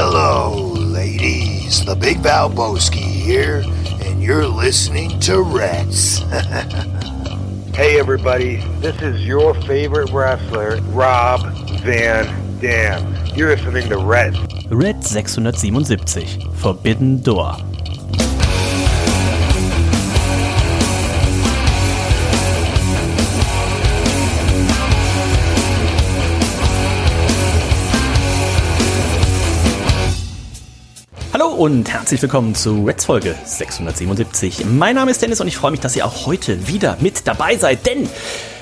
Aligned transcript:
Hello, 0.00 0.74
ladies. 0.74 1.84
The 1.84 1.96
Big 1.96 2.18
Valboski 2.18 3.02
here, 3.02 3.64
and 4.04 4.22
you're 4.22 4.46
listening 4.46 5.18
to 5.26 5.42
Reds. 5.42 6.22
Hey 7.74 7.98
everybody, 7.98 8.56
this 8.80 9.00
is 9.02 9.24
your 9.24 9.54
favorite 9.62 10.10
wrestler, 10.10 10.80
Rob 10.92 11.42
Van 11.82 12.58
Dam. 12.60 13.14
You're 13.36 13.56
listening 13.56 13.88
to 13.88 13.98
Red. 13.98 14.36
Red 14.70 15.04
677, 15.04 16.52
Forbidden 16.54 17.20
Door. 17.20 17.56
Und 31.58 31.90
herzlich 31.92 32.22
willkommen 32.22 32.54
zu 32.54 32.84
Reds 32.84 33.06
Folge 33.06 33.34
677. 33.44 34.64
Mein 34.64 34.94
Name 34.94 35.10
ist 35.10 35.20
Dennis 35.20 35.40
und 35.40 35.48
ich 35.48 35.56
freue 35.56 35.72
mich, 35.72 35.80
dass 35.80 35.96
ihr 35.96 36.06
auch 36.06 36.24
heute 36.24 36.68
wieder 36.68 36.96
mit 37.00 37.26
dabei 37.26 37.56
seid, 37.56 37.84
denn 37.84 38.08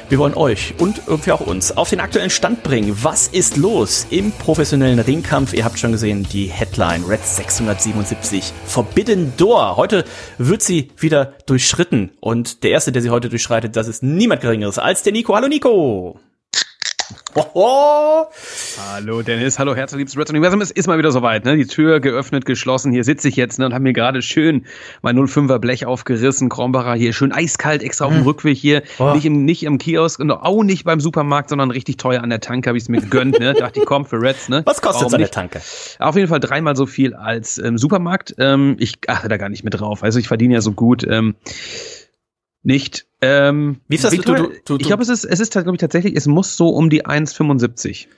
wir 0.08 0.18
wollen 0.18 0.32
euch 0.32 0.72
und 0.78 1.02
irgendwie 1.06 1.32
auch 1.32 1.42
uns 1.42 1.76
auf 1.76 1.90
den 1.90 2.00
aktuellen 2.00 2.30
Stand 2.30 2.62
bringen. 2.62 2.96
Was 3.02 3.28
ist 3.28 3.58
los 3.58 4.06
im 4.08 4.32
professionellen 4.32 4.98
Ringkampf? 4.98 5.52
Ihr 5.52 5.66
habt 5.66 5.78
schon 5.78 5.92
gesehen, 5.92 6.26
die 6.32 6.46
Headline 6.46 7.04
Red 7.04 7.22
677 7.22 8.54
Forbidden 8.64 9.34
Door. 9.36 9.76
Heute 9.76 10.06
wird 10.38 10.62
sie 10.62 10.88
wieder 10.96 11.34
durchschritten 11.44 12.12
und 12.20 12.62
der 12.62 12.70
erste, 12.70 12.92
der 12.92 13.02
sie 13.02 13.10
heute 13.10 13.28
durchschreitet, 13.28 13.76
das 13.76 13.88
ist 13.88 14.02
niemand 14.02 14.40
geringeres 14.40 14.78
als 14.78 15.02
der 15.02 15.12
Nico. 15.12 15.34
Hallo 15.34 15.48
Nico! 15.48 16.18
Hoho. 17.34 18.26
Hallo 18.78 19.22
Dennis, 19.22 19.58
hallo 19.58 19.76
herzlich 19.76 19.98
liebes 19.98 20.16
Red 20.16 20.30
Universum. 20.30 20.60
Es 20.60 20.70
ist 20.70 20.86
mal 20.88 20.98
wieder 20.98 21.12
soweit, 21.12 21.44
ne? 21.44 21.56
Die 21.56 21.66
Tür 21.66 22.00
geöffnet, 22.00 22.46
geschlossen. 22.46 22.92
Hier 22.92 23.04
sitze 23.04 23.28
ich 23.28 23.36
jetzt 23.36 23.58
ne, 23.58 23.66
und 23.66 23.74
habe 23.74 23.82
mir 23.82 23.92
gerade 23.92 24.22
schön 24.22 24.66
mein 25.02 25.16
05er 25.16 25.58
Blech 25.58 25.86
aufgerissen. 25.86 26.48
Krombacher 26.48 26.94
hier 26.94 27.12
schön 27.12 27.32
eiskalt 27.32 27.82
extra 27.82 28.06
auf 28.06 28.12
dem 28.12 28.22
Rückweg 28.22 28.56
hier. 28.56 28.82
Oh. 28.98 29.12
Nicht, 29.14 29.24
im, 29.24 29.44
nicht 29.44 29.62
im 29.62 29.78
Kiosk 29.78 30.18
und 30.18 30.30
auch 30.30 30.62
nicht 30.64 30.84
beim 30.84 30.98
Supermarkt, 30.98 31.50
sondern 31.50 31.70
richtig 31.70 31.96
teuer 31.96 32.22
an 32.22 32.30
der 32.30 32.40
Tanke 32.40 32.70
habe 32.70 32.78
ich 32.78 32.84
es 32.84 32.88
mir 32.88 33.00
gegönnt. 33.00 33.38
Ne? 33.38 33.54
Dachte 33.54 33.80
ich, 33.80 33.86
komm 33.86 34.04
für 34.04 34.20
Reds. 34.20 34.48
Ne? 34.48 34.62
Was 34.64 34.82
an 34.82 35.10
der 35.10 35.20
nicht? 35.20 35.34
Tanke? 35.34 35.60
Auf 35.98 36.16
jeden 36.16 36.28
Fall 36.28 36.40
dreimal 36.40 36.74
so 36.74 36.86
viel 36.86 37.14
als 37.14 37.58
im 37.58 37.78
Supermarkt. 37.78 38.34
Ähm, 38.38 38.76
ich 38.80 38.98
achte 39.06 39.28
da 39.28 39.36
gar 39.36 39.48
nicht 39.48 39.62
mit 39.62 39.78
drauf. 39.78 40.02
Also 40.02 40.18
ich 40.18 40.26
verdiene 40.26 40.54
ja 40.54 40.60
so 40.60 40.72
gut. 40.72 41.04
Ähm, 41.08 41.36
nicht. 42.62 43.05
Ähm, 43.22 43.80
Wie 43.88 43.94
ist 43.94 44.04
das? 44.04 44.12
wie 44.12 44.18
Du- 44.18 44.34
du- 44.34 44.52
du- 44.64 44.76
ich 44.78 44.86
glaube, 44.86 45.02
es 45.02 45.08
ist, 45.08 45.24
es 45.24 45.40
ist, 45.40 45.52
glaube 45.52 45.72
ich, 45.72 45.80
tatsächlich, 45.80 46.14
es 46.16 46.26
muss 46.26 46.56
so 46.56 46.68
um 46.68 46.90
die 46.90 47.06
1,75. 47.06 48.08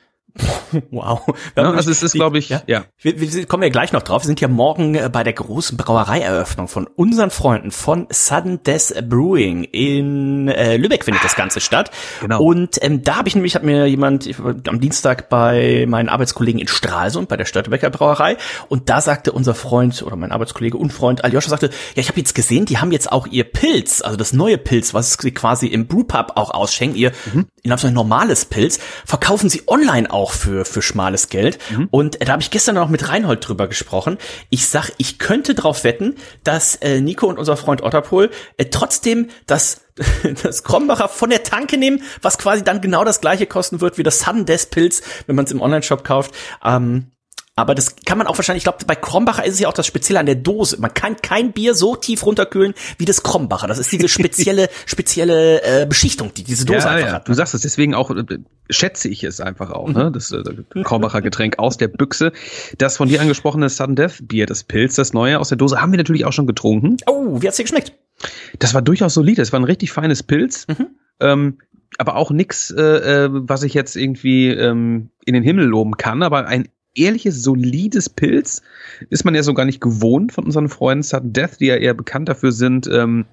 Wow. 0.91 1.22
Ja, 1.56 1.72
also 1.72 1.91
es 1.91 2.03
ist, 2.03 2.12
glaube 2.12 2.39
ich, 2.39 2.48
ja. 2.48 2.62
ja. 2.67 2.84
Wir, 3.00 3.20
wir 3.20 3.47
kommen 3.47 3.62
ja 3.62 3.69
gleich 3.69 3.92
noch 3.92 4.03
drauf. 4.03 4.22
Wir 4.22 4.27
sind 4.27 4.41
ja 4.41 4.48
morgen 4.48 4.94
äh, 4.94 5.08
bei 5.11 5.25
der 5.25 5.33
großen 5.33 5.77
Brauereieröffnung 5.77 6.69
von 6.69 6.86
unseren 6.86 7.31
Freunden 7.31 7.70
von 7.70 8.06
Sudden 8.11 8.62
Death 8.62 9.09
Brewing 9.09 9.64
in 9.64 10.48
äh, 10.48 10.77
Lübeck 10.77 11.05
findet 11.05 11.25
das 11.25 11.36
Ganze 11.36 11.61
statt. 11.61 11.91
Genau. 12.20 12.42
Und 12.42 12.78
ähm, 12.83 13.03
da 13.03 13.16
habe 13.16 13.28
ich 13.28 13.34
nämlich, 13.34 13.55
hat 13.55 13.62
mir 13.62 13.86
jemand 13.86 14.27
ich 14.27 14.42
war 14.42 14.55
am 14.69 14.81
Dienstag 14.81 15.28
bei 15.28 15.86
meinen 15.89 16.09
Arbeitskollegen 16.09 16.61
in 16.61 16.69
Stralsund 16.69 17.28
bei 17.28 17.36
der 17.36 17.44
Störtebecker 17.44 17.91
Brauerei 17.91 18.36
und 18.69 18.89
da 18.89 19.00
sagte 19.00 19.33
unser 19.33 19.55
Freund 19.55 20.03
oder 20.03 20.16
mein 20.16 20.33
Arbeitskollege 20.33 20.77
und 20.77 20.92
Freund 20.92 21.25
Aljoscha 21.25 21.48
sagte, 21.48 21.70
ja, 21.94 22.00
ich 22.00 22.09
habe 22.09 22.19
jetzt 22.19 22.34
gesehen, 22.34 22.66
die 22.66 22.78
haben 22.78 22.92
jetzt 22.92 23.11
auch 23.11 23.27
ihr 23.27 23.44
Pilz, 23.44 24.03
also 24.03 24.16
das 24.16 24.33
neue 24.33 24.59
Pilz, 24.59 24.94
was 24.94 25.14
sie 25.14 25.33
quasi 25.33 25.66
im 25.66 25.86
Brewpub 25.86 26.33
auch 26.36 26.50
ausschenken, 26.50 26.97
ihr 26.97 27.12
in 27.34 27.72
Anführungszeichen 27.72 27.94
normales 27.94 28.44
Pilz, 28.44 28.78
verkaufen 29.05 29.48
sie 29.48 29.62
online 29.66 30.11
auch 30.11 30.27
für 30.32 30.64
für 30.64 30.82
schmales 30.82 31.28
Geld. 31.28 31.58
Und 31.90 32.20
äh, 32.20 32.24
da 32.24 32.32
habe 32.32 32.42
ich 32.42 32.50
gestern 32.50 32.74
noch 32.74 32.88
mit 32.88 33.08
Reinhold 33.08 33.46
drüber 33.46 33.68
gesprochen. 33.68 34.18
Ich 34.50 34.68
sag, 34.68 34.90
ich 34.98 35.18
könnte 35.18 35.54
drauf 35.54 35.84
wetten, 35.84 36.16
dass 36.44 36.76
äh, 36.76 37.00
Nico 37.00 37.26
und 37.26 37.38
unser 37.38 37.56
Freund 37.56 37.82
Otterpohl 37.82 38.30
äh, 38.56 38.66
trotzdem 38.66 39.28
das 39.46 39.82
das 40.42 40.62
Krombacher 40.62 41.08
von 41.08 41.30
der 41.30 41.42
Tanke 41.42 41.76
nehmen, 41.76 42.03
was 42.22 42.38
quasi 42.38 42.62
dann 42.62 42.80
genau 42.80 43.04
das 43.04 43.20
gleiche 43.20 43.47
kosten 43.47 43.80
wird 43.80 43.98
wie 43.98 44.03
das 44.03 44.20
Sudden 44.20 44.47
Death 44.47 44.70
Pilz, 44.70 45.03
wenn 45.26 45.36
man 45.36 45.44
es 45.44 45.50
im 45.50 45.60
Online-Shop 45.60 46.04
kauft. 46.04 46.32
Ähm, 46.64 47.10
aber 47.58 47.74
das 47.74 47.96
kann 48.06 48.19
man 48.19 48.28
auch 48.28 48.38
wahrscheinlich, 48.38 48.60
ich 48.60 48.64
glaube, 48.64 48.84
bei 48.86 48.94
Krombacher 48.94 49.44
ist 49.44 49.54
es 49.54 49.60
ja 49.60 49.69
auch 49.69 49.72
das 49.72 49.84
Spezielle 49.84 50.20
an 50.20 50.26
der 50.26 50.36
Dose. 50.36 50.80
Man 50.80 50.94
kann 50.94 51.16
kein 51.16 51.50
Bier 51.52 51.74
so 51.74 51.96
tief 51.96 52.24
runterkühlen 52.24 52.72
wie 52.98 53.04
das 53.04 53.24
Krombacher. 53.24 53.66
Das 53.66 53.78
ist 53.78 53.91
diese 53.91 54.06
spezielle, 54.06 54.69
spezielle 54.86 55.62
äh, 55.64 55.84
Beschichtung, 55.84 56.32
die 56.32 56.44
diese 56.44 56.64
Dose 56.64 56.86
ja, 56.86 56.91
einfach 56.91 57.08
ja. 57.08 57.12
hat. 57.14 57.28
Du 57.28 57.34
sagst 57.34 57.54
es, 57.54 57.62
deswegen 57.62 57.94
auch 57.94 58.12
äh, 58.12 58.24
schätze 58.70 59.08
ich 59.08 59.24
es 59.24 59.41
einfach 59.41 59.72
auch, 59.72 59.88
ne? 59.88 60.12
Das 60.12 60.30
äh, 60.30 60.42
Krombacher 60.84 61.20
Getränk 61.20 61.58
aus 61.58 61.78
der 61.78 61.88
Büchse. 61.88 62.30
Das 62.78 62.97
von 62.97 63.08
dir 63.08 63.20
angesprochene 63.20 63.68
Sudden 63.68 63.97
Death 63.97 64.18
Bier, 64.22 64.47
das 64.47 64.62
Pilz, 64.62 64.94
das 64.94 65.12
neue 65.12 65.41
aus 65.41 65.48
der 65.48 65.58
Dose, 65.58 65.80
haben 65.80 65.91
wir 65.91 65.98
natürlich 65.98 66.26
auch 66.26 66.32
schon 66.32 66.47
getrunken. 66.47 66.98
Oh, 67.06 67.42
wie 67.42 67.48
hat's 67.48 67.56
dir 67.56 67.64
geschmeckt? 67.64 67.92
Das 68.60 68.72
war 68.72 68.82
durchaus 68.82 69.14
solide. 69.14 69.42
Es 69.42 69.52
war 69.52 69.58
ein 69.58 69.64
richtig 69.64 69.91
feines 69.91 70.22
Pilz. 70.22 70.66
Ähm, 71.20 71.58
aber 71.97 72.14
auch 72.14 72.30
nix, 72.30 72.70
äh, 72.70 72.82
äh, 73.24 73.28
was 73.32 73.64
ich 73.64 73.74
jetzt 73.74 73.97
irgendwie 73.97 74.50
ähm, 74.50 75.10
in 75.24 75.34
den 75.34 75.42
Himmel 75.42 75.66
loben 75.66 75.97
kann, 75.97 76.22
aber 76.22 76.47
ein 76.47 76.68
ehrliches, 76.98 77.42
solides 77.42 78.09
Pilz 78.09 78.62
ist 79.10 79.25
man 79.25 79.34
ja 79.34 79.42
so 79.42 79.54
gar 79.54 79.64
nicht 79.64 79.81
gewohnt 79.81 80.32
von 80.32 80.44
unseren 80.44 80.69
Freunden 80.69 81.03
Sudden 81.03 81.32
Death, 81.32 81.60
die 81.60 81.66
ja 81.66 81.76
eher 81.76 81.94
bekannt 81.94 82.28
dafür 82.28 82.53
sind, 82.53 82.88
ähm, 82.92 83.26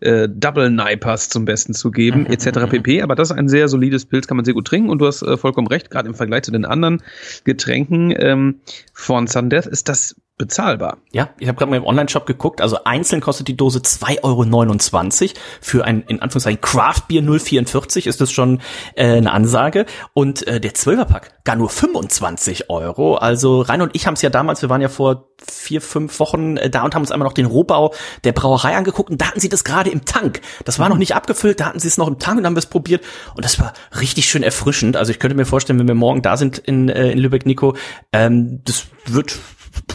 äh, 0.00 0.28
Double 0.28 0.70
Nipers 0.70 1.28
zum 1.28 1.44
Besten 1.44 1.72
zu 1.74 1.90
geben, 1.90 2.26
etc. 2.30 2.68
pp. 2.68 3.02
Aber 3.02 3.14
das 3.14 3.30
ist 3.30 3.36
ein 3.36 3.48
sehr 3.48 3.68
solides 3.68 4.04
Pilz, 4.04 4.26
kann 4.26 4.36
man 4.36 4.44
sehr 4.44 4.54
gut 4.54 4.66
trinken 4.66 4.90
und 4.90 4.98
du 4.98 5.06
hast 5.06 5.22
äh, 5.22 5.36
vollkommen 5.36 5.68
recht, 5.68 5.90
gerade 5.90 6.08
im 6.08 6.14
Vergleich 6.14 6.42
zu 6.42 6.50
den 6.50 6.64
anderen 6.64 7.02
Getränken 7.44 8.14
ähm, 8.16 8.60
von 8.92 9.26
Sudden 9.26 9.50
Death 9.50 9.66
ist 9.66 9.88
das 9.88 10.16
bezahlbar. 10.36 10.98
Ja, 11.12 11.30
ich 11.38 11.46
habe 11.46 11.56
gerade 11.56 11.70
mal 11.70 11.76
im 11.76 11.84
Online-Shop 11.84 12.26
geguckt. 12.26 12.60
Also 12.60 12.82
einzeln 12.84 13.20
kostet 13.20 13.46
die 13.46 13.56
Dose 13.56 13.78
2,29 13.78 15.22
Euro. 15.22 15.40
Für 15.60 15.84
ein, 15.84 16.02
in 16.08 16.20
Anführungszeichen, 16.22 16.60
Craft-Bier 16.60 17.22
0,44 17.22 18.08
ist 18.08 18.20
das 18.20 18.32
schon 18.32 18.60
äh, 18.96 19.16
eine 19.16 19.30
Ansage. 19.30 19.86
Und 20.12 20.44
äh, 20.48 20.60
der 20.60 20.72
12er-Pack 20.72 21.44
gar 21.44 21.54
nur 21.54 21.68
25 21.68 22.68
Euro. 22.68 23.14
Also 23.14 23.60
Rein 23.60 23.80
und 23.80 23.94
ich 23.94 24.08
haben 24.08 24.14
es 24.14 24.22
ja 24.22 24.30
damals, 24.30 24.60
wir 24.62 24.70
waren 24.70 24.80
ja 24.80 24.88
vor 24.88 25.28
vier, 25.46 25.80
fünf 25.80 26.18
Wochen 26.18 26.56
äh, 26.56 26.68
da 26.68 26.82
und 26.82 26.96
haben 26.96 27.02
uns 27.02 27.12
einmal 27.12 27.28
noch 27.28 27.34
den 27.34 27.46
Rohbau 27.46 27.94
der 28.24 28.32
Brauerei 28.32 28.76
angeguckt. 28.76 29.10
Und 29.10 29.20
da 29.20 29.28
hatten 29.28 29.40
sie 29.40 29.48
das 29.48 29.62
gerade 29.62 29.90
im 29.90 30.04
Tank. 30.04 30.40
Das 30.64 30.80
war 30.80 30.88
noch 30.88 30.98
nicht 30.98 31.14
abgefüllt, 31.14 31.60
da 31.60 31.66
hatten 31.66 31.78
sie 31.78 31.88
es 31.88 31.96
noch 31.96 32.08
im 32.08 32.18
Tank 32.18 32.38
und 32.38 32.46
haben 32.46 32.56
es 32.56 32.66
probiert. 32.66 33.04
Und 33.36 33.44
das 33.44 33.60
war 33.60 33.72
richtig 34.00 34.28
schön 34.28 34.42
erfrischend. 34.42 34.96
Also 34.96 35.12
ich 35.12 35.20
könnte 35.20 35.36
mir 35.36 35.46
vorstellen, 35.46 35.78
wenn 35.78 35.86
wir 35.86 35.94
morgen 35.94 36.22
da 36.22 36.36
sind 36.36 36.58
in, 36.58 36.88
äh, 36.88 37.12
in 37.12 37.18
Lübeck, 37.18 37.46
Nico, 37.46 37.76
ähm, 38.12 38.62
das 38.64 38.86
wird 39.06 39.38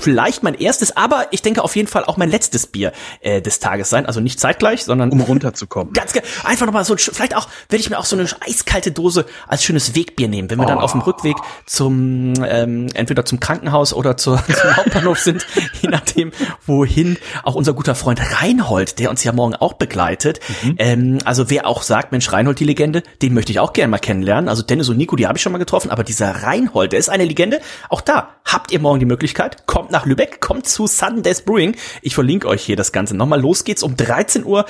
vielleicht 0.01 0.43
mein 0.43 0.53
erstes, 0.53 0.95
aber 0.95 1.27
ich 1.31 1.41
denke 1.41 1.63
auf 1.63 1.75
jeden 1.75 1.87
Fall 1.87 2.05
auch 2.05 2.17
mein 2.17 2.29
letztes 2.29 2.67
Bier 2.67 2.93
äh, 3.21 3.41
des 3.41 3.59
Tages 3.59 3.89
sein. 3.89 4.05
Also 4.05 4.19
nicht 4.19 4.39
zeitgleich, 4.39 4.83
sondern 4.83 5.11
Um 5.11 5.21
runterzukommen. 5.21 5.93
ganz 5.93 6.13
einfach 6.43 6.65
nochmal 6.65 6.85
so, 6.85 6.95
vielleicht 6.97 7.35
auch, 7.35 7.47
werde 7.69 7.81
ich 7.81 7.89
mir 7.89 7.99
auch 7.99 8.05
so 8.05 8.15
eine 8.15 8.27
eiskalte 8.41 8.91
Dose 8.91 9.25
als 9.47 9.63
schönes 9.63 9.95
Wegbier 9.95 10.27
nehmen, 10.27 10.49
wenn 10.49 10.59
wir 10.59 10.65
dann 10.65 10.79
auf 10.79 10.91
dem 10.91 11.01
Rückweg 11.01 11.35
zum, 11.65 12.33
ähm, 12.45 12.87
entweder 12.93 13.25
zum 13.25 13.39
Krankenhaus 13.39 13.93
oder 13.93 14.17
zur, 14.17 14.43
zum 14.61 14.77
Hauptbahnhof 14.77 15.19
sind, 15.19 15.45
je 15.81 15.89
nachdem, 15.89 16.31
wohin 16.65 17.17
auch 17.43 17.55
unser 17.55 17.73
guter 17.73 17.95
Freund 17.95 18.19
Reinhold, 18.41 18.99
der 18.99 19.09
uns 19.09 19.23
ja 19.23 19.31
morgen 19.31 19.55
auch 19.55 19.73
begleitet. 19.73 20.39
Ähm, 20.77 21.19
also 21.25 21.49
wer 21.49 21.67
auch 21.67 21.83
sagt, 21.83 22.11
Mensch, 22.11 22.31
Reinhold, 22.31 22.59
die 22.59 22.65
Legende, 22.65 23.03
den 23.21 23.33
möchte 23.33 23.51
ich 23.51 23.59
auch 23.59 23.73
gerne 23.73 23.91
mal 23.91 23.99
kennenlernen. 23.99 24.49
Also 24.49 24.63
Dennis 24.63 24.89
und 24.89 24.97
Nico, 24.97 25.15
die 25.15 25.27
habe 25.27 25.37
ich 25.37 25.41
schon 25.41 25.51
mal 25.51 25.57
getroffen, 25.57 25.91
aber 25.91 26.03
dieser 26.03 26.43
Reinhold, 26.43 26.91
der 26.91 26.99
ist 26.99 27.09
eine 27.09 27.25
Legende. 27.25 27.59
Auch 27.89 28.01
da 28.01 28.29
habt 28.45 28.71
ihr 28.71 28.79
morgen 28.79 28.99
die 28.99 29.05
Möglichkeit, 29.05 29.67
kommt 29.69 29.91
nach 29.91 30.07
Lübeck, 30.07 30.41
kommt 30.41 30.67
zu 30.67 30.87
Sudden 30.87 31.21
Death 31.21 31.45
Brewing. 31.45 31.75
Ich 32.01 32.15
verlinke 32.15 32.47
euch 32.47 32.63
hier 32.63 32.75
das 32.75 32.91
Ganze 32.91 33.15
nochmal. 33.15 33.39
Los 33.39 33.63
geht's 33.63 33.83
um 33.83 33.95
13 33.95 34.43
Uhr. 34.43 34.65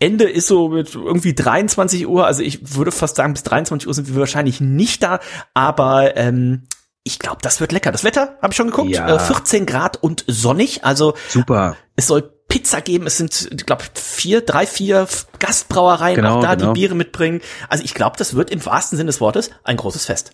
Ende 0.00 0.24
ist 0.28 0.48
so 0.48 0.70
mit 0.70 0.92
irgendwie 0.92 1.34
23 1.36 2.08
Uhr. 2.08 2.26
Also 2.26 2.42
ich 2.42 2.74
würde 2.74 2.90
fast 2.90 3.14
sagen, 3.14 3.32
bis 3.32 3.44
23 3.44 3.86
Uhr 3.86 3.94
sind 3.94 4.08
wir 4.12 4.16
wahrscheinlich 4.16 4.60
nicht 4.60 5.04
da. 5.04 5.20
Aber 5.54 6.16
ähm, 6.16 6.64
ich 7.04 7.20
glaube, 7.20 7.38
das 7.42 7.60
wird 7.60 7.70
lecker. 7.70 7.92
Das 7.92 8.02
Wetter, 8.02 8.38
habe 8.42 8.52
ich 8.52 8.56
schon 8.56 8.70
geguckt, 8.72 8.90
Ja. 8.90 9.14
äh, 9.14 9.18
14 9.20 9.66
Grad 9.66 10.02
und 10.02 10.24
sonnig. 10.26 10.84
Also 10.84 11.14
Super. 11.28 11.76
es 11.94 12.08
soll 12.08 12.22
Pizza 12.48 12.80
geben. 12.80 13.06
Es 13.06 13.18
sind, 13.18 13.50
ich 13.52 13.64
glaube, 13.64 13.84
vier, 13.94 14.40
drei, 14.40 14.66
vier 14.66 15.06
Gastbrauereien 15.38 16.16
Genau, 16.16 16.38
auch 16.38 16.42
da, 16.42 16.56
genau. 16.56 16.72
die 16.72 16.80
Biere 16.80 16.96
mitbringen. 16.96 17.40
Also 17.68 17.84
ich 17.84 17.94
glaube, 17.94 18.16
das 18.16 18.34
wird 18.34 18.50
im 18.50 18.66
wahrsten 18.66 18.96
Sinne 18.98 19.06
des 19.10 19.20
Wortes 19.20 19.50
ein 19.62 19.76
großes 19.76 20.06
Fest. 20.06 20.32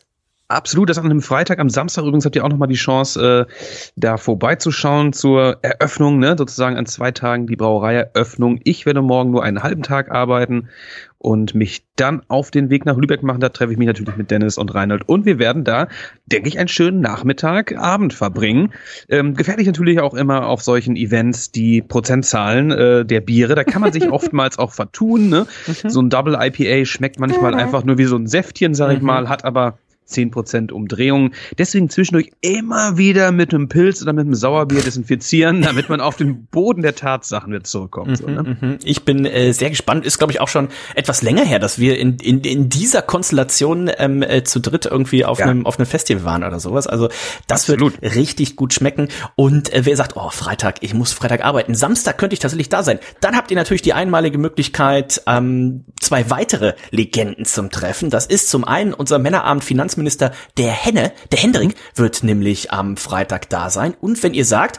Absolut, 0.48 0.88
das 0.88 0.98
an 0.98 1.06
einem 1.06 1.22
Freitag, 1.22 1.58
am 1.58 1.69
Samstag 1.69 2.02
übrigens 2.02 2.25
habt 2.25 2.37
ihr 2.37 2.44
auch 2.44 2.48
nochmal 2.48 2.69
die 2.69 2.76
Chance, 2.76 3.46
äh, 3.48 3.52
da 3.96 4.16
vorbeizuschauen 4.16 5.12
zur 5.12 5.58
Eröffnung, 5.62 6.20
ne? 6.20 6.37
sozusagen 6.38 6.76
an 6.76 6.87
zwei 6.87 7.10
Tagen 7.10 7.48
die 7.48 7.56
Brauereieröffnung. 7.56 8.60
Ich 8.62 8.87
werde 8.87 9.02
morgen 9.02 9.32
nur 9.32 9.43
einen 9.43 9.64
halben 9.64 9.82
Tag 9.82 10.12
arbeiten 10.12 10.69
und 11.19 11.56
mich 11.56 11.84
dann 11.96 12.22
auf 12.28 12.52
den 12.52 12.70
Weg 12.70 12.87
nach 12.87 12.96
Lübeck 12.96 13.25
machen. 13.25 13.40
Da 13.40 13.48
treffe 13.48 13.72
ich 13.72 13.78
mich 13.78 13.88
natürlich 13.88 14.16
mit 14.16 14.31
Dennis 14.31 14.56
und 14.56 14.72
Reinhold 14.72 15.08
und 15.08 15.26
wir 15.26 15.40
werden 15.40 15.64
da, 15.64 15.88
denke 16.26 16.49
ich, 16.49 16.60
einen 16.60 16.69
schönen 16.69 17.00
Nachmittag, 17.00 17.76
Abend 17.76 18.14
verbringen. 18.14 18.72
Ähm, 19.08 19.34
gefährlich 19.34 19.66
natürlich 19.66 19.99
auch 19.99 20.14
immer 20.14 20.46
auf 20.46 20.62
solchen 20.62 20.94
Events 20.94 21.50
die 21.50 21.82
Prozentzahlen 21.82 22.70
äh, 22.70 23.04
der 23.04 23.20
Biere. 23.20 23.56
Da 23.56 23.64
kann 23.64 23.82
man 23.82 23.92
sich 23.92 24.08
oftmals 24.12 24.60
auch 24.60 24.72
vertun. 24.72 25.28
Ne? 25.28 25.49
So 25.88 26.00
ein 26.00 26.08
Double 26.08 26.38
IPA 26.40 26.84
schmeckt 26.84 27.19
manchmal 27.19 27.54
einfach 27.54 27.82
nur 27.82 27.99
wie 27.99 28.04
so 28.04 28.14
ein 28.14 28.28
Säftchen, 28.28 28.75
sag 28.75 28.92
ich 28.92 29.02
mal, 29.02 29.28
hat 29.28 29.44
aber 29.44 29.78
10% 30.08 30.72
Umdrehungen. 30.72 31.34
Deswegen 31.58 31.88
zwischendurch 31.90 32.30
immer 32.40 32.96
wieder 32.98 33.32
mit 33.32 33.52
einem 33.52 33.68
Pilz 33.68 34.02
oder 34.02 34.12
mit 34.12 34.24
einem 34.26 34.34
Sauerbier 34.34 34.82
desinfizieren, 34.82 35.62
damit 35.62 35.88
man 35.88 36.00
auf 36.00 36.16
den 36.16 36.46
Boden 36.46 36.82
der 36.82 36.94
Tatsachen 36.94 37.52
wieder 37.52 37.64
zurückkommt. 37.64 38.18
so, 38.18 38.26
ne? 38.26 38.56
Mhm. 38.60 38.78
Ich 38.84 39.04
bin 39.04 39.24
äh, 39.26 39.52
sehr 39.52 39.70
gespannt. 39.70 40.04
Ist, 40.06 40.18
glaube 40.18 40.32
ich, 40.32 40.40
auch 40.40 40.48
schon 40.48 40.68
etwas 40.94 41.22
länger 41.22 41.44
her, 41.44 41.58
dass 41.58 41.78
wir 41.78 41.98
in, 41.98 42.16
in, 42.16 42.40
in 42.40 42.68
dieser 42.68 43.02
Konstellation 43.02 43.90
ähm, 43.98 44.22
äh, 44.22 44.44
zu 44.44 44.60
dritt 44.60 44.86
irgendwie 44.86 45.24
auf 45.24 45.38
Ja. 45.38 45.46
einem 45.46 45.66
auf 45.66 45.78
einem 45.78 45.86
Festival 45.86 46.24
waren 46.24 46.44
oder 46.44 46.60
sowas. 46.60 46.86
Also 46.86 47.08
das 47.46 47.68
wird 47.68 47.82
Absolut. 47.82 48.14
richtig 48.14 48.56
gut 48.56 48.72
schmecken. 48.72 49.08
Und 49.34 49.72
äh, 49.72 49.84
wer 49.84 49.96
sagt, 49.96 50.16
oh, 50.16 50.30
Freitag, 50.30 50.76
ich 50.82 50.94
muss 50.94 51.12
Freitag 51.12 51.44
arbeiten. 51.44 51.74
Samstag 51.74 52.18
könnte 52.18 52.34
ich 52.34 52.40
tatsächlich 52.40 52.68
da 52.68 52.82
sein. 52.82 52.98
Dann 53.20 53.36
habt 53.36 53.50
ihr 53.50 53.56
natürlich 53.56 53.82
die 53.82 53.92
einmalige 53.92 54.38
Möglichkeit, 54.38 55.22
ähm, 55.26 55.84
zwei 56.00 56.30
weitere 56.30 56.74
Legenden 56.90 57.44
zum 57.44 57.70
Treffen. 57.70 58.10
Das 58.10 58.26
ist 58.26 58.48
zum 58.48 58.64
einen 58.64 58.92
unser 58.94 59.18
Männerabend 59.18 59.64
Finanzminister, 59.96 60.32
der 60.58 60.72
Henne, 60.72 61.12
der 61.32 61.38
Hendrik, 61.38 61.75
wird 61.94 62.22
nämlich 62.22 62.70
am 62.70 62.96
Freitag 62.96 63.48
da 63.48 63.70
sein. 63.70 63.94
Und 64.00 64.22
wenn 64.22 64.34
ihr 64.34 64.44
sagt, 64.44 64.78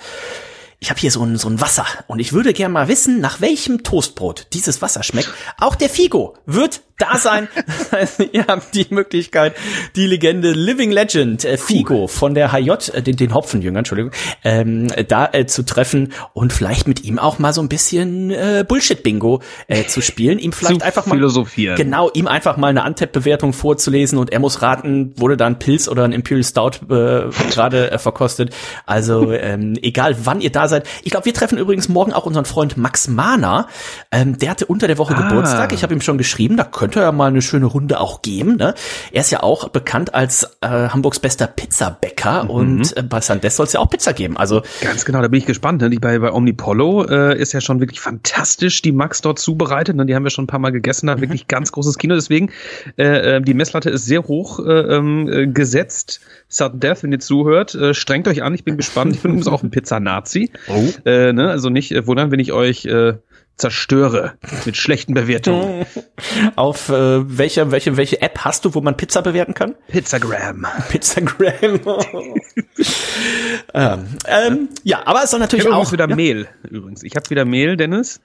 ich 0.79 0.91
habe 0.91 0.99
hier 0.99 1.11
so 1.11 1.23
ein, 1.23 1.37
so 1.37 1.49
ein 1.49 1.59
Wasser 1.59 1.87
und 2.05 2.19
ich 2.19 2.33
würde 2.33 2.53
gerne 2.53 2.73
mal 2.73 2.87
wissen, 2.87 3.19
nach 3.19 3.41
welchem 3.41 3.83
Toastbrot 3.83 4.47
dieses 4.53 4.81
Wasser 4.83 5.01
schmeckt. 5.01 5.29
Auch 5.59 5.73
der 5.73 5.89
Figo 5.89 6.35
wird 6.45 6.81
da 6.97 7.17
sein. 7.17 7.47
Ihr 8.31 8.45
habt 8.47 8.73
die 8.73 8.87
Möglichkeit, 8.89 9.55
die 9.95 10.07
Legende 10.07 10.51
Living 10.51 10.91
Legend 10.91 11.45
äh, 11.45 11.57
Figo 11.57 12.07
von 12.07 12.33
der 12.33 12.51
HJ, 12.51 12.71
äh, 12.93 13.01
den, 13.01 13.15
den 13.15 13.33
Hopfenjüngern, 13.33 13.79
Entschuldigung, 13.79 14.11
ähm, 14.43 14.87
da 15.07 15.29
äh, 15.31 15.45
zu 15.45 15.63
treffen 15.63 16.13
und 16.33 16.53
vielleicht 16.53 16.87
mit 16.87 17.03
ihm 17.03 17.19
auch 17.19 17.39
mal 17.39 17.53
so 17.53 17.61
ein 17.61 17.69
bisschen 17.69 18.31
äh, 18.31 18.65
Bullshit-Bingo 18.67 19.41
äh, 19.67 19.85
zu 19.85 20.01
spielen. 20.01 20.39
Ihm 20.39 20.51
vielleicht 20.51 20.79
Zu 20.81 20.85
einfach 20.85 21.05
mal 21.05 21.15
philosophieren. 21.15 21.75
Genau, 21.75 22.09
ihm 22.13 22.27
einfach 22.27 22.57
mal 22.57 22.67
eine 22.69 22.83
Antep-Bewertung 22.83 23.53
vorzulesen 23.53 24.17
und 24.17 24.31
er 24.31 24.39
muss 24.39 24.61
raten, 24.61 25.13
wurde 25.17 25.37
da 25.37 25.45
ein 25.45 25.59
Pilz 25.59 25.87
oder 25.87 26.03
ein 26.03 26.11
Imperial 26.13 26.43
Stout 26.43 26.85
äh, 26.89 27.29
gerade 27.51 27.91
äh, 27.91 27.97
verkostet. 27.99 28.55
Also 28.85 29.31
ähm, 29.33 29.77
egal, 29.81 30.15
wann 30.23 30.41
ihr 30.41 30.51
da 30.51 30.67
seid. 30.67 30.87
Ich 31.03 31.11
glaube, 31.11 31.25
wir 31.25 31.33
treffen 31.33 31.57
übrigens 31.57 31.89
morgen 31.89 32.13
auch 32.13 32.25
unseren 32.25 32.45
Freund 32.45 32.77
Max 32.77 33.07
Mahner. 33.07 33.67
Ähm, 34.11 34.37
der 34.37 34.51
hatte 34.51 34.65
unter 34.65 34.87
der 34.87 34.97
Woche 34.97 35.15
Ah. 35.15 35.27
Geburtstag. 35.29 35.73
Ich 35.73 35.83
habe 35.83 35.93
ihm 35.93 36.01
schon 36.01 36.17
geschrieben, 36.17 36.57
da 36.57 36.63
könnte 36.87 37.01
er 37.01 37.11
mal 37.11 37.25
eine 37.27 37.41
schöne 37.41 37.65
Runde 37.65 37.99
auch 37.99 38.21
geben. 38.21 38.55
Ne? 38.55 38.73
Er 39.11 39.19
ist 39.19 39.29
ja 39.29 39.43
auch 39.43 39.67
bekannt 39.67 40.13
als 40.13 40.57
äh, 40.61 40.67
Hamburgs 40.69 41.19
bester 41.19 41.45
Pizzabäcker 41.45 42.45
Mhm. 42.45 42.49
und 42.49 42.97
äh, 42.97 43.03
bei 43.03 43.19
Sandes 43.19 43.57
soll 43.57 43.65
es 43.65 43.73
ja 43.73 43.81
auch 43.81 43.89
Pizza 43.89 44.13
geben. 44.13 44.37
Also 44.37 44.61
Ganz 44.81 45.03
genau, 45.03 45.21
da 45.21 45.27
bin 45.27 45.37
ich 45.39 45.45
gespannt. 45.45 45.81
Ne? 45.81 45.89
Die 45.89 45.99
bei, 45.99 46.17
bei 46.19 46.31
Omnipollo 46.31 47.03
äh, 47.03 47.37
ist 47.37 47.51
ja 47.51 47.59
schon 47.59 47.81
wirklich 47.81 47.99
fantastisch, 47.99 48.81
die 48.81 48.93
Max 48.93 49.19
dort 49.21 49.37
zubereitet. 49.39 49.97
Ne? 49.97 50.05
Die 50.05 50.15
haben 50.15 50.23
wir 50.23 50.29
schon 50.29 50.45
ein 50.45 50.47
paar 50.47 50.59
Mal 50.59 50.71
gegessen, 50.71 51.07
da 51.07 51.19
wirklich 51.19 51.47
ganz 51.47 51.73
großes 51.73 51.97
Kino. 51.97 52.15
Deswegen, 52.15 52.51
äh, 52.97 53.35
äh, 53.35 53.41
die 53.41 53.53
Messlatte 53.53 53.89
ist 53.89 54.05
sehr 54.05 54.23
hoch 54.23 54.59
äh, 54.65 54.71
ähm, 54.71 55.27
äh, 55.29 55.47
gesetzt. 55.47 56.21
Sudden 56.47 56.79
Death, 56.79 57.03
wenn 57.03 57.11
ihr 57.11 57.19
zuhört, 57.19 57.75
äh, 57.75 57.93
strengt 57.93 58.29
euch 58.29 58.43
an, 58.43 58.53
ich 58.53 58.63
bin 58.63 58.77
gespannt. 58.77 59.13
Ich 59.13 59.21
bin 59.21 59.31
übrigens 59.31 59.49
auch 59.49 59.61
ein 59.61 59.71
Pizza-Nazi. 59.71 60.51
Oh. 60.69 60.85
Äh, 61.05 61.33
ne? 61.33 61.49
Also 61.49 61.69
nicht 61.69 61.91
äh, 61.91 62.07
wundern, 62.07 62.31
wenn 62.31 62.39
ich 62.39 62.53
euch 62.53 62.85
äh, 62.85 63.15
zerstöre 63.57 64.37
mit 64.65 64.77
schlechten 64.77 65.13
Bewertungen. 65.13 65.85
auf 66.55 66.89
äh, 66.89 67.37
welche, 67.37 67.71
welche, 67.71 67.97
welche 67.97 68.21
App 68.21 68.39
hast 68.39 68.65
du, 68.65 68.75
wo 68.75 68.81
man 68.81 68.95
Pizza 68.95 69.21
bewerten 69.21 69.53
kann? 69.53 69.75
Pizzagram. 69.87 70.65
Pizzagram. 70.89 71.79
ähm, 73.73 74.07
ähm, 74.25 74.69
ja, 74.83 75.05
aber 75.05 75.23
es 75.23 75.31
soll 75.31 75.39
Ich 75.39 75.41
natürlich 75.41 75.65
habe 75.65 75.75
auch. 75.75 75.79
übrigens 75.79 75.93
wieder 75.93 76.09
ja, 76.09 76.15
Mehl 76.15 76.47
übrigens. 76.69 77.03
Ich 77.03 77.15
habe 77.15 77.29
wieder 77.29 77.45
Mehl, 77.45 77.77
Dennis. 77.77 78.21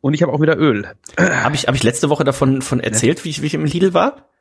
Und 0.00 0.14
ich 0.14 0.22
habe 0.22 0.32
auch 0.32 0.40
wieder 0.40 0.58
Öl. 0.58 0.88
habe 1.18 1.54
ich, 1.54 1.68
hab 1.68 1.74
ich 1.74 1.82
letzte 1.82 2.08
Woche 2.08 2.24
davon 2.24 2.62
von 2.62 2.80
erzählt, 2.80 3.24
wie, 3.24 3.30
ich, 3.30 3.42
wie 3.42 3.46
ich 3.46 3.54
im 3.54 3.64
Lidl 3.64 3.94
war? 3.94 4.31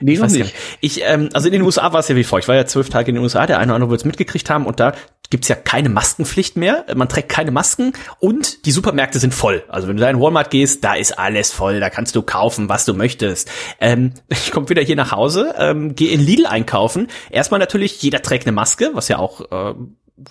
Nee, 0.00 0.14
Ich 0.14 0.20
weiß 0.20 0.32
nicht. 0.32 0.54
Ich, 0.80 1.02
ähm, 1.02 1.28
also 1.32 1.48
in 1.48 1.52
den 1.52 1.62
USA 1.62 1.92
war 1.92 2.00
es 2.00 2.08
ja 2.08 2.16
wie 2.16 2.24
vor. 2.24 2.38
Ich 2.38 2.48
war 2.48 2.54
ja 2.54 2.66
zwölf 2.66 2.88
Tage 2.88 3.10
in 3.10 3.16
den 3.16 3.24
USA, 3.24 3.46
der 3.46 3.58
eine 3.58 3.66
oder 3.66 3.76
andere 3.76 3.90
wird 3.90 4.00
es 4.00 4.04
mitgekriegt 4.04 4.50
haben 4.50 4.66
und 4.66 4.80
da 4.80 4.92
gibt's 5.30 5.48
ja 5.48 5.56
keine 5.56 5.88
Maskenpflicht 5.88 6.56
mehr. 6.56 6.84
Man 6.94 7.08
trägt 7.08 7.28
keine 7.28 7.50
Masken 7.50 7.92
und 8.20 8.64
die 8.66 8.70
Supermärkte 8.70 9.18
sind 9.18 9.34
voll. 9.34 9.64
Also 9.68 9.88
wenn 9.88 9.96
du 9.96 10.02
da 10.02 10.10
in 10.10 10.20
Walmart 10.20 10.50
gehst, 10.50 10.84
da 10.84 10.94
ist 10.94 11.18
alles 11.18 11.52
voll, 11.52 11.80
da 11.80 11.90
kannst 11.90 12.14
du 12.14 12.22
kaufen, 12.22 12.68
was 12.68 12.84
du 12.84 12.94
möchtest. 12.94 13.50
Ähm, 13.80 14.12
ich 14.28 14.52
komme 14.52 14.68
wieder 14.68 14.82
hier 14.82 14.96
nach 14.96 15.12
Hause, 15.12 15.54
ähm, 15.58 15.94
gehe 15.94 16.12
in 16.12 16.20
Lidl 16.20 16.46
einkaufen. 16.46 17.08
Erstmal 17.30 17.60
natürlich, 17.60 18.00
jeder 18.02 18.22
trägt 18.22 18.46
eine 18.46 18.52
Maske, 18.52 18.90
was 18.92 19.08
ja 19.08 19.18
auch 19.18 19.40
äh, 19.50 19.74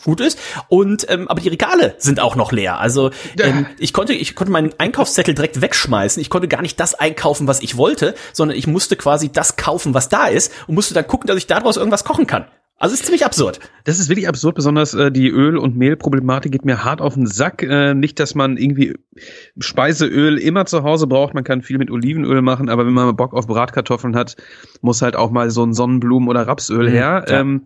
gut 0.04 0.20
ist. 0.22 0.40
Und 0.68 1.06
ähm, 1.10 1.28
aber 1.28 1.42
die 1.42 1.50
Regale 1.50 1.96
sind 1.98 2.20
auch 2.20 2.36
noch 2.36 2.52
leer. 2.52 2.80
Also 2.80 3.12
ähm, 3.40 3.66
ich 3.80 3.94
konnte 3.94 4.14
ich 4.14 4.36
konnte 4.36 4.52
meinen 4.52 4.72
Einkaufszettel 4.78 5.34
direkt 5.36 5.62
wegschmeißen. 5.62 6.22
Ich 6.22 6.30
konnte 6.30 6.48
gar 6.48 6.62
nicht 6.62 6.80
das 6.80 6.94
einkaufen, 6.96 7.48
was 7.48 7.62
ich 7.62 7.78
wollte, 7.78 8.16
sondern 8.34 8.58
ich 8.58 8.68
musste 8.68 8.96
quasi 8.96 9.32
das 9.32 9.56
kaufen, 9.58 9.94
was 9.94 10.10
da 10.10 10.28
ist 10.28 10.52
und 10.68 10.76
musste 10.76 10.94
dann 10.94 11.08
gucken, 11.08 11.28
dass 11.28 11.38
ich 11.38 11.48
daraus 11.48 11.78
irgendwas 11.78 12.04
kochen 12.04 12.28
kann. 12.28 12.46
Also 12.78 12.94
ist 12.94 13.06
ziemlich 13.06 13.26
absurd. 13.26 13.62
Das 13.86 14.00
ist 14.00 14.10
wirklich 14.10 14.28
absurd, 14.28 14.56
besonders 14.56 14.94
äh, 14.94 15.10
die 15.10 15.30
Öl- 15.30 15.58
und 15.58 15.78
Mehlproblematik 15.78 16.52
geht 16.52 16.66
mir 16.66 16.84
hart 16.84 17.00
auf 17.00 17.14
den 17.14 17.26
Sack. 17.26 17.64
Äh, 17.64 17.94
nicht, 17.94 18.20
dass 18.20 18.36
man 18.36 18.58
irgendwie 18.58 18.96
Speiseöl 19.60 20.38
immer 20.38 20.66
zu 20.66 20.84
Hause 20.84 21.08
braucht, 21.08 21.34
man 21.34 21.46
kann 21.46 21.62
viel 21.62 21.78
mit 21.78 21.90
Olivenöl 21.90 22.42
machen, 22.42 22.68
aber 22.70 22.86
wenn 22.86 22.94
man 22.94 23.16
Bock 23.16 23.34
auf 23.34 23.48
Bratkartoffeln 23.48 24.16
hat, 24.16 24.36
muss 24.82 25.02
halt 25.02 25.16
auch 25.16 25.32
mal 25.32 25.50
so 25.52 25.64
ein 25.64 25.72
Sonnenblumen- 25.74 26.28
oder 26.28 26.48
Rapsöl 26.48 26.90
Mhm, 26.90 26.94
her. 26.94 27.26
ja. 27.30 27.40
Ähm, 27.40 27.64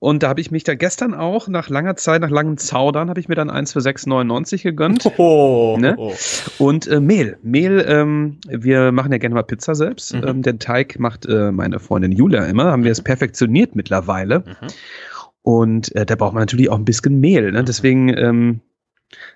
und 0.00 0.22
da 0.22 0.28
habe 0.28 0.40
ich 0.40 0.52
mich 0.52 0.62
da 0.62 0.76
gestern 0.76 1.12
auch, 1.12 1.48
nach 1.48 1.68
langer 1.68 1.96
Zeit, 1.96 2.20
nach 2.20 2.30
langem 2.30 2.56
Zaudern, 2.56 3.08
habe 3.10 3.18
ich 3.18 3.28
mir 3.28 3.34
dann 3.34 3.50
eins 3.50 3.72
für 3.72 3.80
6,99 3.80 4.62
gegönnt. 4.62 5.10
Oh, 5.18 5.76
Ne? 5.78 5.96
Und 6.58 6.86
äh, 6.86 7.00
Mehl. 7.00 7.38
Mehl, 7.42 7.84
ähm, 7.88 8.38
wir 8.48 8.92
machen 8.92 9.10
ja 9.10 9.18
gerne 9.18 9.34
mal 9.34 9.42
Pizza 9.42 9.74
selbst. 9.74 10.14
Mhm. 10.14 10.24
Ähm, 10.24 10.42
den 10.42 10.58
Teig 10.60 11.00
macht 11.00 11.26
äh, 11.26 11.50
meine 11.50 11.80
Freundin 11.80 12.12
Julia 12.12 12.44
immer. 12.44 12.66
Haben 12.66 12.84
wir 12.84 12.92
es 12.92 13.02
perfektioniert 13.02 13.74
mittlerweile. 13.74 14.40
Mhm. 14.40 14.68
Und 15.42 15.94
äh, 15.96 16.06
da 16.06 16.14
braucht 16.14 16.34
man 16.34 16.42
natürlich 16.42 16.68
auch 16.70 16.78
ein 16.78 16.84
bisschen 16.84 17.18
Mehl. 17.18 17.50
Ne? 17.50 17.64
Deswegen, 17.64 18.08
ähm, 18.16 18.60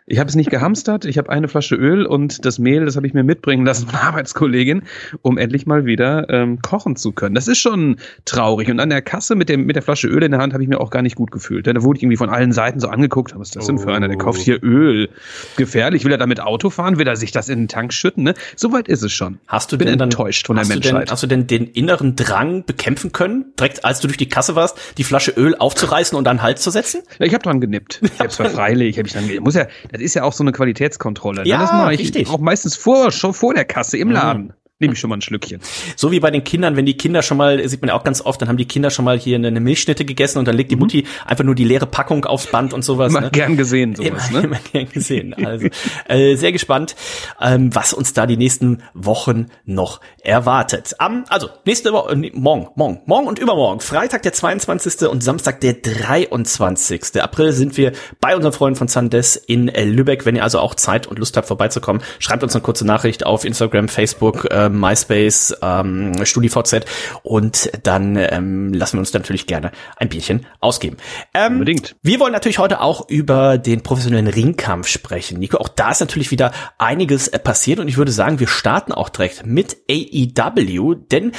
ich 0.06 0.18
habe 0.18 0.28
es 0.28 0.34
nicht 0.34 0.50
gehamstert. 0.50 1.04
Ich 1.04 1.16
habe 1.18 1.30
eine 1.30 1.48
Flasche 1.48 1.76
Öl 1.76 2.06
und 2.06 2.44
das 2.44 2.58
Mehl, 2.58 2.84
das 2.84 2.96
habe 2.96 3.06
ich 3.06 3.14
mir 3.14 3.22
mitbringen 3.22 3.64
lassen 3.64 3.86
von 3.86 3.94
einer 3.98 4.08
Arbeitskollegin, 4.08 4.82
um 5.22 5.38
endlich 5.38 5.66
mal 5.66 5.84
wieder 5.84 6.28
ähm, 6.28 6.60
kochen 6.60 6.96
zu 6.96 7.12
können. 7.12 7.34
Das 7.34 7.48
ist 7.48 7.58
schon 7.58 7.96
traurig. 8.24 8.68
Und 8.70 8.80
an 8.80 8.90
der 8.90 9.02
Kasse 9.02 9.34
mit, 9.34 9.48
dem, 9.48 9.64
mit 9.64 9.76
der 9.76 9.82
Flasche 9.82 10.08
Öl 10.08 10.22
in 10.22 10.32
der 10.32 10.40
Hand 10.40 10.54
habe 10.54 10.62
ich 10.62 10.68
mir 10.68 10.80
auch 10.80 10.90
gar 10.90 11.02
nicht 11.02 11.14
gut 11.14 11.30
gefühlt. 11.30 11.66
Da 11.66 11.82
wurde 11.82 11.98
ich 11.98 12.02
irgendwie 12.02 12.16
von 12.16 12.30
allen 12.30 12.52
Seiten 12.52 12.80
so 12.80 12.88
angeguckt. 12.88 13.32
Was 13.38 13.48
ist 13.48 13.56
das 13.56 13.66
denn 13.66 13.78
für 13.78 13.92
einer? 13.92 14.08
Der 14.08 14.18
kauft 14.18 14.40
hier 14.40 14.62
Öl. 14.62 15.08
Gefährlich. 15.56 16.04
Will 16.04 16.12
er 16.12 16.18
damit 16.18 16.40
Auto 16.40 16.70
fahren? 16.70 16.98
Will 16.98 17.06
er 17.06 17.16
sich 17.16 17.30
das 17.30 17.48
in 17.48 17.60
den 17.60 17.68
Tank 17.68 17.92
schütten? 17.92 18.24
Ne? 18.24 18.34
Soweit 18.56 18.88
ist 18.88 19.02
es 19.02 19.12
schon. 19.12 19.38
Hast 19.46 19.72
du 19.72 19.78
bin 19.78 19.86
denn 19.86 19.98
dann, 19.98 20.08
enttäuscht 20.10 20.46
von 20.46 20.56
der 20.56 20.62
hast 20.62 20.70
Du 20.70 20.74
Menschheit. 20.74 21.02
denn, 21.08 21.12
hast 21.12 21.22
du 21.22 21.26
denn 21.26 21.46
den 21.46 21.66
inneren 21.68 22.16
Drang 22.16 22.64
bekämpfen 22.64 23.12
können, 23.12 23.52
direkt 23.58 23.84
als 23.84 24.00
du 24.00 24.08
durch 24.08 24.18
die 24.18 24.28
Kasse 24.28 24.56
warst, 24.56 24.78
die 24.98 25.04
Flasche 25.04 25.32
Öl 25.36 25.54
aufzureißen 25.54 26.18
und 26.18 26.26
an 26.26 26.38
den 26.38 26.42
Hals 26.42 26.62
zu 26.62 26.70
setzen? 26.70 27.02
Ja, 27.18 27.26
ich 27.26 27.34
habe 27.34 27.42
dran 27.44 27.60
genippt. 27.60 28.00
Ich 28.02 28.10
hab's 28.18 28.36
zwar 28.36 28.50
freilich, 28.50 28.98
hab 28.98 29.06
ich 29.06 29.12
dann, 29.12 29.24
muss 29.40 29.54
ja, 29.54 29.66
das 29.92 30.00
ist 30.00 30.14
ja 30.14 30.24
auch 30.24 30.32
so 30.32 30.42
eine 30.42 30.52
Qualitätskontrolle. 30.52 31.42
ne? 31.42 31.48
Ja, 31.48 31.58
das 31.58 31.72
mache 31.72 31.94
ich 31.94 32.00
richtig. 32.00 32.28
auch 32.28 32.38
meistens 32.38 32.76
vor, 32.76 33.12
schon 33.12 33.34
vor 33.34 33.54
der 33.54 33.66
Kasse 33.66 33.98
im 33.98 34.10
Laden. 34.10 34.54
Nehme 34.82 34.94
ich 34.94 34.98
schon 34.98 35.10
mal 35.10 35.16
ein 35.16 35.22
Schlückchen. 35.22 35.60
So 35.94 36.10
wie 36.10 36.18
bei 36.18 36.32
den 36.32 36.42
Kindern, 36.42 36.74
wenn 36.74 36.86
die 36.86 36.96
Kinder 36.96 37.22
schon 37.22 37.36
mal, 37.36 37.68
sieht 37.68 37.80
man 37.82 37.90
ja 37.90 37.94
auch 37.94 38.02
ganz 38.02 38.20
oft, 38.20 38.42
dann 38.42 38.48
haben 38.48 38.56
die 38.56 38.64
Kinder 38.64 38.90
schon 38.90 39.04
mal 39.04 39.16
hier 39.16 39.36
eine, 39.36 39.60
Milchschnitte 39.60 40.04
gegessen 40.04 40.40
und 40.40 40.48
dann 40.48 40.56
legt 40.56 40.72
die 40.72 40.76
Mutti 40.76 41.06
einfach 41.24 41.44
nur 41.44 41.54
die 41.54 41.62
leere 41.62 41.86
Packung 41.86 42.24
aufs 42.24 42.48
Band 42.48 42.72
und 42.72 42.82
sowas. 42.84 43.12
Immer 43.12 43.20
ne? 43.20 43.30
gern 43.30 43.56
gesehen 43.56 43.94
sowas. 43.94 44.28
Immer, 44.30 44.40
Ne? 44.40 44.46
immer 44.48 44.58
gern 44.72 44.88
gesehen. 44.88 45.34
Also 45.34 45.68
äh, 46.08 46.34
sehr 46.34 46.50
gespannt, 46.50 46.96
ähm, 47.40 47.72
was 47.72 47.92
uns 47.92 48.12
da 48.12 48.26
die 48.26 48.36
nächsten 48.36 48.82
Wochen 48.92 49.46
noch 49.64 50.00
erwartet. 50.24 50.94
Am, 50.98 51.24
also 51.28 51.48
nächste 51.64 51.92
Woche, 51.92 52.12
äh, 52.12 52.30
morgen, 52.34 52.68
morgen, 52.74 53.02
morgen 53.06 53.28
und 53.28 53.38
übermorgen, 53.38 53.78
Freitag 53.78 54.22
der 54.22 54.32
22. 54.32 55.08
und 55.08 55.22
Samstag 55.22 55.60
der 55.60 55.74
23. 55.74 57.22
April 57.22 57.52
sind 57.52 57.76
wir 57.76 57.92
bei 58.20 58.34
unseren 58.34 58.52
Freunden 58.52 58.76
von 58.76 58.88
Sandes 58.88 59.36
in 59.36 59.68
äh, 59.68 59.84
Lübeck. 59.84 60.26
Wenn 60.26 60.34
ihr 60.34 60.42
also 60.42 60.58
auch 60.58 60.74
Zeit 60.74 61.06
und 61.06 61.20
Lust 61.20 61.36
habt 61.36 61.46
vorbeizukommen, 61.46 62.02
schreibt 62.18 62.42
uns 62.42 62.56
eine 62.56 62.62
kurze 62.62 62.84
Nachricht 62.84 63.24
auf 63.24 63.44
Instagram, 63.44 63.88
Facebook, 63.88 64.50
äh, 64.50 64.68
MySpace, 64.78 65.56
ähm, 65.62 66.12
StudiVZ 66.24 66.86
und 67.22 67.70
dann 67.82 68.16
ähm, 68.16 68.72
lassen 68.72 68.94
wir 68.96 69.00
uns 69.00 69.12
natürlich 69.12 69.46
gerne 69.46 69.72
ein 69.96 70.08
Bierchen 70.08 70.46
ausgeben. 70.60 70.96
Ähm, 71.34 71.54
Unbedingt. 71.54 71.96
wir 72.02 72.20
wollen 72.20 72.32
natürlich 72.32 72.58
heute 72.58 72.80
auch 72.80 73.08
über 73.08 73.58
den 73.58 73.82
professionellen 73.82 74.26
Ringkampf 74.26 74.88
sprechen. 74.88 75.38
Nico, 75.38 75.58
auch 75.58 75.68
da 75.68 75.90
ist 75.90 76.00
natürlich 76.00 76.30
wieder 76.30 76.52
einiges 76.78 77.28
äh, 77.28 77.38
passiert 77.38 77.78
und 77.78 77.88
ich 77.88 77.96
würde 77.96 78.12
sagen, 78.12 78.40
wir 78.40 78.48
starten 78.48 78.92
auch 78.92 79.08
direkt 79.08 79.46
mit 79.46 79.76
AEW, 79.90 80.94
denn 80.94 81.32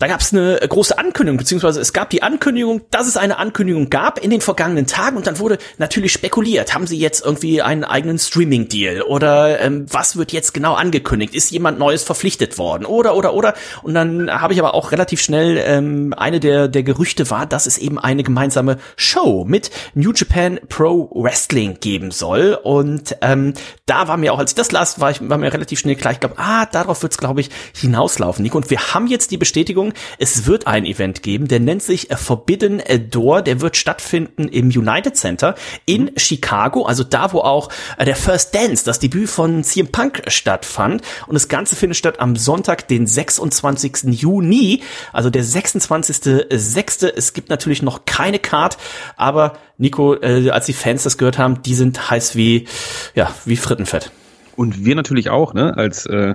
da 0.00 0.06
gab 0.06 0.20
es 0.20 0.32
eine 0.32 0.58
große 0.66 0.98
Ankündigung, 0.98 1.36
beziehungsweise 1.36 1.78
es 1.78 1.92
gab 1.92 2.08
die 2.08 2.22
Ankündigung, 2.22 2.80
dass 2.90 3.06
es 3.06 3.18
eine 3.18 3.36
Ankündigung 3.36 3.90
gab 3.90 4.18
in 4.18 4.30
den 4.30 4.40
vergangenen 4.40 4.86
Tagen 4.86 5.18
und 5.18 5.26
dann 5.26 5.38
wurde 5.38 5.58
natürlich 5.76 6.12
spekuliert, 6.12 6.74
haben 6.74 6.86
sie 6.86 6.98
jetzt 6.98 7.22
irgendwie 7.22 7.60
einen 7.60 7.84
eigenen 7.84 8.18
Streaming-Deal 8.18 9.02
oder 9.02 9.60
ähm, 9.60 9.84
was 9.90 10.16
wird 10.16 10.32
jetzt 10.32 10.54
genau 10.54 10.72
angekündigt? 10.72 11.34
Ist 11.34 11.50
jemand 11.50 11.78
Neues 11.78 12.02
verpflichtet 12.02 12.56
worden? 12.56 12.86
Oder, 12.86 13.14
oder, 13.14 13.34
oder? 13.34 13.52
Und 13.82 13.92
dann 13.92 14.30
habe 14.30 14.54
ich 14.54 14.58
aber 14.58 14.72
auch 14.72 14.90
relativ 14.90 15.20
schnell, 15.20 15.62
ähm, 15.62 16.14
eine 16.16 16.40
der, 16.40 16.68
der 16.68 16.82
Gerüchte 16.82 17.28
war, 17.28 17.44
dass 17.44 17.66
es 17.66 17.76
eben 17.76 17.98
eine 17.98 18.22
gemeinsame 18.22 18.78
Show 18.96 19.44
mit 19.46 19.70
New 19.92 20.12
Japan 20.14 20.60
Pro 20.70 21.10
Wrestling 21.14 21.76
geben 21.78 22.10
soll 22.10 22.58
und 22.62 23.16
ähm, 23.20 23.52
da 23.84 24.08
war 24.08 24.16
mir 24.16 24.32
auch, 24.32 24.38
als 24.38 24.52
ich 24.52 24.54
das 24.54 24.72
las, 24.72 24.98
war, 25.00 25.10
ich, 25.10 25.28
war 25.28 25.36
mir 25.36 25.52
relativ 25.52 25.80
schnell 25.80 25.96
klar, 25.96 26.12
ich 26.12 26.20
glaube, 26.20 26.36
ah, 26.38 26.64
darauf 26.64 27.02
wird 27.02 27.12
es, 27.12 27.18
glaube 27.18 27.40
ich, 27.40 27.50
hinauslaufen, 27.74 28.42
Nico. 28.42 28.56
Und 28.56 28.70
wir 28.70 28.94
haben 28.94 29.08
jetzt 29.08 29.32
die 29.32 29.36
Bestätigung, 29.36 29.89
sagen, 29.90 29.94
es 30.18 30.46
wird 30.46 30.66
ein 30.66 30.84
Event 30.84 31.22
geben, 31.22 31.48
der 31.48 31.60
nennt 31.60 31.82
sich 31.82 32.08
Forbidden 32.14 32.82
Door, 33.10 33.42
der 33.42 33.60
wird 33.60 33.76
stattfinden 33.76 34.48
im 34.48 34.68
United 34.68 35.16
Center 35.16 35.54
in 35.86 36.04
mhm. 36.04 36.10
Chicago, 36.16 36.84
also 36.84 37.04
da, 37.04 37.32
wo 37.32 37.40
auch 37.40 37.70
äh, 37.98 38.04
der 38.04 38.16
First 38.16 38.54
Dance, 38.54 38.84
das 38.84 38.98
Debüt 38.98 39.28
von 39.28 39.64
CM 39.64 39.88
Punk 39.88 40.22
stattfand. 40.26 41.02
Und 41.26 41.34
das 41.34 41.48
Ganze 41.48 41.76
findet 41.76 41.96
statt 41.96 42.20
am 42.20 42.36
Sonntag, 42.36 42.88
den 42.88 43.06
26. 43.06 44.20
Juni, 44.20 44.82
also 45.12 45.30
der 45.30 45.44
26.06. 45.44 47.06
Es 47.14 47.32
gibt 47.32 47.50
natürlich 47.50 47.82
noch 47.82 48.04
keine 48.04 48.38
Card, 48.38 48.76
aber 49.16 49.58
Nico, 49.78 50.14
äh, 50.14 50.50
als 50.50 50.66
die 50.66 50.72
Fans 50.72 51.02
das 51.04 51.18
gehört 51.18 51.38
haben, 51.38 51.62
die 51.62 51.74
sind 51.74 52.10
heiß 52.10 52.36
wie, 52.36 52.66
ja, 53.14 53.32
wie 53.44 53.56
Frittenfett 53.56 54.10
und 54.56 54.84
wir 54.84 54.94
natürlich 54.94 55.30
auch, 55.30 55.54
ne, 55.54 55.76
als, 55.76 56.06
äh, 56.06 56.34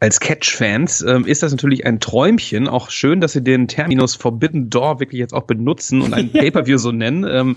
als 0.00 0.20
Catch-Fans, 0.20 1.02
äh, 1.02 1.20
ist 1.24 1.42
das 1.42 1.52
natürlich 1.52 1.86
ein 1.86 2.00
Träumchen. 2.00 2.68
Auch 2.68 2.90
schön, 2.90 3.20
dass 3.20 3.32
sie 3.32 3.42
den 3.42 3.68
Terminus 3.68 4.14
Forbidden 4.14 4.70
Door 4.70 5.00
wirklich 5.00 5.20
jetzt 5.20 5.34
auch 5.34 5.44
benutzen 5.44 6.02
und 6.02 6.14
ein 6.14 6.30
Pay-Per-View 6.32 6.78
so 6.78 6.92
nennen. 6.92 7.24
Ähm, 7.28 7.56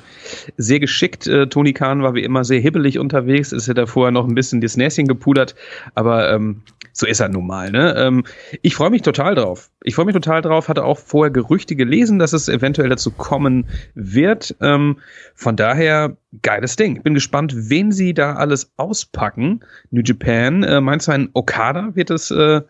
sehr 0.58 0.80
geschickt. 0.80 1.28
Äh, 1.28 1.48
Tony 1.48 1.74
Khan 1.74 2.04
war 2.04 2.14
wie 2.14 2.24
immer 2.24 2.44
sehr 2.44 2.60
hibbelig 2.60 3.00
unterwegs. 3.00 3.52
Ist 3.52 3.68
ja 3.68 3.74
da 3.74 3.86
vorher 3.86 4.12
noch 4.12 4.28
ein 4.28 4.36
bisschen 4.36 4.62
das 4.62 4.78
Näschen 4.78 5.08
gepudert. 5.08 5.56
Aber 5.96 6.32
ähm, 6.32 6.62
so 6.98 7.06
ist 7.06 7.20
er 7.20 7.30
nun 7.30 7.46
mal. 7.46 7.70
Ne? 7.70 7.94
Ähm, 7.96 8.24
ich 8.64 8.74
freue 8.74 8.90
mich 8.90 9.04
total 9.04 9.36
drauf. 9.36 9.70
Ich 9.84 9.94
freue 9.94 10.06
mich 10.06 10.16
total 10.16 10.42
drauf. 10.42 10.68
Hatte 10.68 10.84
auch 10.84 10.98
vorher 10.98 11.32
Gerüchte 11.32 11.76
gelesen, 11.76 12.18
dass 12.18 12.34
es 12.34 12.50
eventuell 12.50 12.90
dazu 12.90 13.12
kommen 13.12 13.68
wird. 13.94 14.56
Ähm, 14.62 14.98
von 15.36 15.56
daher 15.56 16.18
geiles 16.42 16.76
Ding. 16.76 17.04
Bin 17.04 17.14
gespannt, 17.14 17.54
wen 17.56 17.92
sie 17.92 18.16
da 18.16 18.36
alles 18.36 18.72
auspacken. 18.78 19.60
New 19.92 20.02
Japan. 20.04 20.64
Äh, 20.64 20.82
meinst 20.82 21.08
du, 21.08 21.12
ein 21.12 21.30
Okada 21.34 21.96
wird 21.96 22.10
es 22.10 22.32
äh, 22.32 22.62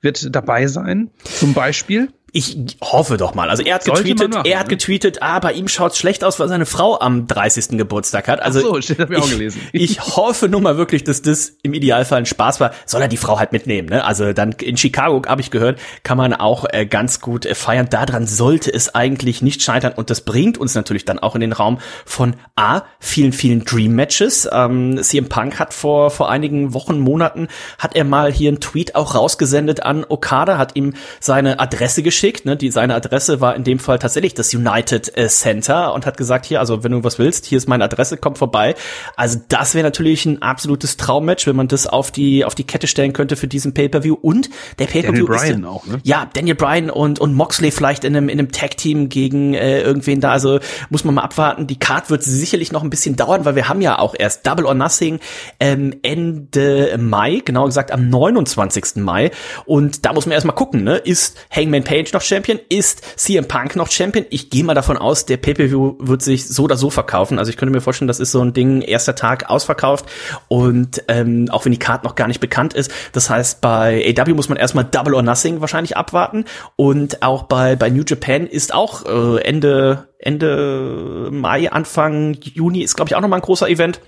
wird 0.00 0.34
dabei 0.34 0.66
sein? 0.66 1.10
Zum 1.22 1.52
Beispiel? 1.52 2.08
Ich 2.36 2.56
hoffe 2.82 3.16
doch 3.16 3.36
mal. 3.36 3.48
Also 3.48 3.62
er 3.62 3.76
hat 3.76 3.84
getweetet, 3.84 4.34
machen, 4.34 4.44
er 4.44 4.58
hat 4.58 4.66
ne? 4.66 4.70
getweetet, 4.70 5.22
ah, 5.22 5.38
bei 5.38 5.52
ihm 5.52 5.68
schaut's 5.68 5.96
schlecht 5.96 6.24
aus, 6.24 6.40
weil 6.40 6.48
seine 6.48 6.66
Frau 6.66 6.98
am 6.98 7.28
30. 7.28 7.78
Geburtstag 7.78 8.26
hat. 8.26 8.42
Also 8.42 8.58
so, 8.58 8.80
steht, 8.82 8.98
hab 8.98 9.12
ich, 9.12 9.18
auch 9.18 9.30
gelesen. 9.30 9.60
ich 9.72 10.00
hoffe 10.00 10.48
nur 10.48 10.60
mal 10.60 10.76
wirklich, 10.76 11.04
dass 11.04 11.22
das 11.22 11.52
im 11.62 11.74
Idealfall 11.74 12.18
ein 12.18 12.26
Spaß 12.26 12.58
war. 12.58 12.72
Soll 12.86 13.02
er 13.02 13.06
die 13.06 13.18
Frau 13.18 13.38
halt 13.38 13.52
mitnehmen, 13.52 13.88
ne? 13.88 14.04
Also 14.04 14.32
dann 14.32 14.50
in 14.50 14.76
Chicago, 14.76 15.22
habe 15.28 15.42
ich 15.42 15.52
gehört, 15.52 15.78
kann 16.02 16.18
man 16.18 16.34
auch 16.34 16.64
äh, 16.72 16.86
ganz 16.86 17.20
gut 17.20 17.46
äh, 17.46 17.54
feiern. 17.54 17.86
Daran 17.88 18.26
sollte 18.26 18.74
es 18.74 18.92
eigentlich 18.96 19.40
nicht 19.40 19.62
scheitern 19.62 19.92
und 19.92 20.10
das 20.10 20.22
bringt 20.22 20.58
uns 20.58 20.74
natürlich 20.74 21.04
dann 21.04 21.20
auch 21.20 21.36
in 21.36 21.40
den 21.40 21.52
Raum 21.52 21.78
von 22.04 22.34
A, 22.56 22.82
vielen, 22.98 23.32
vielen 23.32 23.64
Dream 23.64 23.94
Matches. 23.94 24.48
Ähm, 24.52 25.00
CM 25.00 25.28
Punk 25.28 25.60
hat 25.60 25.72
vor, 25.72 26.10
vor 26.10 26.28
einigen 26.30 26.74
Wochen, 26.74 26.98
Monaten, 26.98 27.46
hat 27.78 27.94
er 27.94 28.02
mal 28.02 28.32
hier 28.32 28.48
einen 28.48 28.58
Tweet 28.58 28.96
auch 28.96 29.14
rausgesendet 29.14 29.84
an 29.84 30.04
Okada, 30.08 30.58
hat 30.58 30.74
ihm 30.74 30.94
seine 31.20 31.60
Adresse 31.60 32.02
geschickt 32.02 32.23
geschickt. 32.24 32.46
Ne? 32.46 32.56
Die, 32.56 32.70
seine 32.70 32.94
Adresse 32.94 33.42
war 33.42 33.54
in 33.54 33.64
dem 33.64 33.78
Fall 33.78 33.98
tatsächlich 33.98 34.32
das 34.32 34.54
United 34.54 35.16
äh, 35.16 35.28
Center 35.28 35.92
und 35.92 36.06
hat 36.06 36.16
gesagt, 36.16 36.46
hier, 36.46 36.58
also 36.60 36.82
wenn 36.82 36.92
du 36.92 37.04
was 37.04 37.18
willst, 37.18 37.44
hier 37.44 37.58
ist 37.58 37.68
meine 37.68 37.84
Adresse, 37.84 38.16
komm 38.16 38.34
vorbei. 38.34 38.74
Also 39.14 39.40
das 39.48 39.74
wäre 39.74 39.84
natürlich 39.84 40.24
ein 40.24 40.40
absolutes 40.40 40.96
Traummatch, 40.96 41.46
wenn 41.46 41.56
man 41.56 41.68
das 41.68 41.86
auf 41.86 42.10
die 42.10 42.46
auf 42.46 42.54
die 42.54 42.64
Kette 42.64 42.86
stellen 42.86 43.12
könnte 43.12 43.36
für 43.36 43.46
diesen 43.46 43.74
Pay-per-View 43.74 44.14
und 44.14 44.48
der 44.78 44.86
Pay-per-View 44.86 45.26
ist 45.26 45.42
Bryan 45.42 45.64
auch, 45.66 45.86
ne? 45.86 45.98
Ja, 46.02 46.26
Daniel 46.32 46.54
Bryan 46.54 46.88
und 46.88 47.18
und 47.18 47.34
Moxley 47.34 47.70
vielleicht 47.70 48.04
in 48.04 48.16
einem 48.16 48.30
in 48.30 48.38
einem 48.38 48.52
Tag 48.52 48.78
Team 48.78 49.10
gegen 49.10 49.52
äh, 49.52 49.82
irgendwen 49.82 50.20
da. 50.20 50.32
Also 50.32 50.60
muss 50.88 51.04
man 51.04 51.14
mal 51.14 51.22
abwarten. 51.22 51.66
Die 51.66 51.78
Card 51.78 52.08
wird 52.08 52.22
sicherlich 52.22 52.72
noch 52.72 52.82
ein 52.82 52.90
bisschen 52.90 53.16
dauern, 53.16 53.44
weil 53.44 53.54
wir 53.54 53.68
haben 53.68 53.82
ja 53.82 53.98
auch 53.98 54.14
erst 54.18 54.46
Double 54.46 54.64
or 54.64 54.74
Nothing 54.74 55.20
ähm, 55.60 55.94
Ende 56.02 56.96
Mai, 56.98 57.42
genau 57.44 57.66
gesagt 57.66 57.90
am 57.90 58.08
29. 58.08 58.96
Mai 58.96 59.30
und 59.66 60.06
da 60.06 60.14
muss 60.14 60.24
man 60.24 60.32
erstmal 60.32 60.56
gucken, 60.56 60.84
ne? 60.84 60.96
Ist 60.96 61.36
Hangman 61.50 61.84
Page 61.84 62.13
noch 62.14 62.22
Champion? 62.22 62.58
Ist 62.68 63.02
CM 63.16 63.46
Punk 63.46 63.76
noch 63.76 63.90
Champion? 63.90 64.24
Ich 64.30 64.48
gehe 64.48 64.64
mal 64.64 64.74
davon 64.74 64.96
aus, 64.96 65.26
der 65.26 65.36
Pay-Per-View 65.36 65.96
wird 65.98 66.22
sich 66.22 66.48
so 66.48 66.64
oder 66.64 66.76
so 66.76 66.90
verkaufen. 66.90 67.38
Also 67.38 67.50
ich 67.50 67.56
könnte 67.56 67.72
mir 67.72 67.80
vorstellen, 67.80 68.08
das 68.08 68.20
ist 68.20 68.32
so 68.32 68.40
ein 68.40 68.52
Ding, 68.54 68.80
erster 68.80 69.14
Tag 69.14 69.50
ausverkauft 69.50 70.06
und 70.48 71.02
ähm, 71.08 71.48
auch 71.50 71.64
wenn 71.64 71.72
die 71.72 71.78
Card 71.78 72.04
noch 72.04 72.14
gar 72.14 72.28
nicht 72.28 72.40
bekannt 72.40 72.72
ist. 72.72 72.90
Das 73.12 73.28
heißt, 73.28 73.60
bei 73.60 74.14
AW 74.16 74.32
muss 74.32 74.48
man 74.48 74.56
erstmal 74.56 74.84
Double 74.84 75.14
or 75.14 75.22
Nothing 75.22 75.60
wahrscheinlich 75.60 75.96
abwarten 75.96 76.44
und 76.76 77.22
auch 77.22 77.44
bei, 77.44 77.76
bei 77.76 77.90
New 77.90 78.04
Japan 78.06 78.46
ist 78.46 78.72
auch 78.72 79.04
äh, 79.04 79.42
Ende, 79.42 80.08
Ende 80.18 81.28
Mai, 81.30 81.70
Anfang 81.70 82.38
Juni 82.40 82.82
ist, 82.82 82.94
glaube 82.96 83.10
ich, 83.10 83.16
auch 83.16 83.20
nochmal 83.20 83.40
ein 83.40 83.44
großer 83.44 83.68
Event. 83.68 84.00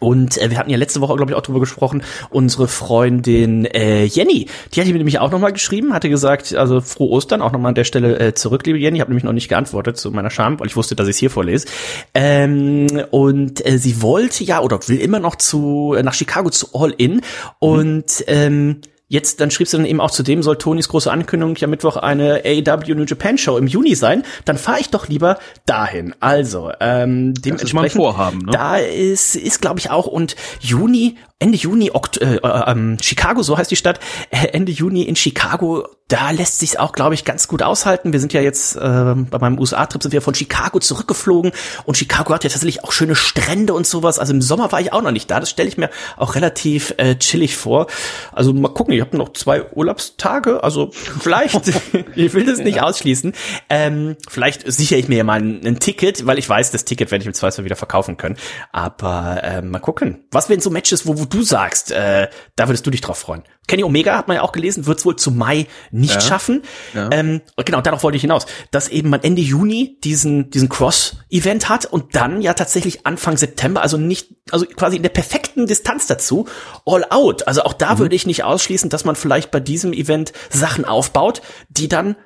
Und 0.00 0.38
äh, 0.38 0.50
wir 0.50 0.58
hatten 0.58 0.70
ja 0.70 0.76
letzte 0.76 1.00
Woche, 1.00 1.16
glaube 1.16 1.32
ich, 1.32 1.36
auch 1.36 1.42
drüber 1.42 1.60
gesprochen, 1.60 2.02
unsere 2.30 2.68
Freundin 2.68 3.66
äh, 3.66 4.04
Jenny, 4.04 4.48
die 4.74 4.80
hat 4.80 4.86
mir 4.86 4.94
nämlich 4.94 5.18
auch 5.18 5.30
nochmal 5.30 5.52
geschrieben, 5.52 5.92
hatte 5.92 6.08
gesagt, 6.08 6.54
also 6.54 6.80
frohe 6.80 7.10
Ostern, 7.10 7.42
auch 7.42 7.52
nochmal 7.52 7.70
an 7.70 7.74
der 7.74 7.84
Stelle 7.84 8.18
äh, 8.18 8.34
zurück, 8.34 8.66
liebe 8.66 8.78
Jenny, 8.78 8.96
ich 8.96 9.00
habe 9.00 9.10
nämlich 9.10 9.24
noch 9.24 9.32
nicht 9.32 9.48
geantwortet 9.48 9.96
zu 9.96 10.10
meiner 10.10 10.30
Scham, 10.30 10.58
weil 10.58 10.66
ich 10.66 10.76
wusste, 10.76 10.96
dass 10.96 11.08
ich 11.08 11.16
es 11.16 11.18
hier 11.18 11.30
vorlese. 11.30 11.66
Ähm, 12.14 12.86
und 13.10 13.64
äh, 13.66 13.78
sie 13.78 14.02
wollte 14.02 14.44
ja 14.44 14.60
oder 14.60 14.80
will 14.88 14.98
immer 14.98 15.20
noch 15.20 15.36
zu 15.36 15.94
äh, 15.96 16.02
nach 16.02 16.14
Chicago 16.14 16.50
zu 16.50 16.68
All 16.74 16.92
In. 16.96 17.20
Und 17.58 18.24
ähm, 18.26 18.80
Jetzt, 19.12 19.42
dann 19.42 19.50
schrieb 19.50 19.68
sie 19.68 19.76
dann 19.76 19.84
eben 19.84 20.00
auch 20.00 20.10
zudem, 20.10 20.42
soll 20.42 20.56
Tonys 20.56 20.88
große 20.88 21.12
Ankündigung 21.12 21.54
ja 21.56 21.66
Mittwoch 21.66 21.98
eine 21.98 22.44
AEW 22.46 22.94
New 22.94 23.04
Japan 23.04 23.36
Show 23.36 23.58
im 23.58 23.66
Juni 23.66 23.94
sein. 23.94 24.22
Dann 24.46 24.56
fahre 24.56 24.80
ich 24.80 24.88
doch 24.88 25.06
lieber 25.06 25.38
dahin. 25.66 26.14
Also, 26.20 26.72
ähm, 26.80 27.34
dementsprechend. 27.34 27.60
Das 27.60 27.68
ist 27.68 27.74
mal 27.74 27.84
ein 27.84 27.90
Vorhaben, 27.90 28.38
ne? 28.38 28.52
Da 28.52 28.78
ist, 28.78 29.36
ist 29.36 29.60
glaube 29.60 29.80
ich 29.80 29.90
auch 29.90 30.06
und 30.06 30.34
Juni 30.60 31.18
Ende 31.42 31.58
Juni, 31.58 31.90
Okt 31.92 32.18
äh, 32.18 32.36
äh, 32.36 32.70
ähm, 32.70 32.98
Chicago, 33.02 33.42
so 33.42 33.58
heißt 33.58 33.70
die 33.70 33.76
Stadt, 33.76 33.98
äh, 34.30 34.46
Ende 34.52 34.70
Juni 34.70 35.02
in 35.02 35.16
Chicago, 35.16 35.88
da 36.12 36.30
lässt 36.30 36.58
sich 36.58 36.78
auch, 36.78 36.92
glaube 36.92 37.14
ich, 37.14 37.24
ganz 37.24 37.48
gut 37.48 37.62
aushalten. 37.62 38.12
Wir 38.12 38.20
sind 38.20 38.34
ja 38.34 38.42
jetzt 38.42 38.76
äh, 38.76 38.80
bei 38.80 39.38
meinem 39.40 39.58
USA-Trip 39.58 40.02
sind 40.02 40.12
wir 40.12 40.20
von 40.20 40.34
Chicago 40.34 40.78
zurückgeflogen 40.78 41.52
und 41.86 41.96
Chicago 41.96 42.34
hat 42.34 42.44
ja 42.44 42.50
tatsächlich 42.50 42.84
auch 42.84 42.92
schöne 42.92 43.14
Strände 43.14 43.72
und 43.72 43.86
sowas. 43.86 44.18
Also 44.18 44.34
im 44.34 44.42
Sommer 44.42 44.70
war 44.72 44.80
ich 44.82 44.92
auch 44.92 45.00
noch 45.00 45.10
nicht 45.10 45.30
da. 45.30 45.40
Das 45.40 45.48
stelle 45.48 45.70
ich 45.70 45.78
mir 45.78 45.88
auch 46.18 46.34
relativ 46.34 46.92
äh, 46.98 47.16
chillig 47.16 47.56
vor. 47.56 47.86
Also 48.30 48.52
mal 48.52 48.68
gucken, 48.68 48.92
ich 48.92 49.00
habe 49.00 49.16
noch 49.16 49.32
zwei 49.32 49.72
Urlaubstage, 49.72 50.62
also 50.62 50.90
vielleicht, 50.92 51.68
ich 52.14 52.34
will 52.34 52.44
das 52.44 52.58
nicht 52.58 52.76
ja. 52.76 52.82
ausschließen. 52.82 53.32
Ähm, 53.70 54.16
vielleicht 54.28 54.70
sichere 54.70 54.98
ich 54.98 55.08
mir 55.08 55.16
ja 55.16 55.24
mal 55.24 55.40
ein, 55.40 55.66
ein, 55.66 55.78
Ticket, 55.78 56.26
weil 56.26 56.38
ich 56.38 56.46
weiß, 56.46 56.72
das 56.72 56.84
Ticket 56.84 57.10
werde 57.10 57.22
ich 57.22 57.26
im 57.26 57.34
Zweifel 57.34 57.64
wieder 57.64 57.76
verkaufen 57.76 58.18
können. 58.18 58.36
Aber 58.70 59.42
äh, 59.42 59.62
mal 59.62 59.78
gucken. 59.78 60.24
Was 60.30 60.50
wären 60.50 60.60
so 60.60 60.68
Matches, 60.68 61.06
wo, 61.06 61.18
wo 61.18 61.24
du 61.32 61.42
sagst, 61.42 61.90
äh, 61.90 62.28
da 62.56 62.68
würdest 62.68 62.86
du 62.86 62.90
dich 62.90 63.00
drauf 63.00 63.18
freuen. 63.18 63.42
Kenny 63.68 63.84
Omega 63.84 64.16
hat 64.16 64.28
man 64.28 64.36
ja 64.36 64.42
auch 64.42 64.52
gelesen, 64.52 64.86
wird 64.86 64.98
es 64.98 65.04
wohl 65.04 65.16
zu 65.16 65.30
Mai 65.30 65.66
nicht 65.90 66.14
ja. 66.14 66.20
schaffen. 66.20 66.62
Ja. 66.94 67.08
Ähm, 67.12 67.40
genau, 67.64 67.80
darauf 67.80 68.02
wollte 68.02 68.16
ich 68.16 68.22
hinaus, 68.22 68.46
dass 68.70 68.88
eben 68.88 69.08
man 69.08 69.22
Ende 69.22 69.40
Juni 69.40 69.98
diesen 70.02 70.50
diesen 70.50 70.68
Cross-Event 70.68 71.68
hat 71.68 71.86
und 71.86 72.14
dann 72.14 72.42
ja 72.42 72.54
tatsächlich 72.54 73.06
Anfang 73.06 73.36
September, 73.36 73.80
also 73.82 73.96
nicht, 73.96 74.34
also 74.50 74.66
quasi 74.66 74.96
in 74.96 75.02
der 75.02 75.10
perfekten 75.10 75.66
Distanz 75.66 76.06
dazu, 76.06 76.46
all 76.84 77.06
out. 77.10 77.46
Also 77.46 77.62
auch 77.62 77.72
da 77.72 77.94
mhm. 77.94 77.98
würde 78.00 78.16
ich 78.16 78.26
nicht 78.26 78.44
ausschließen, 78.44 78.90
dass 78.90 79.04
man 79.04 79.16
vielleicht 79.16 79.50
bei 79.50 79.60
diesem 79.60 79.92
Event 79.92 80.32
Sachen 80.50 80.84
aufbaut, 80.84 81.40
die 81.68 81.88
dann 81.88 82.16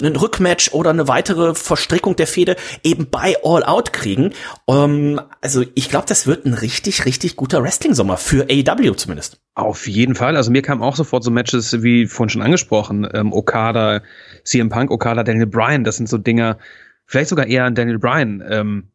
einen 0.00 0.16
Rückmatch 0.16 0.72
oder 0.72 0.90
eine 0.90 1.08
weitere 1.08 1.54
Verstrickung 1.54 2.16
der 2.16 2.26
Fehde 2.26 2.56
eben 2.82 3.08
bei 3.10 3.36
All 3.44 3.62
Out 3.64 3.92
kriegen. 3.92 4.32
Ähm, 4.68 5.20
also 5.40 5.64
ich 5.74 5.88
glaube, 5.88 6.06
das 6.08 6.26
wird 6.26 6.46
ein 6.46 6.54
richtig, 6.54 7.04
richtig 7.04 7.36
guter 7.36 7.62
Wrestling-Sommer 7.62 8.16
für 8.16 8.46
AEW 8.50 8.94
zumindest. 8.94 9.40
Auf 9.54 9.86
jeden 9.86 10.14
Fall. 10.14 10.36
Also 10.36 10.50
mir 10.50 10.62
kamen 10.62 10.82
auch 10.82 10.96
sofort 10.96 11.24
so 11.24 11.30
Matches, 11.30 11.82
wie 11.82 12.06
vorhin 12.06 12.30
schon 12.30 12.42
angesprochen, 12.42 13.08
ähm, 13.12 13.32
Okada, 13.32 14.02
CM 14.44 14.68
Punk, 14.68 14.90
Okada, 14.90 15.22
Daniel 15.22 15.46
Bryan. 15.46 15.84
Das 15.84 15.96
sind 15.96 16.08
so 16.08 16.18
Dinger, 16.18 16.58
vielleicht 17.06 17.30
sogar 17.30 17.46
eher 17.46 17.64
an 17.64 17.74
Daniel 17.74 17.98
Bryan. 17.98 18.42
Ähm, 18.48 18.90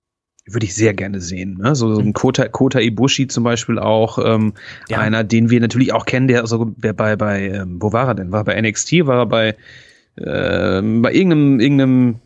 würde 0.47 0.65
ich 0.65 0.75
sehr 0.75 0.93
gerne 0.93 1.21
sehen. 1.21 1.57
Ne? 1.57 1.75
So, 1.75 1.93
so 1.93 2.01
ein 2.01 2.07
mhm. 2.07 2.13
Kota, 2.13 2.47
Kota 2.47 2.79
Ibushi 2.79 3.27
zum 3.27 3.43
Beispiel 3.43 3.79
auch, 3.79 4.19
ähm, 4.23 4.53
ja. 4.89 4.99
einer, 4.99 5.23
den 5.23 5.49
wir 5.49 5.59
natürlich 5.59 5.91
auch 5.91 6.05
kennen, 6.05 6.27
der, 6.27 6.41
also, 6.41 6.65
der 6.77 6.93
bei, 6.93 7.15
bei 7.15 7.49
ähm, 7.49 7.77
wo 7.81 7.93
war 7.93 8.09
er 8.09 8.15
denn? 8.15 8.31
War 8.31 8.41
er 8.41 8.43
bei 8.43 8.61
NXT, 8.61 9.07
war 9.07 9.19
er 9.19 9.25
bei 9.25 9.55
äh, 10.17 10.81
bei 10.81 11.13
irgendeinem, 11.13 11.59
irgendeinem 11.59 12.19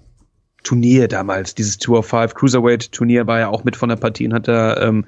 Turnier 0.64 1.08
damals, 1.08 1.56
dieses 1.56 1.78
Tour 1.78 2.00
of 2.00 2.08
Five 2.08 2.36
Cruiserweight 2.36 2.92
Turnier 2.92 3.28
war 3.28 3.40
ja 3.40 3.48
auch 3.48 3.64
mit 3.64 3.76
von 3.76 3.90
der 3.90 3.96
Partie 3.96 4.28
und 4.28 4.34
hat 4.34 4.48
da 4.48 4.82
ähm, 4.82 5.06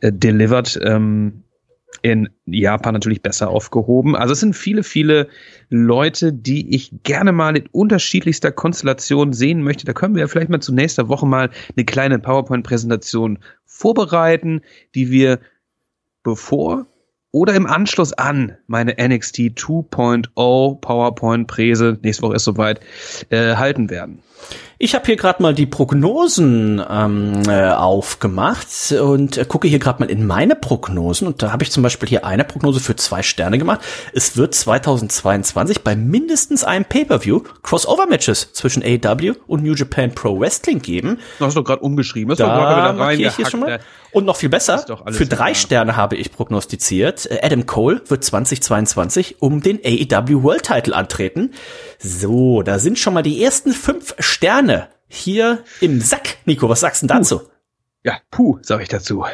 äh, 0.00 0.12
delivered. 0.12 0.78
Ähm, 0.82 1.42
in 2.02 2.28
Japan 2.46 2.94
natürlich 2.94 3.22
besser 3.22 3.48
aufgehoben. 3.48 4.16
Also 4.16 4.32
es 4.32 4.40
sind 4.40 4.54
viele, 4.54 4.82
viele 4.82 5.28
Leute, 5.70 6.32
die 6.32 6.74
ich 6.74 6.92
gerne 7.02 7.32
mal 7.32 7.56
in 7.56 7.66
unterschiedlichster 7.72 8.52
Konstellation 8.52 9.32
sehen 9.32 9.62
möchte. 9.62 9.86
Da 9.86 9.92
können 9.92 10.14
wir 10.14 10.20
ja 10.20 10.28
vielleicht 10.28 10.50
mal 10.50 10.60
zu 10.60 10.74
nächster 10.74 11.08
Woche 11.08 11.26
mal 11.26 11.50
eine 11.74 11.84
kleine 11.84 12.18
PowerPoint-Präsentation 12.18 13.38
vorbereiten, 13.64 14.60
die 14.94 15.10
wir 15.10 15.40
bevor 16.22 16.86
oder 17.36 17.52
im 17.52 17.66
Anschluss 17.66 18.14
an 18.14 18.56
meine 18.66 18.92
NXT 18.92 19.36
2.0 19.58 20.80
PowerPoint-Präse, 20.80 21.98
nächste 22.00 22.22
Woche 22.22 22.36
ist 22.36 22.44
soweit, 22.44 22.80
äh, 23.28 23.56
halten 23.56 23.90
werden. 23.90 24.22
Ich 24.78 24.94
habe 24.94 25.06
hier 25.06 25.16
gerade 25.16 25.42
mal 25.42 25.54
die 25.54 25.64
Prognosen 25.64 26.82
ähm, 26.88 27.42
äh, 27.48 27.70
aufgemacht 27.70 28.92
und 28.92 29.38
äh, 29.38 29.44
gucke 29.46 29.68
hier 29.68 29.78
gerade 29.78 30.00
mal 30.00 30.10
in 30.10 30.26
meine 30.26 30.54
Prognosen 30.54 31.26
und 31.26 31.42
da 31.42 31.50
habe 31.50 31.64
ich 31.64 31.70
zum 31.70 31.82
Beispiel 31.82 32.08
hier 32.08 32.26
eine 32.26 32.44
Prognose 32.44 32.80
für 32.80 32.94
zwei 32.94 33.22
Sterne 33.22 33.56
gemacht. 33.56 33.80
Es 34.12 34.36
wird 34.36 34.54
2022 34.54 35.82
bei 35.82 35.96
mindestens 35.96 36.62
einem 36.62 36.84
Pay-per-View 36.84 37.40
Crossover-Matches 37.62 38.52
zwischen 38.52 38.82
AEW 38.82 39.34
und 39.46 39.62
New 39.62 39.74
Japan 39.74 40.14
Pro 40.14 40.38
Wrestling 40.38 40.80
geben. 40.80 41.20
Du 41.38 41.46
hast 41.46 41.56
doch 41.56 41.64
gerade 41.64 41.80
umgeschrieben. 41.80 42.28
Das 42.30 42.38
Da 42.38 42.46
doch 42.46 42.98
gerade 42.98 43.18
wieder 43.18 43.28
ich 43.28 43.36
hier 43.36 43.46
schon 43.46 43.60
mal. 43.60 43.80
Und 44.16 44.24
noch 44.24 44.36
viel 44.36 44.48
besser, 44.48 44.78
für 45.10 45.26
drei 45.26 45.36
klar. 45.36 45.54
Sterne 45.54 45.96
habe 45.96 46.16
ich 46.16 46.32
prognostiziert. 46.32 47.30
äh, 47.30 47.38
Adam 47.42 47.66
Cole 47.66 48.00
wird 48.08 48.24
2022 48.24 49.42
um 49.42 49.60
den 49.60 49.78
AEW 49.84 50.42
World 50.42 50.62
Title 50.62 50.96
antreten. 50.96 51.52
So, 51.98 52.62
da 52.62 52.78
sind 52.78 52.98
schon 52.98 53.12
mal 53.12 53.20
die 53.22 53.44
ersten 53.44 53.72
fünf 53.72 54.14
Sterne 54.18 54.88
hier 55.06 55.62
im 55.82 56.00
Sack. 56.00 56.38
Nico, 56.46 56.66
was 56.70 56.80
sagst 56.80 57.02
du 57.02 57.06
dazu? 57.08 57.42
Ja, 58.04 58.18
puh, 58.30 58.58
sag 58.62 58.80
ich 58.80 58.88
dazu. 58.88 59.26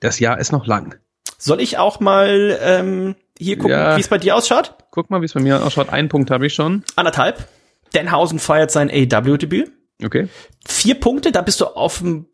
Das 0.00 0.20
Jahr 0.20 0.38
ist 0.38 0.52
noch 0.52 0.66
lang. 0.66 0.96
Soll 1.38 1.62
ich 1.62 1.78
auch 1.78 2.00
mal 2.00 2.58
ähm, 2.60 3.14
hier 3.38 3.56
gucken, 3.56 3.70
Ja. 3.78 3.96
wie 3.96 4.00
es 4.02 4.08
bei 4.08 4.18
dir 4.18 4.36
ausschaut? 4.36 4.74
Guck 4.90 5.08
mal, 5.08 5.22
wie 5.22 5.24
es 5.24 5.32
bei 5.32 5.40
mir 5.40 5.64
ausschaut. 5.64 5.88
Einen 5.88 6.10
Punkt 6.10 6.30
habe 6.30 6.46
ich 6.46 6.52
schon. 6.52 6.84
Anderthalb. 6.96 7.48
Danhausen 7.94 8.40
feiert 8.40 8.70
sein 8.70 8.90
AEW-Debüt. 8.90 9.72
Okay. 10.04 10.28
Vier 10.66 11.00
Punkte, 11.00 11.32
da 11.32 11.40
bist 11.40 11.62
du 11.62 11.64
auf 11.64 12.00
dem 12.00 12.26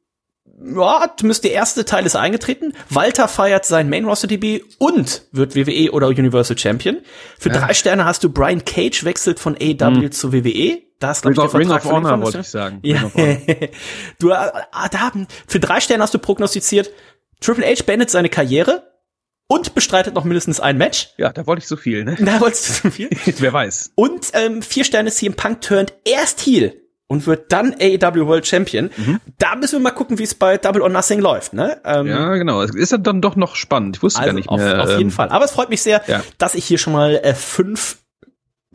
ja, 0.59 1.13
zumindest 1.17 1.45
der 1.45 1.53
erste 1.53 1.85
Teil 1.85 2.07
ist 2.07 2.17
eingetreten. 2.17 2.73
Walter 2.89 3.29
feiert 3.29 3.67
sein 3.67 3.89
Main 3.89 4.05
Roster 4.05 4.27
Debüt 4.27 4.65
und 4.79 5.23
wird 5.33 5.55
WWE 5.55 5.93
oder 5.93 6.09
Universal 6.09 6.57
Champion. 6.57 6.99
Für 7.39 7.51
drei 7.51 7.75
Sterne 7.75 8.05
hast 8.05 8.25
du 8.25 8.31
Brian 8.31 8.65
Cage 8.65 9.05
wechselt 9.05 9.39
von 9.39 9.55
AEW 9.55 10.09
zu 10.11 10.33
WWE. 10.33 10.83
Da 10.99 11.11
ist, 11.11 11.23
glaube 11.23 11.35
ich, 11.35 11.39
Ring 11.39 11.45
of, 11.47 11.55
Ring 11.55 11.71
of 11.71 11.85
Honor 11.85 12.23
wollte 12.23 12.41
ich 12.41 12.49
sagen. 12.49 12.81
Ja. 12.83 13.11
Du, 14.19 14.33
ah, 14.33 14.89
da 14.91 15.13
für 15.47 15.61
drei 15.61 15.81
Sterne 15.81 16.03
hast 16.03 16.15
du 16.15 16.19
prognostiziert, 16.19 16.91
Triple 17.41 17.67
H 17.67 17.85
beendet 17.85 18.11
seine 18.11 18.31
Karriere 18.31 18.83
und 19.47 19.75
bestreitet 19.75 20.15
noch 20.15 20.25
mindestens 20.25 20.59
ein 20.59 20.79
Match. 20.79 21.11
ja, 21.19 21.33
da 21.33 21.47
wollte 21.47 21.61
ich 21.61 21.69
so 21.69 21.77
viel, 21.77 22.05
ne? 22.05 22.17
Da 22.19 22.41
wolltest 22.41 22.69
du 22.69 22.73
zu 22.75 22.91
viel. 22.91 23.11
Wer 23.39 23.53
weiß. 23.53 23.93
Und 23.95 24.31
ähm, 24.33 24.63
vier 24.63 24.85
Sterne 24.85 25.11
CM 25.11 25.35
Punk 25.35 25.61
turnt 25.61 25.93
erst 26.05 26.41
Heel 26.41 26.81
und 27.09 27.27
wird 27.27 27.53
dann 27.53 27.75
AEW 27.81 28.27
World 28.27 28.47
Champion. 28.47 28.91
Da 29.39 29.55
müssen 29.57 29.79
wir 29.79 29.81
mal 29.81 29.91
gucken, 29.93 30.19
wie 30.19 30.25
es 30.25 30.35
bei 30.35 30.59
Double 30.59 30.83
or 30.83 30.89
Nothing 30.89 31.21
läuft. 31.21 31.53
Ne? 31.53 31.81
Ähm, 31.85 32.07
Ja, 32.07 32.35
genau. 32.37 32.63
Es 32.63 32.75
ist 32.75 32.97
dann 33.01 33.21
doch 33.21 33.37
noch 33.37 33.55
spannend. 33.55 33.97
Ich 33.97 34.03
wusste 34.03 34.21
also 34.21 34.31
gar 34.31 34.35
nicht 34.35 34.49
auf, 34.49 34.59
mehr. 34.59 34.83
auf 34.83 34.91
jeden 34.91 35.03
ähm, 35.03 35.11
Fall. 35.11 35.29
Aber 35.29 35.45
es 35.45 35.53
freut 35.53 35.71
mich 35.71 35.83
sehr, 35.83 36.03
ja. 36.07 36.23
dass 36.39 36.55
ich 36.55 36.65
hier 36.65 36.79
schon 36.79 36.93
mal 36.93 37.17
äh, 37.17 37.35
fünf 37.35 37.99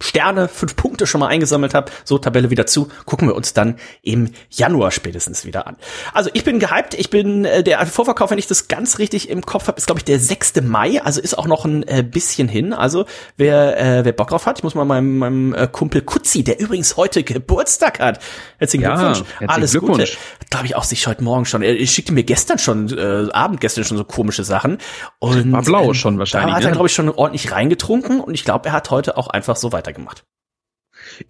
Sterne, 0.02 0.48
fünf 0.48 0.76
Punkte 0.76 1.08
schon 1.08 1.20
mal 1.20 1.28
eingesammelt 1.28 1.74
habe. 1.74 1.92
So, 2.04 2.18
Tabelle 2.18 2.50
wieder 2.50 2.66
zu. 2.66 2.90
Gucken 3.06 3.28
wir 3.28 3.36
uns 3.36 3.54
dann 3.54 3.76
im 4.02 4.32
Januar 4.50 4.92
spätestens 4.92 5.46
wieder 5.46 5.68
an. 5.68 5.78
Also 6.14 6.30
ich 6.34 6.44
bin 6.44 6.60
gehypt. 6.60 6.94
Ich 6.94 7.10
bin, 7.10 7.46
äh, 7.46 7.64
der 7.64 7.86
Vorverkauf, 7.86 8.32
wenn 8.32 8.38
ich 8.38 8.48
das 8.48 8.68
ganz 8.68 9.00
richtig 9.00 9.30
im 9.30 9.46
Kopf 9.46 9.68
habe, 9.68 9.78
ist 9.78 9.86
glaube 9.86 10.00
ich 10.00 10.06
der 10.06 10.20
6. 10.20 10.62
Mai. 10.62 11.02
Also 11.02 11.22
ist 11.22 11.38
auch 11.38 11.48
noch 11.48 11.66
ein 11.66 11.84
äh, 11.88 12.04
bisschen 12.04 12.48
hin. 12.48 12.74
Also 12.74 13.06
wer, 13.38 13.80
äh, 13.80 14.06
wer 14.06 14.12
Bock 14.14 14.30
drauf 14.30 14.46
hat, 14.46 14.60
ich 14.60 14.64
muss 14.64 14.76
mal 14.76 14.86
meinem, 14.86 15.18
meinem 15.18 15.54
äh, 15.54 15.68
Kumpel 15.72 16.02
Kutzi, 16.02 16.44
der 16.44 16.60
übrigens 16.60 16.98
heute 16.98 17.24
Geburtstag 17.24 18.00
hat. 18.00 18.20
Herzlichen 18.58 18.84
Ja, 18.84 18.96
Glückwunsch. 18.96 19.20
herzlichen 19.20 19.50
Alles 19.50 19.72
Glückwunsch. 19.72 20.12
Gute. 20.12 20.48
Glaube 20.50 20.66
ich 20.66 20.76
auch 20.76 20.84
sich 20.84 21.08
heute 21.08 21.24
Morgen 21.24 21.46
schon. 21.46 21.62
Er, 21.62 21.80
er 21.80 21.88
schickte 21.88 22.12
mir 22.14 22.24
gestern 22.24 22.58
schon, 22.58 22.98
äh, 22.98 23.32
Abend 23.32 23.62
gestern 23.62 23.84
schon 23.84 23.98
so 23.98 24.04
komische 24.04 24.44
Sachen. 24.44 24.78
Und, 25.20 25.52
War 25.52 25.62
blau 25.62 25.86
ähm, 25.86 25.94
schon 25.94 26.20
wahrscheinlich, 26.20 26.52
Da 26.52 26.56
hat 26.58 26.64
er, 26.64 26.70
ne? 26.70 26.74
glaube 26.74 26.88
ich, 26.88 26.94
schon 26.94 27.10
ordentlich 27.10 27.52
reingetrunken 27.52 28.20
und 28.20 28.34
ich 28.34 28.44
glaube, 28.44 28.70
er 28.70 28.74
hat 28.74 28.90
heute 28.90 29.18
auch 29.18 29.28
einfach 29.28 29.56
so 29.56 29.72
weitergemacht. 29.92 30.26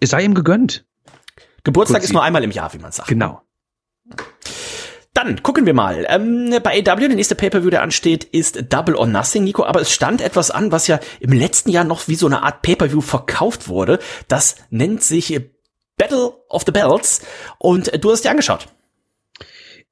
Es 0.00 0.10
sei 0.10 0.22
ihm 0.22 0.34
gegönnt. 0.34 0.86
Geburtstag 1.64 1.98
Kutzi. 1.98 2.06
ist 2.06 2.12
nur 2.12 2.22
einmal 2.22 2.42
im 2.44 2.50
Jahr, 2.50 2.72
wie 2.74 2.78
man 2.78 2.92
sagt. 2.92 3.08
Genau. 3.08 3.42
Dann 5.14 5.42
gucken 5.42 5.66
wir 5.66 5.74
mal. 5.74 6.06
Ähm, 6.08 6.54
bei 6.62 6.80
AW, 6.80 7.00
der 7.00 7.14
nächste 7.14 7.34
Pay-Per-View, 7.34 7.70
der 7.70 7.82
ansteht, 7.82 8.24
ist 8.24 8.72
Double 8.72 8.96
or 8.96 9.06
Nothing, 9.06 9.44
Nico. 9.44 9.64
Aber 9.64 9.80
es 9.80 9.92
stand 9.92 10.20
etwas 10.20 10.50
an, 10.50 10.72
was 10.72 10.86
ja 10.86 10.98
im 11.20 11.32
letzten 11.32 11.70
Jahr 11.70 11.84
noch 11.84 12.08
wie 12.08 12.14
so 12.14 12.26
eine 12.26 12.42
Art 12.42 12.62
Pay-Per-View 12.62 13.02
verkauft 13.02 13.68
wurde. 13.68 13.98
Das 14.28 14.56
nennt 14.70 15.02
sich 15.02 15.38
Battle 15.96 16.32
of 16.48 16.62
the 16.64 16.72
Belts. 16.72 17.24
Und 17.58 18.02
du 18.02 18.10
hast 18.10 18.24
dir 18.24 18.30
angeschaut. 18.30 18.68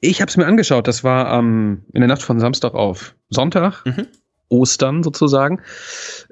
Ich 0.01 0.23
habe 0.23 0.31
es 0.31 0.37
mir 0.37 0.47
angeschaut. 0.47 0.89
Das 0.89 1.05
war 1.05 1.39
ähm, 1.39 1.85
in 1.93 2.01
der 2.01 2.09
Nacht 2.09 2.23
von 2.23 2.41
Samstag 2.41 2.75
auf 2.75 3.15
Sonntag. 3.29 3.85
Mhm. 3.85 4.09
Ostern 4.51 5.03
sozusagen. 5.03 5.61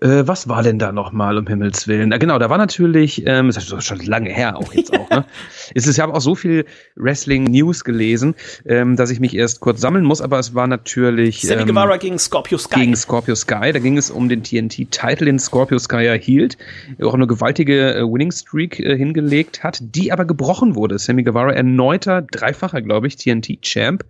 Äh, 0.00 0.24
was 0.26 0.48
war 0.48 0.62
denn 0.62 0.78
da 0.78 0.92
nochmal, 0.92 1.38
um 1.38 1.46
Himmels 1.46 1.88
Willen? 1.88 2.10
Na, 2.10 2.18
genau, 2.18 2.38
da 2.38 2.50
war 2.50 2.58
natürlich, 2.58 3.26
ähm, 3.26 3.46
das 3.46 3.72
ist 3.72 3.84
schon 3.84 4.00
lange 4.00 4.30
her 4.30 4.58
auch 4.58 4.74
jetzt 4.74 4.92
auch, 4.92 5.08
ne? 5.08 5.24
Es 5.74 5.86
ist, 5.86 5.96
ich 5.96 6.00
habe 6.00 6.14
auch 6.14 6.20
so 6.20 6.34
viel 6.34 6.64
Wrestling-News 6.96 7.84
gelesen, 7.84 8.34
ähm, 8.66 8.96
dass 8.96 9.10
ich 9.10 9.20
mich 9.20 9.36
erst 9.36 9.60
kurz 9.60 9.80
sammeln 9.80 10.04
muss, 10.04 10.20
aber 10.20 10.38
es 10.38 10.54
war 10.54 10.66
natürlich 10.66 11.42
Sammy 11.42 11.62
ähm, 11.62 11.68
Guevara 11.68 11.96
gegen 11.96 12.18
Scorpio 12.18 12.58
Sky. 12.58 12.80
gegen 12.80 12.96
Scorpio 12.96 13.34
Sky. 13.34 13.72
Da 13.72 13.78
ging 13.78 13.96
es 13.96 14.10
um 14.10 14.28
den 14.28 14.42
TNT-Titel, 14.42 15.26
den 15.26 15.38
Scorpio 15.38 15.78
Sky 15.78 16.06
erhielt, 16.06 16.56
auch 17.02 17.14
eine 17.14 17.26
gewaltige 17.26 17.94
äh, 17.94 18.02
Winning-Streak 18.02 18.80
äh, 18.80 18.96
hingelegt 18.96 19.62
hat, 19.62 19.78
die 19.80 20.10
aber 20.10 20.24
gebrochen 20.24 20.74
wurde. 20.74 20.98
Sammy 20.98 21.22
Guevara 21.22 21.52
erneuter, 21.52 22.22
dreifacher, 22.22 22.82
glaube 22.82 23.06
ich, 23.06 23.16
TNT-Champ. 23.16 24.04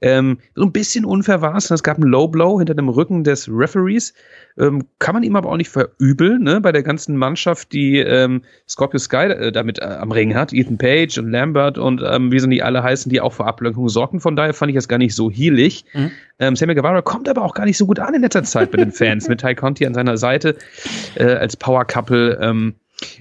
Ähm, 0.00 0.38
so 0.54 0.64
ein 0.64 0.72
bisschen 0.72 1.04
unfair 1.04 1.40
war 1.40 1.56
es. 1.56 1.70
Es 1.70 1.82
gab 1.82 1.96
einen 1.96 2.08
Low 2.08 2.28
Blow 2.28 2.58
hinter 2.58 2.74
dem 2.74 2.88
Rücken 2.88 3.24
des 3.30 3.48
Referees. 3.48 4.14
Ähm, 4.58 4.86
kann 4.98 5.14
man 5.14 5.22
ihm 5.22 5.36
aber 5.36 5.48
auch 5.48 5.56
nicht 5.56 5.70
verübeln, 5.70 6.42
ne? 6.42 6.60
bei 6.60 6.72
der 6.72 6.82
ganzen 6.82 7.16
Mannschaft, 7.16 7.72
die 7.72 7.98
ähm, 7.98 8.42
Scorpio 8.68 8.98
Sky 8.98 9.26
äh, 9.26 9.52
damit 9.52 9.78
äh, 9.78 9.84
am 9.84 10.12
Ring 10.12 10.34
hat. 10.34 10.52
Ethan 10.52 10.76
Page 10.76 11.18
und 11.18 11.30
Lambert 11.30 11.78
und 11.78 12.02
ähm, 12.04 12.32
wie 12.32 12.38
sie 12.40 12.48
nicht 12.48 12.64
alle 12.64 12.82
heißen, 12.82 13.10
die 13.10 13.20
auch 13.20 13.32
für 13.32 13.46
Ablenkung 13.46 13.88
sorgen. 13.88 14.20
Von 14.20 14.36
daher 14.36 14.52
fand 14.52 14.70
ich 14.70 14.76
das 14.76 14.88
gar 14.88 14.98
nicht 14.98 15.14
so 15.14 15.30
heelig. 15.30 15.84
Mhm. 15.94 16.10
Ähm, 16.38 16.56
Sammy 16.56 16.74
Guevara 16.74 17.02
kommt 17.02 17.28
aber 17.28 17.42
auch 17.42 17.54
gar 17.54 17.64
nicht 17.64 17.78
so 17.78 17.86
gut 17.86 17.98
an 17.98 18.14
in 18.14 18.22
letzter 18.22 18.42
Zeit 18.42 18.70
bei 18.70 18.78
den 18.78 18.92
Fans. 18.92 19.28
Mit 19.28 19.40
Ty 19.40 19.54
Conti 19.54 19.86
an 19.86 19.94
seiner 19.94 20.16
Seite 20.16 20.56
äh, 21.14 21.24
als 21.24 21.56
Power 21.56 21.84
Couple 21.84 22.38
ähm, 22.40 22.74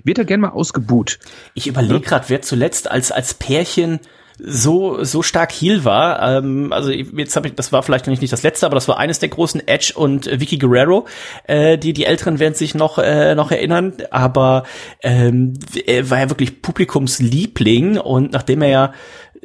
wird 0.03 0.17
er 0.17 0.25
gern 0.25 0.41
mal 0.41 0.49
ausgebuht. 0.49 1.19
Ich 1.53 1.67
überlege 1.67 2.01
gerade, 2.01 2.25
wer 2.27 2.41
zuletzt 2.41 2.91
als 2.91 3.11
als 3.11 3.33
Pärchen 3.33 3.99
so 4.41 5.03
so 5.03 5.21
stark 5.21 5.51
Heel 5.51 5.83
war. 5.85 6.37
Ähm, 6.37 6.71
also 6.71 6.91
jetzt 6.91 7.35
habe 7.35 7.47
ich, 7.47 7.55
das 7.55 7.71
war 7.71 7.83
vielleicht 7.83 8.07
noch 8.07 8.19
nicht 8.19 8.33
das 8.33 8.43
letzte, 8.43 8.65
aber 8.65 8.75
das 8.75 8.87
war 8.87 8.97
eines 8.97 9.19
der 9.19 9.29
großen 9.29 9.67
Edge 9.67 9.93
und 9.95 10.27
äh, 10.27 10.39
Vicky 10.39 10.57
Guerrero. 10.57 11.07
Äh, 11.45 11.77
die 11.77 11.93
die 11.93 12.05
Älteren 12.05 12.39
werden 12.39 12.53
sich 12.53 12.75
noch 12.75 12.97
äh, 12.97 13.35
noch 13.35 13.51
erinnern, 13.51 13.93
aber 14.11 14.63
ähm, 15.03 15.53
er 15.85 16.09
war 16.09 16.19
ja 16.19 16.29
wirklich 16.29 16.61
Publikumsliebling 16.61 17.97
und 17.97 18.31
nachdem 18.31 18.61
er 18.61 18.69
ja 18.69 18.93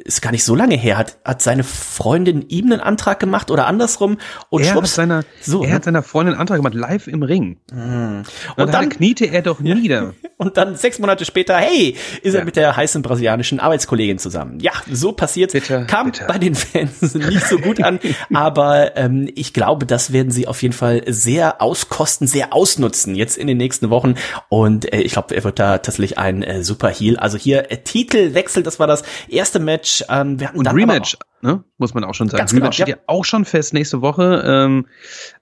ist 0.05 0.21
gar 0.21 0.31
nicht 0.31 0.43
so 0.45 0.55
lange 0.55 0.75
her, 0.75 0.97
hat, 0.97 1.17
hat 1.25 1.41
seine 1.41 1.63
Freundin 1.63 2.45
ihm 2.47 2.71
einen 2.71 2.79
Antrag 2.79 3.19
gemacht 3.19 3.51
oder 3.51 3.65
andersrum 3.67 4.17
und 4.49 4.61
er 4.61 4.67
hat, 4.69 4.73
schwupps, 4.73 4.95
seiner, 4.95 5.23
so, 5.41 5.63
er 5.63 5.69
ne? 5.69 5.73
hat 5.75 5.83
seiner 5.83 6.03
Freundin 6.03 6.35
einen 6.35 6.41
Antrag 6.41 6.57
gemacht, 6.57 6.75
live 6.75 7.07
im 7.07 7.23
Ring. 7.23 7.57
und 7.71 8.25
Und 8.55 8.73
dann 8.73 8.89
kniete 8.89 9.25
er 9.25 9.41
doch 9.41 9.59
nieder. 9.59 10.13
Und 10.37 10.57
dann 10.57 10.75
sechs 10.75 10.99
Monate 10.99 11.23
später, 11.23 11.55
hey, 11.55 11.95
ist 12.21 12.33
er 12.33 12.39
Ja. 12.41 12.45
mit 12.45 12.57
der 12.57 12.75
heißen 12.75 13.01
brasilianischen 13.01 13.61
Arbeitskollegin 13.61 14.19
zusammen. 14.19 14.59
Ja, 14.59 14.73
so 14.91 15.13
passiert. 15.13 15.53
Bitter, 15.53 15.85
Kam 15.85 16.11
bitter. 16.11 16.27
bei 16.27 16.37
den 16.37 16.55
Fans 16.55 17.01
nicht 17.15 17.47
so 17.47 17.57
gut 17.57 17.81
an, 17.81 18.01
aber 18.33 18.97
ähm, 18.97 19.29
ich 19.33 19.53
glaube, 19.53 19.85
das 19.85 20.11
werden 20.11 20.31
sie 20.31 20.45
auf 20.49 20.61
jeden 20.61 20.73
Fall 20.73 21.03
sehr 21.07 21.61
auskosten, 21.61 22.27
sehr 22.27 22.51
ausnutzen 22.53 23.15
jetzt 23.15 23.37
in 23.37 23.47
den 23.47 23.55
nächsten 23.55 23.89
Wochen. 23.89 24.15
Und 24.49 24.91
äh, 24.93 24.99
ich 24.99 25.13
glaube, 25.13 25.33
er 25.33 25.45
wird 25.45 25.57
da 25.57 25.77
tatsächlich 25.77 26.17
ein 26.17 26.43
äh, 26.43 26.63
super 26.65 26.89
Heal. 26.89 27.15
Also 27.15 27.37
hier 27.37 27.71
äh, 27.71 27.77
Titelwechsel, 27.77 28.61
das 28.61 28.77
war 28.77 28.87
das 28.87 29.03
erste 29.29 29.59
Match. 29.59 29.94
Ähm, 30.09 30.39
wir 30.39 30.47
hatten 30.47 30.57
Und 30.59 30.65
dann 30.65 30.75
Rematch, 30.75 31.17
ne? 31.41 31.63
muss 31.77 31.93
man 31.93 32.03
auch 32.03 32.13
schon 32.13 32.29
sagen. 32.29 32.39
Ganz 32.39 32.51
genau, 32.51 32.65
Rematch 32.65 32.75
steht 32.75 32.87
ja. 32.87 32.95
ja 32.95 33.01
auch 33.07 33.25
schon 33.25 33.45
fest 33.45 33.73
nächste 33.73 34.01
Woche. 34.01 34.43
Ähm, 34.45 34.87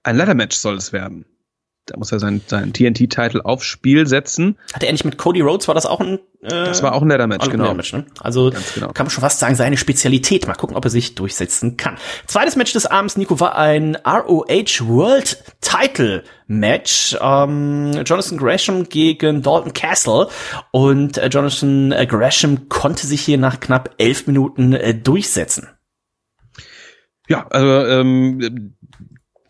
ein 0.02 0.16
Ladder-Match 0.16 0.56
soll 0.56 0.76
es 0.76 0.92
werden. 0.92 1.24
Da 1.86 1.98
muss 1.98 2.10
er 2.12 2.18
seinen, 2.18 2.40
seinen 2.46 2.72
TNT-Titel 2.72 3.42
aufs 3.42 3.66
Spiel 3.66 4.06
setzen. 4.06 4.58
Hatte 4.72 4.86
er 4.86 4.92
nicht 4.92 5.04
mit 5.04 5.18
Cody 5.18 5.42
Rhodes, 5.42 5.68
war 5.68 5.74
das 5.74 5.84
auch 5.84 6.00
ein 6.00 6.18
äh, 6.40 6.48
Das 6.48 6.82
war 6.82 6.94
auch 6.94 7.02
ein 7.02 7.08
Ladder-Match, 7.08 7.44
All 7.44 7.50
genau. 7.50 7.74
Match, 7.74 7.92
ne? 7.92 8.06
Also 8.20 8.50
genau. 8.74 8.92
kann 8.92 9.04
man 9.04 9.10
schon 9.10 9.20
fast 9.20 9.38
sagen, 9.38 9.54
seine 9.54 9.76
Spezialität. 9.76 10.46
Mal 10.46 10.54
gucken, 10.54 10.76
ob 10.76 10.84
er 10.84 10.90
sich 10.90 11.14
durchsetzen 11.14 11.76
kann. 11.76 11.98
Zweites 12.26 12.56
Match 12.56 12.72
des 12.72 12.86
Abends, 12.86 13.18
Nico, 13.18 13.38
war 13.38 13.56
ein 13.56 13.96
ROH 13.96 14.80
World 14.80 15.44
Title 15.60 16.24
Match. 16.46 17.18
Ähm, 17.20 17.92
Jonathan 18.06 18.38
Gresham 18.38 18.88
gegen 18.88 19.42
Dalton 19.42 19.74
Castle. 19.74 20.28
Und 20.70 21.18
äh, 21.18 21.28
Jonathan 21.28 21.92
äh, 21.92 22.06
Gresham 22.06 22.70
konnte 22.70 23.06
sich 23.06 23.20
hier 23.20 23.36
nach 23.36 23.60
knapp 23.60 23.90
elf 23.98 24.26
Minuten 24.26 24.72
äh, 24.72 24.94
durchsetzen. 24.94 25.68
Ja, 27.28 27.46
also 27.48 27.86
ähm, 27.86 28.74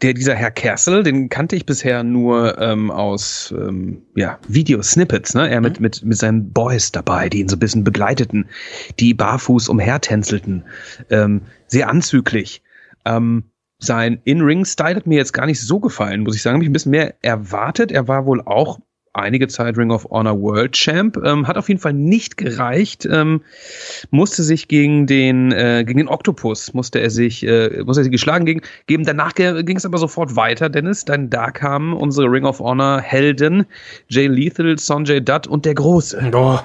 der, 0.04 0.12
dieser 0.12 0.34
Herr 0.34 0.50
Kersel, 0.50 1.02
den 1.02 1.30
kannte 1.30 1.56
ich 1.56 1.64
bisher 1.64 2.04
nur 2.04 2.58
ähm, 2.60 2.90
aus 2.90 3.54
ähm, 3.56 4.02
ja, 4.14 4.38
Video-Snippets, 4.48 5.34
ne? 5.34 5.48
Er 5.48 5.62
mit, 5.62 5.80
mit, 5.80 6.04
mit 6.04 6.18
seinen 6.18 6.52
Boys 6.52 6.92
dabei, 6.92 7.30
die 7.30 7.40
ihn 7.40 7.48
so 7.48 7.56
ein 7.56 7.60
bisschen 7.60 7.84
begleiteten, 7.84 8.46
die 9.00 9.14
barfuß 9.14 9.70
umhertänzelten. 9.70 10.64
Ähm, 11.08 11.40
sehr 11.68 11.88
anzüglich. 11.88 12.62
Ähm, 13.06 13.44
sein 13.78 14.20
In-Ring-Style 14.24 14.96
hat 14.96 15.06
mir 15.06 15.16
jetzt 15.16 15.32
gar 15.32 15.46
nicht 15.46 15.60
so 15.60 15.80
gefallen, 15.80 16.22
muss 16.22 16.36
ich 16.36 16.42
sagen. 16.42 16.56
Habe 16.56 16.64
ich 16.64 16.70
ein 16.70 16.74
bisschen 16.74 16.92
mehr 16.92 17.14
erwartet. 17.22 17.90
Er 17.90 18.06
war 18.06 18.26
wohl 18.26 18.42
auch 18.42 18.80
einige 19.14 19.48
Zeit 19.48 19.78
Ring 19.78 19.90
of 19.90 20.04
Honor 20.10 20.40
World 20.40 20.72
Champ. 20.72 21.16
Ähm, 21.24 21.46
hat 21.46 21.56
auf 21.56 21.68
jeden 21.68 21.80
Fall 21.80 21.94
nicht 21.94 22.36
gereicht. 22.36 23.06
Ähm, 23.10 23.42
musste 24.10 24.42
sich 24.42 24.68
gegen 24.68 25.06
den 25.06 25.52
äh, 25.52 25.84
gegen 25.86 25.98
den 25.98 26.08
Octopus 26.08 26.74
musste 26.74 27.00
er 27.00 27.10
sich 27.10 27.46
äh, 27.46 27.82
musste 27.84 28.02
er 28.02 28.04
sich 28.04 28.12
geschlagen 28.12 28.44
gegen, 28.44 28.60
geben. 28.86 29.04
Danach 29.04 29.34
ging 29.34 29.76
es 29.76 29.86
aber 29.86 29.98
sofort 29.98 30.36
weiter, 30.36 30.68
Dennis. 30.68 31.04
Denn 31.04 31.30
da 31.30 31.50
kamen 31.50 31.94
unsere 31.94 32.30
Ring 32.30 32.44
of 32.44 32.58
Honor 32.58 33.00
Helden 33.00 33.66
Jay 34.08 34.26
Lethal, 34.26 34.78
Sonjay 34.78 35.20
Dutt 35.20 35.46
und 35.46 35.64
der 35.64 35.74
Große. 35.74 36.30
Oh. 36.34 36.58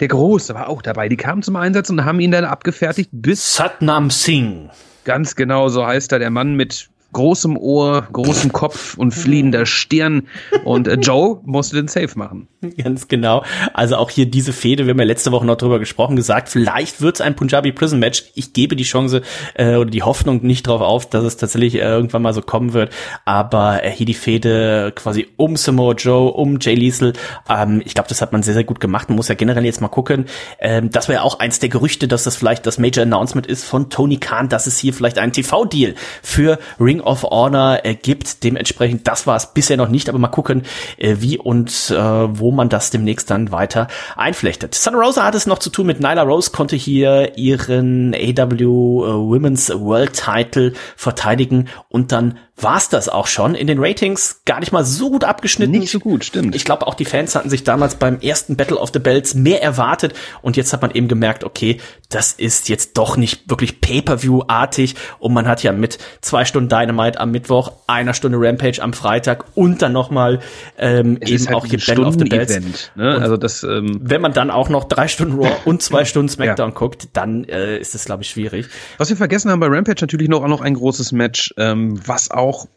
Der 0.00 0.08
Große 0.08 0.54
war 0.54 0.68
auch 0.68 0.82
dabei. 0.82 1.08
Die 1.08 1.16
kamen 1.16 1.42
zum 1.42 1.56
Einsatz 1.56 1.90
und 1.90 2.04
haben 2.04 2.20
ihn 2.20 2.30
dann 2.30 2.44
abgefertigt 2.44 3.10
bis 3.12 3.54
Satnam 3.54 4.10
Singh. 4.10 4.70
Ganz 5.04 5.36
genau, 5.36 5.68
so 5.68 5.86
heißt 5.86 6.12
er, 6.12 6.18
der 6.18 6.30
Mann 6.30 6.54
mit 6.54 6.88
großem 7.14 7.56
Ohr, 7.56 8.06
großem 8.12 8.52
Kopf 8.52 8.98
und 8.98 9.12
fliehender 9.12 9.64
Stirn. 9.64 10.28
Und 10.64 10.86
äh, 10.86 10.94
Joe 10.94 11.40
musste 11.44 11.76
den 11.76 11.88
Safe 11.88 12.10
machen. 12.16 12.48
Ganz 12.76 13.08
genau. 13.08 13.44
Also 13.72 13.96
auch 13.96 14.10
hier 14.10 14.26
diese 14.26 14.52
Fehde, 14.52 14.86
wir 14.86 14.90
haben 14.90 14.98
ja 14.98 15.04
letzte 15.04 15.32
Woche 15.32 15.46
noch 15.46 15.56
drüber 15.56 15.78
gesprochen, 15.78 16.16
gesagt, 16.16 16.48
vielleicht 16.48 17.00
wird 17.00 17.16
es 17.16 17.20
ein 17.20 17.36
Punjabi 17.36 17.72
Prison 17.72 17.98
Match. 17.98 18.24
Ich 18.34 18.52
gebe 18.52 18.76
die 18.76 18.84
Chance 18.84 19.22
äh, 19.54 19.76
oder 19.76 19.90
die 19.90 20.02
Hoffnung 20.02 20.44
nicht 20.44 20.66
drauf 20.66 20.80
auf, 20.80 21.08
dass 21.08 21.24
es 21.24 21.36
tatsächlich 21.36 21.76
äh, 21.76 21.80
irgendwann 21.80 22.22
mal 22.22 22.34
so 22.34 22.42
kommen 22.42 22.72
wird. 22.72 22.92
Aber 23.24 23.84
äh, 23.84 23.90
hier 23.90 24.06
die 24.06 24.14
Fehde 24.14 24.92
quasi 24.94 25.28
um 25.36 25.56
Samoa 25.56 25.94
Joe, 25.94 26.32
um 26.32 26.58
Jay 26.60 26.74
Liesel, 26.74 27.14
ähm, 27.48 27.82
ich 27.84 27.94
glaube, 27.94 28.08
das 28.08 28.20
hat 28.20 28.32
man 28.32 28.42
sehr, 28.42 28.54
sehr 28.54 28.64
gut 28.64 28.80
gemacht. 28.80 29.08
Man 29.08 29.16
muss 29.16 29.28
ja 29.28 29.34
generell 29.34 29.64
jetzt 29.64 29.80
mal 29.80 29.88
gucken. 29.88 30.26
Ähm, 30.58 30.90
das 30.90 31.08
war 31.08 31.14
ja 31.14 31.22
auch 31.22 31.38
eins 31.38 31.58
der 31.58 31.68
Gerüchte, 31.68 32.08
dass 32.08 32.24
das 32.24 32.36
vielleicht 32.36 32.66
das 32.66 32.78
Major 32.78 33.02
Announcement 33.02 33.46
ist 33.46 33.64
von 33.64 33.90
Tony 33.90 34.18
Khan, 34.18 34.48
dass 34.48 34.66
es 34.66 34.78
hier 34.78 34.92
vielleicht 34.92 35.18
einen 35.18 35.32
TV-Deal 35.32 35.94
für 36.22 36.58
Ring 36.80 37.00
of 37.04 37.22
Honor 37.22 37.84
äh, 37.84 37.94
gibt. 37.94 38.44
Dementsprechend, 38.44 39.06
das 39.06 39.26
war 39.26 39.36
es 39.36 39.52
bisher 39.52 39.76
noch 39.76 39.88
nicht, 39.88 40.08
aber 40.08 40.18
mal 40.18 40.28
gucken, 40.28 40.62
äh, 40.96 41.16
wie 41.18 41.38
und 41.38 41.90
äh, 41.90 41.94
wo 41.96 42.50
man 42.50 42.68
das 42.68 42.90
demnächst 42.90 43.30
dann 43.30 43.52
weiter 43.52 43.88
einflechtet. 44.16 44.82
Thunder 44.82 45.00
Rosa 45.00 45.24
hat 45.24 45.34
es 45.34 45.46
noch 45.46 45.58
zu 45.58 45.70
tun 45.70 45.86
mit 45.86 46.00
Nyla 46.00 46.22
Rose, 46.22 46.50
konnte 46.50 46.76
hier 46.76 47.36
ihren 47.36 48.14
AW 48.14 48.62
äh, 48.62 48.64
Women's 48.64 49.70
World 49.70 50.12
Title 50.12 50.72
verteidigen 50.96 51.68
und 51.88 52.12
dann 52.12 52.38
war's 52.56 52.88
das 52.88 53.08
auch 53.08 53.26
schon. 53.26 53.54
In 53.54 53.66
den 53.66 53.78
Ratings 53.78 54.42
gar 54.44 54.60
nicht 54.60 54.72
mal 54.72 54.84
so 54.84 55.10
gut 55.10 55.24
abgeschnitten. 55.24 55.72
Nicht 55.72 55.90
so 55.90 55.98
gut, 55.98 56.24
stimmt. 56.24 56.54
Ich 56.54 56.64
glaube, 56.64 56.86
auch 56.86 56.94
die 56.94 57.04
Fans 57.04 57.34
hatten 57.34 57.50
sich 57.50 57.64
damals 57.64 57.96
beim 57.96 58.20
ersten 58.20 58.56
Battle 58.56 58.78
of 58.78 58.90
the 58.92 59.00
Bells 59.00 59.34
mehr 59.34 59.62
erwartet 59.62 60.14
und 60.40 60.56
jetzt 60.56 60.72
hat 60.72 60.80
man 60.80 60.92
eben 60.92 61.08
gemerkt, 61.08 61.42
okay, 61.42 61.80
das 62.10 62.32
ist 62.32 62.68
jetzt 62.68 62.96
doch 62.96 63.16
nicht 63.16 63.50
wirklich 63.50 63.80
Pay-per-view-artig 63.80 64.94
und 65.18 65.34
man 65.34 65.48
hat 65.48 65.62
ja 65.62 65.72
mit 65.72 65.98
zwei 66.20 66.44
Stunden 66.44 66.68
Dynamite 66.68 67.18
am 67.20 67.32
Mittwoch, 67.32 67.72
einer 67.88 68.14
Stunde 68.14 68.38
Rampage 68.40 68.80
am 68.80 68.92
Freitag 68.92 69.44
und 69.54 69.82
dann 69.82 69.92
nochmal 69.92 70.38
ähm, 70.78 71.18
eben 71.20 71.46
halt 71.46 71.56
auch 71.56 71.66
hier 71.66 71.80
Battle 71.84 72.06
of 72.06 72.14
the 72.14 72.24
Bells. 72.24 72.52
Event, 72.52 72.92
ne? 72.94 73.18
Also 73.20 73.36
das, 73.36 73.64
ähm 73.64 74.00
wenn 74.00 74.20
man 74.20 74.32
dann 74.32 74.50
auch 74.50 74.68
noch 74.68 74.84
drei 74.84 75.08
Stunden 75.08 75.38
Raw 75.38 75.56
und 75.64 75.82
zwei 75.82 76.04
Stunden 76.04 76.28
SmackDown 76.28 76.70
ja. 76.70 76.74
guckt, 76.74 77.08
dann 77.14 77.44
äh, 77.44 77.78
ist 77.78 77.94
es 77.94 78.04
glaube 78.04 78.22
ich 78.22 78.30
schwierig. 78.30 78.66
Was 78.98 79.08
wir 79.08 79.16
vergessen 79.16 79.50
haben 79.50 79.60
bei 79.60 79.66
Rampage 79.66 80.00
natürlich 80.00 80.28
noch 80.28 80.44
auch 80.44 80.48
noch 80.48 80.60
ein 80.60 80.74
großes 80.74 81.12
Match, 81.12 81.52
ähm, 81.56 81.98
was 82.06 82.30
auch 82.30 82.43
auch, 82.44 82.68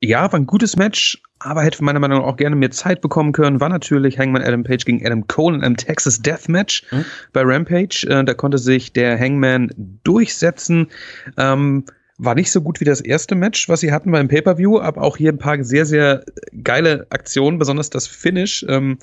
ja, 0.00 0.32
war 0.32 0.40
ein 0.40 0.46
gutes 0.46 0.76
Match, 0.76 1.22
aber 1.38 1.62
hätte 1.62 1.84
meiner 1.84 2.00
Meinung 2.00 2.20
nach 2.20 2.26
auch 2.26 2.36
gerne 2.36 2.56
mehr 2.56 2.70
Zeit 2.70 3.00
bekommen 3.00 3.32
können, 3.32 3.60
war 3.60 3.68
natürlich 3.68 4.18
Hangman 4.18 4.42
Adam 4.42 4.64
Page 4.64 4.84
gegen 4.84 5.04
Adam 5.04 5.26
Cole 5.26 5.56
in 5.56 5.62
einem 5.62 5.76
Texas 5.76 6.22
Death 6.22 6.48
Match 6.48 6.84
mhm. 6.90 7.04
bei 7.32 7.42
Rampage. 7.44 8.06
Äh, 8.08 8.24
da 8.24 8.34
konnte 8.34 8.58
sich 8.58 8.92
der 8.92 9.18
Hangman 9.18 9.70
durchsetzen. 10.02 10.88
Ähm, 11.36 11.84
war 12.18 12.34
nicht 12.34 12.52
so 12.52 12.60
gut 12.60 12.80
wie 12.80 12.84
das 12.84 13.00
erste 13.00 13.34
Match, 13.34 13.68
was 13.68 13.80
sie 13.80 13.90
hatten 13.90 14.12
beim 14.12 14.28
Pay-Per-View, 14.28 14.78
aber 14.78 15.02
auch 15.02 15.16
hier 15.16 15.32
ein 15.32 15.38
paar 15.38 15.62
sehr, 15.64 15.86
sehr 15.86 16.24
geile 16.62 17.06
Aktionen, 17.10 17.58
besonders 17.58 17.90
das 17.90 18.06
Finish. 18.06 18.64
Ähm, 18.68 18.98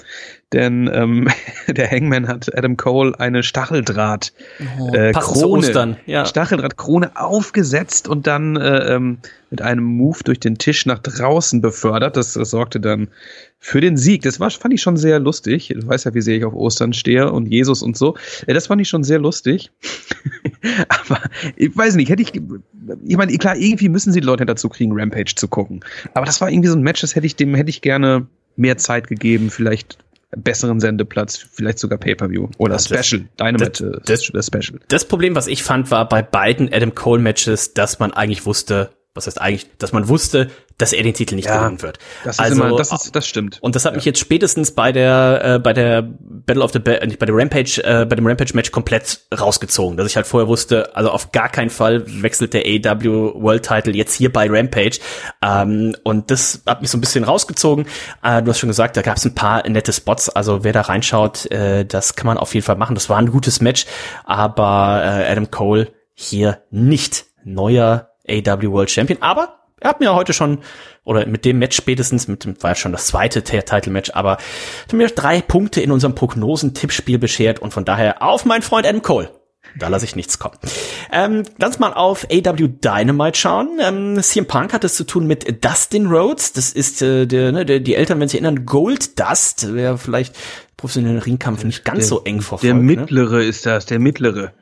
denn 0.52 0.90
ähm, 0.92 1.28
der 1.68 1.90
Hangman 1.90 2.28
hat 2.28 2.56
Adam 2.58 2.76
Cole 2.78 3.20
eine 3.20 3.44
Stacheldraht 3.44 4.34
oh, 4.80 4.94
äh, 4.94 5.12
Krone, 5.12 5.98
ja. 6.06 6.26
Stacheldraht 6.26 6.78
Krone 6.78 7.12
aufgesetzt 7.16 8.08
und 8.08 8.26
dann 8.26 8.56
äh, 8.56 8.96
ähm, 8.96 9.20
mit 9.52 9.62
einem 9.62 9.84
Move 9.84 10.20
durch 10.24 10.40
den 10.40 10.58
Tisch 10.58 10.86
nach 10.86 11.00
draußen 11.00 11.62
befördert. 11.62 12.18
Das, 12.18 12.34
das 12.34 12.50
sorgte 12.50 12.80
dann 12.80 13.10
für 13.60 13.82
den 13.82 13.98
Sieg. 13.98 14.24
Das 14.24 14.40
war, 14.40 14.50
fand 14.50 14.74
ich 14.74 14.82
schon 14.82 14.98
sehr 14.98 15.20
lustig. 15.20 15.74
Du 15.76 15.88
weißt 15.88 16.06
ja, 16.06 16.14
wie 16.14 16.22
sehr 16.22 16.38
ich 16.38 16.46
auf 16.46 16.54
Ostern 16.54 16.94
stehe 16.94 17.32
und 17.32 17.48
Jesus 17.48 17.84
und 17.84 17.98
so. 17.98 18.16
Äh, 18.48 18.54
das 18.54 18.68
fand 18.68 18.82
ich 18.82 18.90
schon 18.90 19.04
sehr 19.04 19.20
lustig. 19.20 19.72
Aber 20.88 21.22
ich 21.56 21.76
weiß 21.76 21.96
nicht, 21.96 22.10
hätte 22.10 22.24
ich, 22.24 22.34
ich 23.06 23.18
meine, 23.18 23.38
klar, 23.38 23.56
irgendwie 23.56 23.90
müssen 23.90 24.14
sie 24.14 24.22
die 24.22 24.26
Leute 24.26 24.46
dazu 24.46 24.70
kriegen, 24.70 24.94
Rampage 24.94 25.36
zu 25.36 25.48
gucken. 25.48 25.82
Aber 26.14 26.26
das 26.26 26.42
war 26.42 26.50
irgendwie 26.50 26.70
so 26.70 26.76
ein 26.76 26.82
Match, 26.82 27.02
das 27.02 27.16
hätte 27.16 27.28
ich 27.28 27.36
dem, 27.36 27.54
hätte 27.54 27.70
ich 27.70 27.82
gerne 27.82 28.28
mehr 28.56 28.78
Zeit 28.78 29.08
gegeben, 29.08 29.50
vielleicht 29.50 29.98
besseren 30.36 30.80
Sendeplatz, 30.80 31.38
vielleicht 31.38 31.80
sogar 31.80 31.98
Pay-Per-View 31.98 32.50
oder 32.58 32.76
ja, 32.76 32.80
Special, 32.80 33.28
Dynamite 33.40 34.02
das, 34.06 34.30
das, 34.32 34.32
das 34.32 34.46
Special. 34.48 34.80
Das 34.88 35.06
Problem, 35.06 35.36
was 35.36 35.48
ich 35.48 35.64
fand, 35.64 35.92
war 35.92 36.08
bei 36.08 36.22
beiden 36.22 36.72
Adam 36.72 36.94
Cole 36.94 37.22
Matches, 37.22 37.74
dass 37.74 38.00
man 38.00 38.14
eigentlich 38.14 38.46
wusste, 38.46 38.92
was 39.14 39.28
heißt 39.28 39.42
eigentlich, 39.42 39.70
dass 39.78 39.92
man 39.92 40.08
wusste, 40.08 40.50
dass 40.80 40.94
er 40.94 41.04
den 41.04 41.14
Titel 41.14 41.36
nicht 41.36 41.46
ja, 41.46 41.60
gewinnen 41.60 41.82
wird. 41.82 42.00
Das 42.24 42.38
ist 42.38 42.40
also, 42.40 42.64
immer, 42.64 42.76
das 42.76 42.92
ist, 42.92 43.16
das 43.16 43.28
stimmt. 43.28 43.60
Und 43.62 43.76
das 43.76 43.86
hat 43.86 43.92
ja. 43.92 43.98
mich 43.98 44.06
jetzt 44.06 44.20
spätestens 44.20 44.72
bei 44.72 44.92
der, 44.92 45.42
äh, 45.44 45.60
bei 45.60 45.74
der 45.74 46.02
Battle 46.02 46.64
of 46.64 46.72
the, 46.72 46.80
ba 46.80 47.06
nicht 47.06 47.20
bei 47.20 47.26
der 47.26 47.36
Rampage, 47.36 47.84
äh, 47.84 48.06
bei 48.06 48.16
dem 48.16 48.26
Rampage 48.26 48.54
Match 48.56 48.72
komplett 48.72 49.20
rausgezogen, 49.38 49.98
dass 49.98 50.08
ich 50.08 50.16
halt 50.16 50.26
vorher 50.26 50.48
wusste, 50.48 50.96
also 50.96 51.12
auf 51.12 51.32
gar 51.32 51.50
keinen 51.50 51.70
Fall 51.70 52.04
wechselt 52.24 52.54
der 52.54 52.64
AW 52.64 53.34
World 53.36 53.64
Title 53.64 53.94
jetzt 53.94 54.16
hier 54.16 54.32
bei 54.32 54.48
Rampage. 54.50 55.00
Ähm, 55.44 55.96
und 56.04 56.32
das 56.32 56.62
hat 56.66 56.82
mich 56.82 56.90
so 56.90 56.98
ein 56.98 57.02
bisschen 57.02 57.26
rausgezogen. 57.26 57.86
Äh, 58.24 58.42
du 58.42 58.50
hast 58.50 58.60
schon 58.60 58.70
gesagt, 58.70 58.96
da 58.96 59.02
gab 59.02 59.18
es 59.18 59.26
ein 59.26 59.36
paar 59.36 59.68
nette 59.68 59.92
Spots. 59.92 60.30
Also 60.30 60.64
wer 60.64 60.72
da 60.72 60.82
reinschaut, 60.82 61.52
äh, 61.52 61.86
das 61.86 62.16
kann 62.16 62.28
man 62.28 62.38
auf 62.38 62.54
jeden 62.54 62.66
Fall 62.66 62.78
machen. 62.78 62.96
Das 62.96 63.10
war 63.10 63.18
ein 63.18 63.32
gutes 63.32 63.60
Match, 63.60 63.86
aber 64.24 65.02
äh, 65.04 65.30
Adam 65.30 65.52
Cole 65.52 65.92
hier 66.14 66.64
nicht 66.72 67.26
neuer 67.44 68.10
AW 68.28 68.72
World 68.72 68.92
Champion. 68.92 69.22
Aber 69.22 69.59
er 69.80 69.90
hat 69.90 70.00
mir 70.00 70.14
heute 70.14 70.34
schon, 70.34 70.60
oder 71.04 71.26
mit 71.26 71.46
dem 71.46 71.60
Match 71.60 71.76
spätestens, 71.76 72.28
mit 72.28 72.44
dem 72.44 72.62
war 72.62 72.72
ja 72.72 72.76
schon 72.76 72.92
das 72.92 73.08
zweite 73.08 73.44
Title-Match, 73.44 74.12
aber 74.14 74.34
hat 74.34 74.94
mir 74.94 75.08
drei 75.08 75.42
Punkte 75.42 75.82
in 75.82 75.92
unserem 75.92 76.16
Prognosen-Tippspiel 76.16 77.18
beschert 77.18 77.60
und 77.60 77.74
von 77.74 77.86
daher 77.86 78.22
auf 78.22 78.46
mein 78.46 78.62
Freund 78.62 78.86
Adam 78.86 79.02
Cole. 79.02 79.30
Da 79.78 79.88
lasse 79.88 80.06
ich 80.06 80.16
nichts 80.16 80.40
kommen. 80.40 80.58
Ähm, 81.12 81.44
lass 81.58 81.80
mal 81.80 81.94
auf 81.94 82.26
AW 82.32 82.68
Dynamite 82.68 83.38
schauen. 83.38 83.78
Ähm, 83.80 84.22
CM 84.22 84.48
Punk 84.48 84.74
hat 84.74 84.84
es 84.84 84.96
zu 84.96 85.04
tun 85.04 85.28
mit 85.28 85.64
Dustin 85.64 86.08
Rhodes. 86.08 86.54
Das 86.54 86.72
ist 86.72 87.02
äh, 87.02 87.28
der, 87.28 87.52
ne, 87.52 87.66
der, 87.66 87.80
die 87.80 87.96
Eltern, 87.96 88.20
wenn 88.20 88.28
sie 88.28 88.38
erinnern, 88.38 88.66
Gold 88.66 89.20
Dust. 89.20 89.68
Wer 89.72 89.98
vielleicht 89.98 90.36
professionellen 90.76 91.20
Ringkampf 91.20 91.64
nicht 91.64 91.86
ganz 91.86 92.00
der, 92.00 92.08
so 92.08 92.24
eng 92.24 92.42
verfolgt. 92.42 92.64
Der 92.64 92.74
ne? 92.74 92.82
mittlere 92.82 93.38
ne? 93.38 93.44
ist 93.44 93.66
das, 93.66 93.86
der 93.86 94.00
mittlere. 94.00 94.54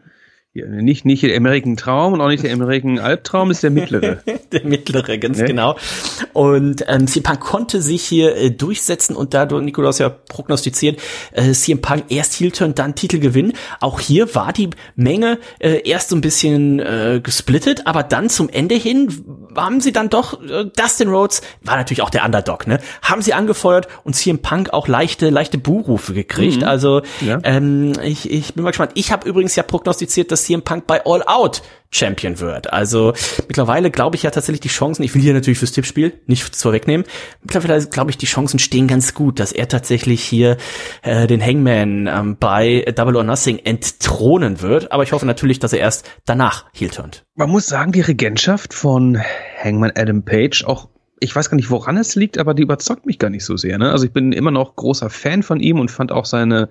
Nicht, 0.54 1.06
nicht 1.06 1.22
der 1.22 1.38
American 1.38 1.78
Traum 1.78 2.14
und 2.14 2.22
auch 2.22 2.30
nicht 2.30 2.44
der 2.44 2.52
American 2.52 2.98
Albtraum, 2.98 3.52
ist 3.52 3.62
der 3.62 3.70
mittlere. 3.70 4.24
der 4.52 4.66
mittlere, 4.66 5.20
ganz 5.20 5.38
ne? 5.38 5.46
genau. 5.46 5.76
Und 6.34 6.84
ähm, 6.88 7.06
CM 7.06 7.24
Punk 7.24 7.42
konnte 7.42 7.82
sich 7.82 8.04
hier 8.04 8.36
äh, 8.36 8.50
durchsetzen 8.50 9.16
und 9.16 9.34
da 9.34 9.46
du, 9.46 9.60
Nikolaus, 9.60 10.00
ja 10.00 10.10
prognostiziert, 10.10 11.00
äh, 11.32 11.52
CM 11.52 11.82
Punk 11.82 12.06
erst 12.10 12.40
Heel-Turn, 12.40 12.74
dann 12.74 12.96
Titel 12.96 13.20
gewinnen. 13.20 13.54
Auch 13.82 14.00
hier 14.00 14.34
war 14.34 14.52
die 14.52 14.70
Menge 14.96 15.38
äh, 15.60 15.88
erst 15.88 16.10
so 16.10 16.16
ein 16.16 16.22
bisschen 16.22 16.80
äh, 16.80 17.22
gesplittet, 17.22 17.86
aber 17.86 18.02
dann 18.02 18.30
zum 18.30 18.50
Ende 18.50 18.76
hin 18.76 19.26
haben 19.56 19.80
sie 19.80 19.92
dann 19.92 20.10
doch, 20.10 20.42
äh, 20.42 20.66
Dustin 20.76 21.10
Rhodes 21.10 21.42
war 21.62 21.78
natürlich 21.78 22.02
auch 22.02 22.10
der 22.10 22.26
Underdog, 22.26 22.66
ne? 22.66 22.80
Haben 23.04 23.22
sie 23.22 23.34
angefeuert 23.34 23.88
und 24.04 24.16
CM 24.16 24.40
Punk 24.40 24.74
auch 24.74 24.88
leichte, 24.88 25.30
leichte 25.30 25.60
Buhrufe 25.60 26.14
gekriegt. 26.14 26.62
Mhm. 26.62 26.68
Also 26.68 27.02
ja. 27.22 27.40
ähm, 27.44 27.94
ich, 28.04 28.32
ich 28.32 28.56
bin 28.56 28.64
mal 28.64 28.72
gespannt. 28.72 28.94
Ich 28.96 29.12
habe 29.12 29.28
übrigens 29.28 29.56
ja 29.56 29.62
prognostiziert, 29.62 30.32
dass 30.32 30.47
CM 30.48 30.62
Punk 30.62 30.88
bei 30.88 31.06
All 31.06 31.24
Out 31.24 31.62
Champion 31.90 32.40
wird. 32.40 32.74
Also 32.74 33.14
mittlerweile 33.48 33.92
glaube 33.92 34.16
ich 34.18 34.24
ja 34.24 34.32
tatsächlich 34.32 34.60
die 34.60 34.68
Chancen, 34.68 35.04
ich 35.04 35.16
will 35.16 35.22
hier 35.22 35.34
natürlich 35.34 35.60
fürs 35.60 35.72
Tippspiel 35.72 36.14
nicht 36.26 36.56
vorwegnehmen, 36.56 37.06
mittlerweile 37.42 37.86
glaube 37.88 38.12
ich 38.12 38.18
die 38.18 38.26
Chancen 38.26 38.60
stehen 38.60 38.88
ganz 38.88 39.14
gut, 39.14 39.40
dass 39.40 39.52
er 39.52 39.68
tatsächlich 39.68 40.22
hier 40.22 40.58
äh, 41.02 41.28
den 41.28 41.42
Hangman 41.44 42.08
ähm, 42.08 42.38
bei 42.38 42.86
Double 42.96 43.16
or 43.16 43.24
Nothing 43.24 43.60
entthronen 43.60 44.62
wird. 44.62 44.92
Aber 44.92 45.04
ich 45.04 45.14
hoffe 45.14 45.26
natürlich, 45.26 45.60
dass 45.60 45.74
er 45.74 45.80
erst 45.80 46.10
danach 46.26 46.66
heel 46.74 46.90
turnt. 46.90 47.26
Man 47.36 47.50
muss 47.50 47.68
sagen, 47.68 47.92
die 47.94 48.02
Regentschaft 48.02 48.74
von 48.74 49.22
Hangman 49.64 49.94
Adam 49.96 50.24
Page, 50.24 50.66
auch 50.66 50.90
ich 51.20 51.36
weiß 51.36 51.50
gar 51.50 51.56
nicht, 51.56 51.72
woran 51.72 51.98
es 51.98 52.16
liegt, 52.16 52.38
aber 52.38 52.54
die 52.54 52.62
überzeugt 52.62 53.06
mich 53.06 53.18
gar 53.18 53.30
nicht 53.30 53.44
so 53.44 53.58
sehr. 53.58 53.78
Ne? 53.78 53.92
Also 53.92 54.06
ich 54.06 54.14
bin 54.14 54.32
immer 54.32 54.52
noch 54.52 54.76
großer 54.76 55.10
Fan 55.10 55.42
von 55.42 55.60
ihm 55.60 55.80
und 55.80 55.90
fand 55.90 56.12
auch 56.12 56.26
seine 56.26 56.70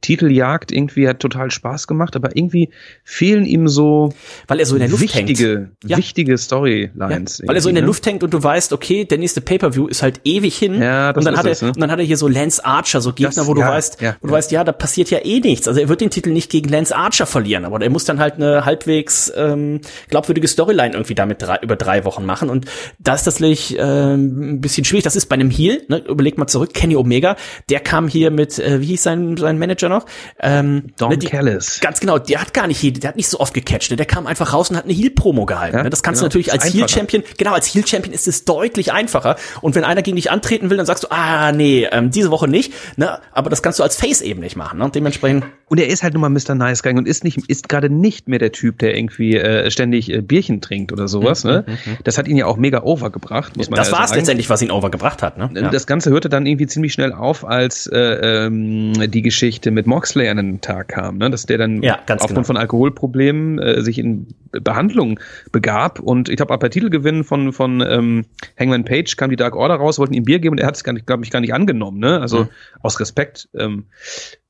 Titeljagd 0.00 0.72
irgendwie 0.72 1.08
hat 1.08 1.20
total 1.20 1.50
Spaß 1.50 1.86
gemacht, 1.86 2.14
aber 2.16 2.36
irgendwie 2.36 2.70
fehlen 3.04 3.46
ihm 3.46 3.68
so 3.68 4.12
weil 4.46 4.60
er 4.60 4.66
so 4.66 4.76
in 4.76 4.80
der 4.80 4.88
Luft 4.90 5.02
wichtige, 5.02 5.48
hängt. 5.48 5.70
Ja. 5.90 5.96
wichtige 5.96 6.36
Storylines. 6.36 7.38
Ja, 7.38 7.48
weil 7.48 7.56
er 7.56 7.60
so 7.62 7.68
in 7.68 7.74
der 7.74 7.82
ne? 7.82 7.86
Luft 7.86 8.06
hängt 8.06 8.22
und 8.22 8.34
du 8.34 8.42
weißt, 8.42 8.72
okay, 8.72 9.04
der 9.04 9.18
nächste 9.18 9.40
Pay-per-View 9.40 9.86
ist 9.86 10.02
halt 10.02 10.20
ewig 10.24 10.56
hin. 10.56 10.80
Ja, 10.80 11.12
das 11.12 11.20
und 11.20 11.24
dann 11.24 11.34
ist 11.34 11.38
hat 11.38 11.46
er, 11.46 11.52
es, 11.52 11.62
ne? 11.62 11.68
und 11.68 11.80
dann 11.80 11.90
hat 11.90 11.98
er 11.98 12.04
hier 12.04 12.16
so 12.16 12.28
Lance 12.28 12.64
Archer, 12.64 13.00
so 13.00 13.12
Gegner, 13.12 13.32
Das- 13.34 13.46
wo 13.46 13.54
du 13.54 13.60
ja, 13.62 13.70
weißt, 13.70 14.00
ja, 14.02 14.16
wo 14.20 14.28
du 14.28 14.32
weißt, 14.34 14.52
ja, 14.52 14.64
da 14.64 14.72
passiert 14.72 15.10
ja 15.10 15.18
eh 15.24 15.40
nichts. 15.40 15.66
Also 15.68 15.80
er 15.80 15.88
wird 15.88 16.00
den 16.00 16.10
Titel 16.10 16.30
nicht 16.30 16.50
gegen 16.50 16.68
Lance 16.68 16.94
Archer 16.94 17.26
verlieren, 17.26 17.64
aber 17.64 17.80
er 17.80 17.90
muss 17.90 18.04
dann 18.04 18.18
halt 18.18 18.34
eine 18.34 18.64
halbwegs 18.64 19.32
ähm, 19.36 19.80
glaubwürdige 20.08 20.48
Storyline 20.48 20.92
irgendwie 20.94 21.14
damit 21.14 21.40
drei, 21.42 21.58
über 21.62 21.76
drei 21.76 22.04
Wochen 22.04 22.24
machen. 22.26 22.50
Und 22.50 22.66
da 22.98 23.14
ist 23.14 23.26
das 23.26 23.38
tatsächlich 23.38 23.76
ähm, 23.78 24.54
ein 24.54 24.60
bisschen 24.60 24.84
schwierig. 24.84 25.04
Das 25.04 25.16
ist 25.16 25.26
bei 25.26 25.34
einem 25.34 25.50
Heel, 25.50 25.82
ne? 25.88 25.98
überleg 26.08 26.38
mal 26.38 26.46
zurück, 26.46 26.74
Kenny 26.74 26.96
Omega, 26.96 27.36
der 27.68 27.80
kam 27.80 28.08
hier 28.08 28.30
mit, 28.30 28.58
äh, 28.58 28.80
wie 28.80 28.86
hieß 28.86 29.02
sein, 29.02 29.36
sein 29.36 29.58
Manager 29.58 29.87
noch? 29.88 30.06
Ähm, 30.40 30.84
Don 30.96 31.10
ne, 31.10 31.18
die- 31.18 31.26
Callis. 31.26 31.80
Ganz 31.80 32.00
genau, 32.00 32.18
der 32.18 32.40
hat 32.40 32.54
gar 32.54 32.66
nicht 32.66 32.78
der 33.02 33.08
hat 33.08 33.16
nicht 33.16 33.28
so 33.28 33.40
oft 33.40 33.54
gecatcht, 33.54 33.90
ne? 33.90 33.96
der 33.96 34.06
kam 34.06 34.26
einfach 34.26 34.52
raus 34.52 34.70
und 34.70 34.76
hat 34.76 34.84
eine 34.84 34.92
Heel-Promo 34.92 35.46
gehalten. 35.46 35.76
Ja, 35.76 35.82
ne? 35.84 35.90
Das 35.90 36.02
kannst 36.02 36.20
genau. 36.20 36.28
du 36.30 36.38
natürlich 36.38 36.52
als 36.52 36.64
Heel 36.64 36.82
einfacher. 36.82 36.88
Champion, 36.88 37.22
genau, 37.36 37.52
als 37.52 37.66
Heel 37.66 37.86
Champion 37.86 38.14
ist 38.14 38.28
es 38.28 38.44
deutlich 38.44 38.92
einfacher. 38.92 39.36
Und 39.60 39.74
wenn 39.74 39.84
einer 39.84 40.02
gegen 40.02 40.16
dich 40.16 40.30
antreten 40.30 40.70
will, 40.70 40.76
dann 40.76 40.86
sagst 40.86 41.04
du, 41.04 41.08
ah, 41.10 41.52
nee, 41.52 41.88
ähm, 41.90 42.10
diese 42.10 42.30
Woche 42.30 42.48
nicht, 42.48 42.72
ne? 42.96 43.20
Aber 43.32 43.50
das 43.50 43.62
kannst 43.62 43.78
du 43.78 43.82
als 43.82 43.96
Face 43.96 44.20
eben 44.20 44.40
nicht 44.40 44.56
machen, 44.56 44.78
ne? 44.78 44.84
Und 44.84 44.94
dementsprechend, 44.94 45.44
Und 45.68 45.78
er 45.78 45.88
ist 45.88 46.02
halt 46.02 46.14
nun 46.14 46.22
mal 46.22 46.28
Mr. 46.30 46.54
Nice 46.54 46.82
Guy 46.82 46.94
und 46.94 47.06
ist 47.06 47.24
nicht, 47.24 47.38
ist 47.48 47.68
gerade 47.68 47.90
nicht 47.90 48.28
mehr 48.28 48.38
der 48.38 48.52
Typ, 48.52 48.78
der 48.78 48.96
irgendwie 48.96 49.36
äh, 49.36 49.70
ständig 49.70 50.12
äh, 50.12 50.20
Bierchen 50.22 50.60
trinkt 50.60 50.92
oder 50.92 51.08
sowas. 51.08 51.44
ne? 51.44 51.64
Das 52.04 52.18
hat 52.18 52.26
ihn 52.28 52.36
ja 52.36 52.46
auch 52.46 52.56
mega 52.56 52.82
overgebracht, 52.82 53.56
muss 53.56 53.68
man 53.70 53.76
das 53.78 53.90
ja 53.90 53.98
war 53.98 54.04
es 54.04 54.14
letztendlich, 54.14 54.48
was 54.50 54.62
ihn 54.62 54.70
overgebracht 54.70 55.22
hat, 55.22 55.36
ne? 55.38 55.50
Ja. 55.54 55.70
Das 55.70 55.86
Ganze 55.86 56.10
hörte 56.10 56.28
dann 56.28 56.46
irgendwie 56.46 56.66
ziemlich 56.66 56.92
schnell 56.92 57.12
auf, 57.12 57.46
als 57.46 57.86
äh, 57.86 57.98
ähm, 58.46 59.10
die 59.10 59.22
Geschichte 59.22 59.70
mit 59.70 59.86
Moxley 59.86 60.28
an 60.28 60.36
den 60.38 60.60
Tag 60.60 60.88
kam, 60.88 61.18
ne? 61.18 61.30
dass 61.30 61.46
der 61.46 61.58
dann 61.58 61.82
Ja, 61.82 61.98
ganz 62.06 62.22
aufgrund 62.22 62.36
genau. 62.36 62.46
von 62.46 62.56
Alkoholproblemen 62.56 63.58
äh, 63.58 63.82
sich 63.82 63.98
in 63.98 64.26
Behandlung 64.52 65.20
begab 65.52 66.00
und 66.00 66.28
ich 66.28 66.36
glaube, 66.36 66.56
bei 66.58 66.68
Titelgewinn 66.68 67.24
von 67.24 67.52
von 67.52 67.80
ähm, 67.80 68.26
Hangman 68.58 68.84
Page 68.84 69.16
kam 69.16 69.30
die 69.30 69.36
Dark 69.36 69.54
Order 69.56 69.76
raus, 69.76 69.98
wollten 69.98 70.14
ihm 70.14 70.24
Bier 70.24 70.38
geben 70.38 70.52
und 70.54 70.58
er 70.60 70.66
hat 70.66 70.76
es 70.76 70.84
gar 70.84 70.92
nicht, 70.92 71.06
glaube 71.06 71.24
ich, 71.24 71.30
gar 71.30 71.40
nicht 71.40 71.54
angenommen, 71.54 71.98
ne? 71.98 72.20
Also 72.20 72.44
Mhm. 72.44 72.48
aus 72.82 73.00
Respekt. 73.00 73.48
Ähm, 73.54 73.86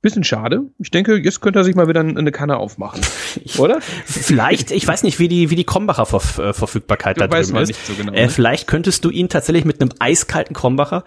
bisschen 0.01 0.23
schade. 0.23 0.63
Ich 0.79 0.93
denke, 0.93 1.17
jetzt 1.17 1.41
könnte 1.41 1.59
er 1.59 1.65
sich 1.65 1.75
mal 1.75 1.89
wieder 1.89 2.01
eine 2.01 2.31
Kanne 2.31 2.57
aufmachen, 2.57 3.01
oder? 3.59 3.81
Vielleicht, 4.05 4.71
ich 4.71 4.87
weiß 4.87 5.03
nicht, 5.03 5.19
wie 5.19 5.27
die, 5.27 5.51
wie 5.51 5.57
die 5.57 5.65
Krombacher 5.65 6.07
Verf 6.07 6.39
äh, 6.39 6.53
Verfügbarkeit 6.53 7.21
da 7.21 7.27
drüben 7.27 7.57
ist. 7.57 7.69
nicht 7.69 7.85
so 7.87 7.95
genau, 7.95 8.13
äh, 8.13 8.23
ne? 8.27 8.29
vielleicht 8.29 8.69
könntest 8.69 9.05
du 9.05 9.11
ihn 9.11 9.29
tatsächlich 9.29 9.65
mit 9.65 9.81
einem 9.81 9.91
eiskalten 9.99 10.55
Krombacher 10.55 11.05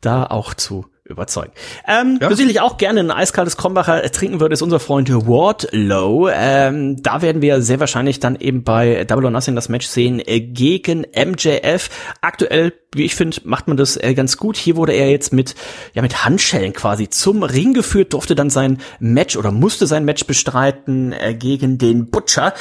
da 0.00 0.24
auch 0.24 0.54
zu 0.54 0.86
überzeugen. 1.08 1.52
Ähm, 1.86 2.18
Ja. 2.20 2.30
sicherlich 2.30 2.60
auch 2.60 2.76
gerne 2.76 3.00
ein 3.00 3.10
eiskaltes 3.10 3.56
Krombacher 3.56 4.02
trinken 4.12 4.40
würde, 4.40 4.52
ist 4.54 4.62
unser 4.62 4.80
Freund 4.80 5.10
Wardlow. 5.10 6.28
Ähm, 6.32 7.02
da 7.02 7.22
werden 7.22 7.42
wir 7.42 7.62
sehr 7.62 7.80
wahrscheinlich 7.80 8.20
dann 8.20 8.36
eben 8.36 8.62
bei 8.64 9.04
Double 9.04 9.24
or 9.24 9.30
Nothing 9.30 9.54
das 9.54 9.68
Match 9.68 9.86
sehen 9.86 10.20
äh, 10.24 10.40
gegen 10.40 11.04
MJF. 11.14 11.90
Aktuell, 12.20 12.72
wie 12.94 13.04
ich 13.04 13.14
finde, 13.14 13.38
macht 13.44 13.68
man 13.68 13.76
das 13.76 13.96
äh, 13.96 14.14
ganz 14.14 14.36
gut. 14.36 14.56
Hier 14.56 14.76
wurde 14.76 14.92
er 14.92 15.10
jetzt 15.10 15.32
mit, 15.32 15.54
ja, 15.94 16.02
mit 16.02 16.24
Handschellen 16.24 16.72
quasi 16.72 17.08
zum 17.08 17.42
Ring 17.42 17.74
geführt, 17.74 18.12
durfte 18.12 18.34
dann 18.34 18.50
sein 18.50 18.78
Match 19.00 19.36
oder 19.36 19.50
musste 19.52 19.86
sein 19.86 20.04
Match 20.04 20.24
bestreiten 20.26 21.12
äh, 21.12 21.34
gegen 21.34 21.78
den 21.78 22.10
Butcher 22.10 22.54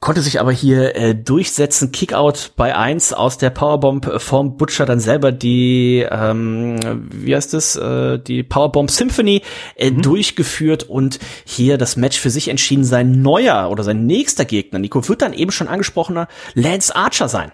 konnte 0.00 0.22
sich 0.22 0.40
aber 0.40 0.52
hier 0.52 0.94
äh, 0.94 1.14
durchsetzen. 1.14 1.90
Kickout 1.90 2.52
bei 2.56 2.76
eins 2.76 3.12
aus 3.12 3.38
der 3.38 3.50
Powerbomb 3.50 4.20
vom 4.20 4.56
Butcher 4.56 4.86
dann 4.86 5.00
selber 5.00 5.32
die, 5.32 6.06
ähm, 6.08 6.78
wie 7.12 7.34
heißt 7.34 7.54
es, 7.54 7.76
äh, 7.76 8.18
die 8.18 8.42
Powerbomb 8.42 8.90
Symphony 8.90 9.42
äh, 9.74 9.90
durchgeführt 9.90 10.84
und 10.84 11.18
hier 11.44 11.78
das 11.78 11.96
Match 11.96 12.18
für 12.18 12.30
sich 12.30 12.48
entschieden. 12.48 12.84
Sein 12.84 13.22
neuer 13.22 13.70
oder 13.70 13.82
sein 13.82 14.06
nächster 14.06 14.44
Gegner, 14.44 14.78
Nico, 14.78 15.08
wird 15.08 15.22
dann 15.22 15.32
eben 15.32 15.50
schon 15.50 15.68
angesprochener 15.68 16.28
Lance 16.54 16.94
Archer 16.94 17.28
sein. 17.28 17.52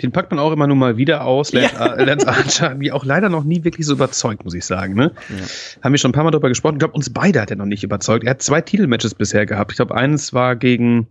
Den 0.00 0.10
packt 0.10 0.32
man 0.32 0.40
auch 0.40 0.50
immer 0.50 0.66
nur 0.66 0.76
mal 0.76 0.96
wieder 0.96 1.24
aus. 1.24 1.52
Lance, 1.52 1.76
äh, 1.76 2.04
Lance 2.04 2.26
Archer 2.26 2.70
hat 2.70 2.78
mich 2.78 2.90
auch 2.90 3.04
leider 3.04 3.28
noch 3.28 3.44
nie 3.44 3.62
wirklich 3.62 3.86
so 3.86 3.92
überzeugt, 3.92 4.44
muss 4.44 4.54
ich 4.54 4.64
sagen. 4.64 4.94
Ne? 4.94 5.12
Haben 5.80 5.92
wir 5.92 5.98
schon 5.98 6.10
ein 6.10 6.14
paar 6.14 6.24
Mal 6.24 6.32
drüber 6.32 6.48
gesprochen. 6.48 6.74
Ich 6.74 6.80
glaube, 6.80 6.94
uns 6.94 7.10
beide 7.10 7.40
hat 7.40 7.50
er 7.50 7.56
noch 7.56 7.66
nicht 7.66 7.84
überzeugt. 7.84 8.24
Er 8.24 8.30
hat 8.30 8.42
zwei 8.42 8.60
Titelmatches 8.62 9.14
bisher 9.14 9.46
gehabt. 9.46 9.70
Ich 9.70 9.76
glaube, 9.76 9.94
eines 9.94 10.32
war 10.32 10.56
gegen 10.56 11.06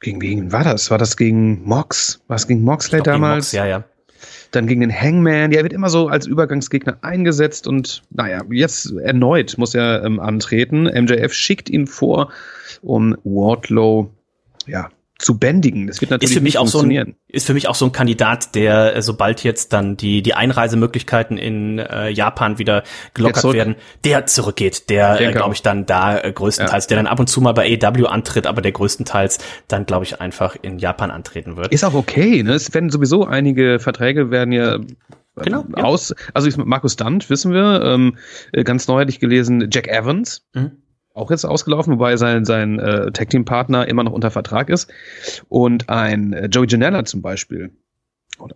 gegen 0.00 0.20
wen 0.20 0.52
war 0.52 0.64
das? 0.64 0.90
War 0.90 0.98
das 0.98 1.16
gegen 1.16 1.62
Mox? 1.64 2.20
War 2.26 2.36
es 2.36 2.46
gegen 2.46 2.62
Moxley 2.62 2.98
gegen 2.98 3.04
damals? 3.04 3.46
Mox, 3.46 3.52
ja, 3.52 3.66
ja. 3.66 3.84
Dann 4.50 4.66
gegen 4.66 4.82
den 4.82 4.92
Hangman. 4.92 5.50
Der 5.50 5.62
wird 5.62 5.72
immer 5.72 5.88
so 5.88 6.08
als 6.08 6.26
Übergangsgegner 6.26 6.98
eingesetzt 7.02 7.66
und 7.66 8.02
naja, 8.10 8.42
jetzt 8.50 8.92
erneut 8.92 9.56
muss 9.56 9.74
er 9.74 10.04
ähm, 10.04 10.20
antreten. 10.20 10.84
MJF 10.84 11.32
schickt 11.32 11.70
ihn 11.70 11.86
vor, 11.86 12.30
um 12.82 13.16
Wardlow 13.24 14.10
ja, 14.66 14.90
zu 15.22 15.38
bändigen. 15.38 15.86
Das 15.86 16.00
wird 16.00 16.10
natürlich 16.10 16.32
ist 16.32 16.38
für 16.38 16.42
mich 16.42 16.58
auch 16.58 16.66
so 16.66 16.80
ein 16.80 17.14
ist 17.28 17.46
für 17.46 17.54
mich 17.54 17.68
auch 17.68 17.74
so 17.74 17.86
ein 17.86 17.92
Kandidat, 17.92 18.54
der 18.54 18.96
äh, 18.96 19.02
sobald 19.02 19.42
jetzt 19.44 19.72
dann 19.72 19.96
die 19.96 20.20
die 20.22 20.34
Einreisemöglichkeiten 20.34 21.38
in 21.38 21.78
äh, 21.78 22.08
Japan 22.10 22.58
wieder 22.58 22.80
Der 22.82 22.88
gelockert 23.14 23.40
zurück- 23.40 23.54
werden, 23.56 23.76
der 24.04 24.26
zurückgeht, 24.26 24.90
der 24.90 25.20
äh, 25.20 25.32
glaube 25.32 25.54
ich 25.54 25.62
dann 25.62 25.86
da 25.86 26.18
äh, 26.18 26.32
größtenteils, 26.32 26.88
der 26.88 26.96
dann 26.96 27.06
ab 27.06 27.20
und 27.20 27.28
zu 27.28 27.40
mal 27.40 27.52
bei 27.54 27.78
AEW 27.80 28.06
antritt, 28.06 28.46
aber 28.46 28.60
der 28.62 28.72
größtenteils 28.72 29.38
dann 29.68 29.86
glaube 29.86 30.04
ich 30.04 30.20
einfach 30.20 30.56
in 30.60 30.78
Japan 30.78 31.10
antreten 31.10 31.56
wird. 31.56 31.72
Ist 31.72 31.84
auch 31.84 31.94
okay, 31.94 32.42
ne? 32.42 32.52
Es 32.54 32.74
werden 32.74 32.90
sowieso 32.90 33.24
einige 33.24 33.78
Verträge 33.78 34.30
werden 34.30 34.52
ja 34.52 34.78
Genau, 35.34 35.60
ähm, 35.62 35.74
ja. 35.78 35.84
aus, 35.84 36.14
also 36.34 36.46
ich- 36.46 36.58
Markus 36.58 36.96
Dunt, 36.96 37.30
wissen 37.30 37.54
wir, 37.54 37.80
ähm, 37.82 38.18
äh, 38.52 38.64
ganz 38.64 38.86
neulich 38.86 39.18
gelesen, 39.18 39.66
Jack 39.72 39.88
Evans, 39.88 40.46
Mhm. 40.52 40.72
Auch 41.14 41.30
jetzt 41.30 41.44
ausgelaufen, 41.44 41.94
wobei 41.94 42.16
sein, 42.16 42.44
sein 42.44 42.78
äh, 42.78 43.10
Tag-Team-Partner 43.12 43.88
immer 43.88 44.04
noch 44.04 44.12
unter 44.12 44.30
Vertrag 44.30 44.70
ist. 44.70 44.90
Und 45.48 45.88
ein 45.88 46.32
äh, 46.32 46.46
Joey 46.46 46.66
Janela 46.68 47.04
zum 47.04 47.22
Beispiel. 47.22 47.70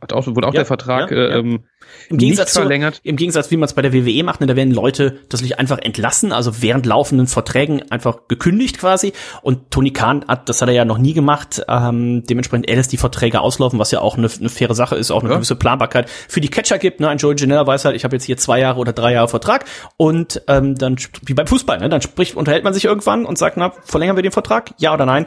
Hat 0.01 0.13
auch, 0.13 0.27
wurde 0.27 0.49
auch 0.49 0.55
Ja, 0.55 0.61
der 0.61 0.67
Vertrag 0.67 1.11
ja, 1.11 1.17
ja. 1.17 1.37
Ähm, 1.37 1.65
Im 2.09 2.19
Gegensatz 2.19 2.49
nicht 2.49 2.55
zu, 2.55 2.61
verlängert. 2.61 3.01
im 3.05 3.17
Gegensatz, 3.17 3.51
wie 3.51 3.57
man 3.57 3.67
es 3.67 3.75
bei 3.75 3.83
der 3.83 3.93
WWE 3.93 4.25
macht, 4.25 4.41
ne, 4.41 4.47
da 4.47 4.57
werden 4.57 4.73
Leute 4.73 5.21
das 5.29 5.43
nicht 5.43 5.59
einfach 5.59 5.79
entlassen, 5.79 6.33
also 6.33 6.63
während 6.63 6.87
laufenden 6.87 7.27
Verträgen 7.27 7.83
einfach 7.91 8.27
gekündigt 8.29 8.79
quasi. 8.79 9.13
Und 9.43 9.71
Tony 9.71 9.93
Khan 9.93 10.25
hat, 10.27 10.49
das 10.49 10.61
hat 10.61 10.69
er 10.69 10.75
ja 10.75 10.85
noch 10.85 10.99
nie 10.99 11.13
gemacht, 11.13 11.63
ähm, 11.69 12.25
dementsprechend 12.25 12.69
er 12.69 12.77
lässt 12.77 12.93
die 12.93 12.97
Verträge 12.97 13.41
auslaufen, 13.41 13.79
was 13.79 13.91
ja 13.91 14.01
auch 14.01 14.17
eine, 14.17 14.29
eine 14.29 14.49
faire 14.49 14.75
Sache 14.75 14.97
ist, 14.97 15.11
auch 15.11 15.23
eine 15.23 15.33
gewisse 15.33 15.57
Planbarkeit 15.57 16.11
für 16.11 16.41
die 16.41 16.49
Catcher 16.49 16.79
gibt. 16.79 17.01
Ne? 17.01 17.09
Ein 17.09 17.19
Joey 17.19 17.37
Janela 17.37 17.67
weiß 17.67 17.85
halt, 17.85 17.97
ich 17.97 18.05
habe 18.05 18.17
jetzt 18.17 18.25
hier 18.25 18.37
zwei 18.37 18.59
Jahre 18.59 18.81
oder 18.81 18.93
drei 18.93 19.13
Jahre 19.13 19.29
Vertrag 19.29 19.67
und 19.97 20.43
ähm, 20.49 20.75
dann 20.75 20.97
wie 21.25 21.35
beim 21.35 21.47
Fußball, 21.47 21.79
ne? 21.79 21.89
dann 21.89 22.03
spricht, 22.03 22.35
unterhält 22.35 22.65
man 22.65 22.75
sich 22.75 22.87
irgendwann 22.87 23.25
und 23.25 23.39
sagt, 23.39 23.57
na, 23.57 23.73
verlängern 23.85 24.17
wir 24.17 24.23
den 24.23 24.33
Vertrag, 24.33 24.73
ja 24.79 24.93
oder 24.95 25.07
nein? 25.07 25.27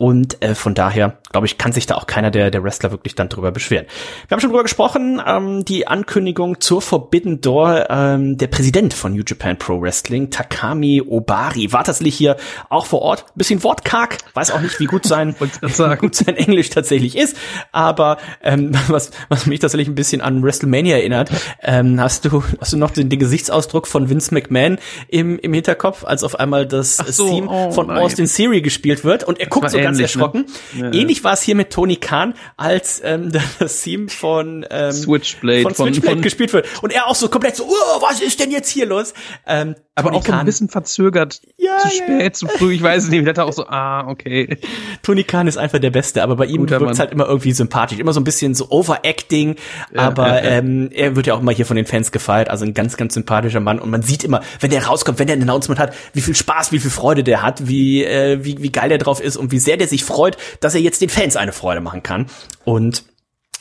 Und 0.00 0.42
äh, 0.42 0.54
von 0.54 0.74
daher, 0.74 1.18
glaube 1.30 1.46
ich, 1.46 1.58
kann 1.58 1.72
sich 1.72 1.84
da 1.84 1.96
auch 1.96 2.06
keiner 2.06 2.30
der, 2.30 2.50
der 2.50 2.64
Wrestler 2.64 2.90
wirklich 2.90 3.16
dann 3.16 3.28
drüber 3.28 3.52
beschweren. 3.52 3.84
Wir 4.26 4.34
haben 4.34 4.40
schon 4.40 4.48
drüber 4.48 4.62
gesprochen, 4.62 5.20
ähm, 5.26 5.62
die 5.66 5.88
Ankündigung 5.88 6.58
zur 6.58 6.80
Forbidden 6.80 7.42
Door, 7.42 7.90
ähm, 7.90 8.38
der 8.38 8.46
Präsident 8.46 8.94
von 8.94 9.12
New 9.12 9.22
Japan 9.26 9.58
Pro 9.58 9.78
Wrestling, 9.82 10.30
Takami 10.30 11.02
Obari, 11.06 11.70
war 11.74 11.84
tatsächlich 11.84 12.14
hier 12.14 12.38
auch 12.70 12.86
vor 12.86 13.02
Ort. 13.02 13.26
Bisschen 13.34 13.62
wortkarg, 13.62 14.16
weiß 14.32 14.52
auch 14.52 14.62
nicht, 14.62 14.80
wie 14.80 14.86
gut 14.86 15.04
sein, 15.04 15.34
wie 15.60 15.96
gut 15.98 16.14
sein 16.14 16.34
Englisch 16.34 16.70
tatsächlich 16.70 17.14
ist, 17.14 17.36
aber 17.70 18.16
ähm, 18.42 18.72
was, 18.88 19.10
was 19.28 19.44
mich 19.44 19.60
tatsächlich 19.60 19.88
ein 19.88 19.96
bisschen 19.96 20.22
an 20.22 20.42
WrestleMania 20.42 20.96
erinnert, 20.96 21.30
ähm, 21.62 22.00
hast 22.00 22.24
du 22.24 22.42
hast 22.58 22.72
du 22.72 22.78
noch 22.78 22.92
den, 22.92 23.10
den 23.10 23.18
Gesichtsausdruck 23.18 23.86
von 23.86 24.08
Vince 24.08 24.32
McMahon 24.32 24.78
im, 25.08 25.38
im 25.38 25.52
Hinterkopf, 25.52 26.06
als 26.06 26.24
auf 26.24 26.40
einmal 26.40 26.66
das 26.66 26.96
so, 26.96 27.28
Theme 27.28 27.48
oh 27.50 27.70
von 27.70 27.88
nein. 27.88 27.98
Austin 27.98 28.24
Theory 28.24 28.62
gespielt 28.62 29.04
wird 29.04 29.24
und 29.24 29.38
er 29.38 29.46
guckt 29.46 29.64
war 29.64 29.70
so 29.70 29.89
ganz 29.90 29.98
ne? 29.98 30.02
erschrocken. 30.04 30.46
Ja. 30.78 30.92
Ähnlich 30.92 31.22
war 31.24 31.32
es 31.34 31.42
hier 31.42 31.54
mit 31.54 31.70
Tony 31.70 31.96
Khan, 31.96 32.34
als 32.56 33.00
ähm, 33.04 33.32
das 33.58 33.82
Theme 33.82 34.08
von 34.08 34.66
ähm, 34.70 34.92
Switchblade 34.92 35.62
von 35.62 35.74
Switchblade 35.74 36.16
von- 36.16 36.22
gespielt 36.22 36.52
wird 36.52 36.66
und 36.82 36.92
er 36.92 37.06
auch 37.06 37.14
so 37.14 37.28
komplett 37.28 37.56
so, 37.56 37.64
oh, 37.64 38.02
was 38.02 38.20
ist 38.20 38.40
denn 38.40 38.50
jetzt 38.50 38.68
hier 38.70 38.86
los? 38.86 39.14
Ähm, 39.46 39.74
Aber 39.94 40.10
Tony 40.10 40.18
auch 40.20 40.26
so 40.26 40.32
ein 40.32 40.44
bisschen 40.46 40.68
verzögert, 40.68 41.40
Ja, 41.56 41.78
zu 41.78 41.88
spät, 41.90 42.20
ja. 42.22 42.32
zu 42.32 42.48
früh, 42.48 42.74
ich 42.74 42.82
weiß 42.82 43.04
es 43.04 43.10
nicht. 43.10 43.24
Da 43.26 43.30
hat 43.30 43.38
er 43.38 43.46
auch 43.46 43.52
so, 43.52 43.66
ah, 43.66 44.06
okay. 44.08 44.58
Tony 45.02 45.24
Khan 45.24 45.46
ist 45.46 45.56
einfach 45.56 45.78
der 45.78 45.90
Beste, 45.90 46.22
aber 46.22 46.36
bei 46.36 46.46
ihm 46.46 46.68
wirkt 46.68 46.98
halt 46.98 47.12
immer 47.12 47.26
irgendwie 47.26 47.52
sympathisch, 47.52 47.98
immer 47.98 48.12
so 48.12 48.20
ein 48.20 48.24
bisschen 48.24 48.54
so 48.54 48.70
Overacting, 48.70 49.56
aber 49.94 50.28
ja, 50.28 50.34
ja. 50.36 50.50
Ähm, 50.58 50.90
er 50.92 51.16
wird 51.16 51.26
ja 51.26 51.34
auch 51.34 51.40
immer 51.40 51.52
hier 51.52 51.66
von 51.66 51.76
den 51.76 51.86
Fans 51.86 52.12
gefeiert, 52.12 52.48
also 52.48 52.64
ein 52.64 52.74
ganz, 52.74 52.96
ganz 52.96 53.14
sympathischer 53.14 53.60
Mann 53.60 53.78
und 53.78 53.90
man 53.90 54.02
sieht 54.02 54.24
immer, 54.24 54.40
wenn 54.60 54.70
der 54.70 54.86
rauskommt, 54.86 55.18
wenn 55.18 55.26
der 55.26 55.36
ein 55.36 55.42
Announcement 55.42 55.78
hat, 55.80 55.94
wie 56.12 56.20
viel 56.20 56.34
Spaß, 56.34 56.72
wie 56.72 56.78
viel 56.78 56.90
Freude 56.90 57.24
der 57.24 57.42
hat, 57.42 57.66
wie, 57.68 58.04
äh, 58.04 58.44
wie, 58.44 58.62
wie 58.62 58.70
geil 58.72 58.88
der 58.88 58.98
drauf 58.98 59.20
ist 59.20 59.36
und 59.36 59.52
wie 59.52 59.58
sehr 59.58 59.76
der 59.80 59.88
sich 59.88 60.04
freut, 60.04 60.36
dass 60.60 60.74
er 60.74 60.80
jetzt 60.80 61.00
den 61.00 61.08
Fans 61.08 61.36
eine 61.36 61.52
Freude 61.52 61.80
machen 61.80 62.02
kann 62.02 62.26
und 62.64 63.04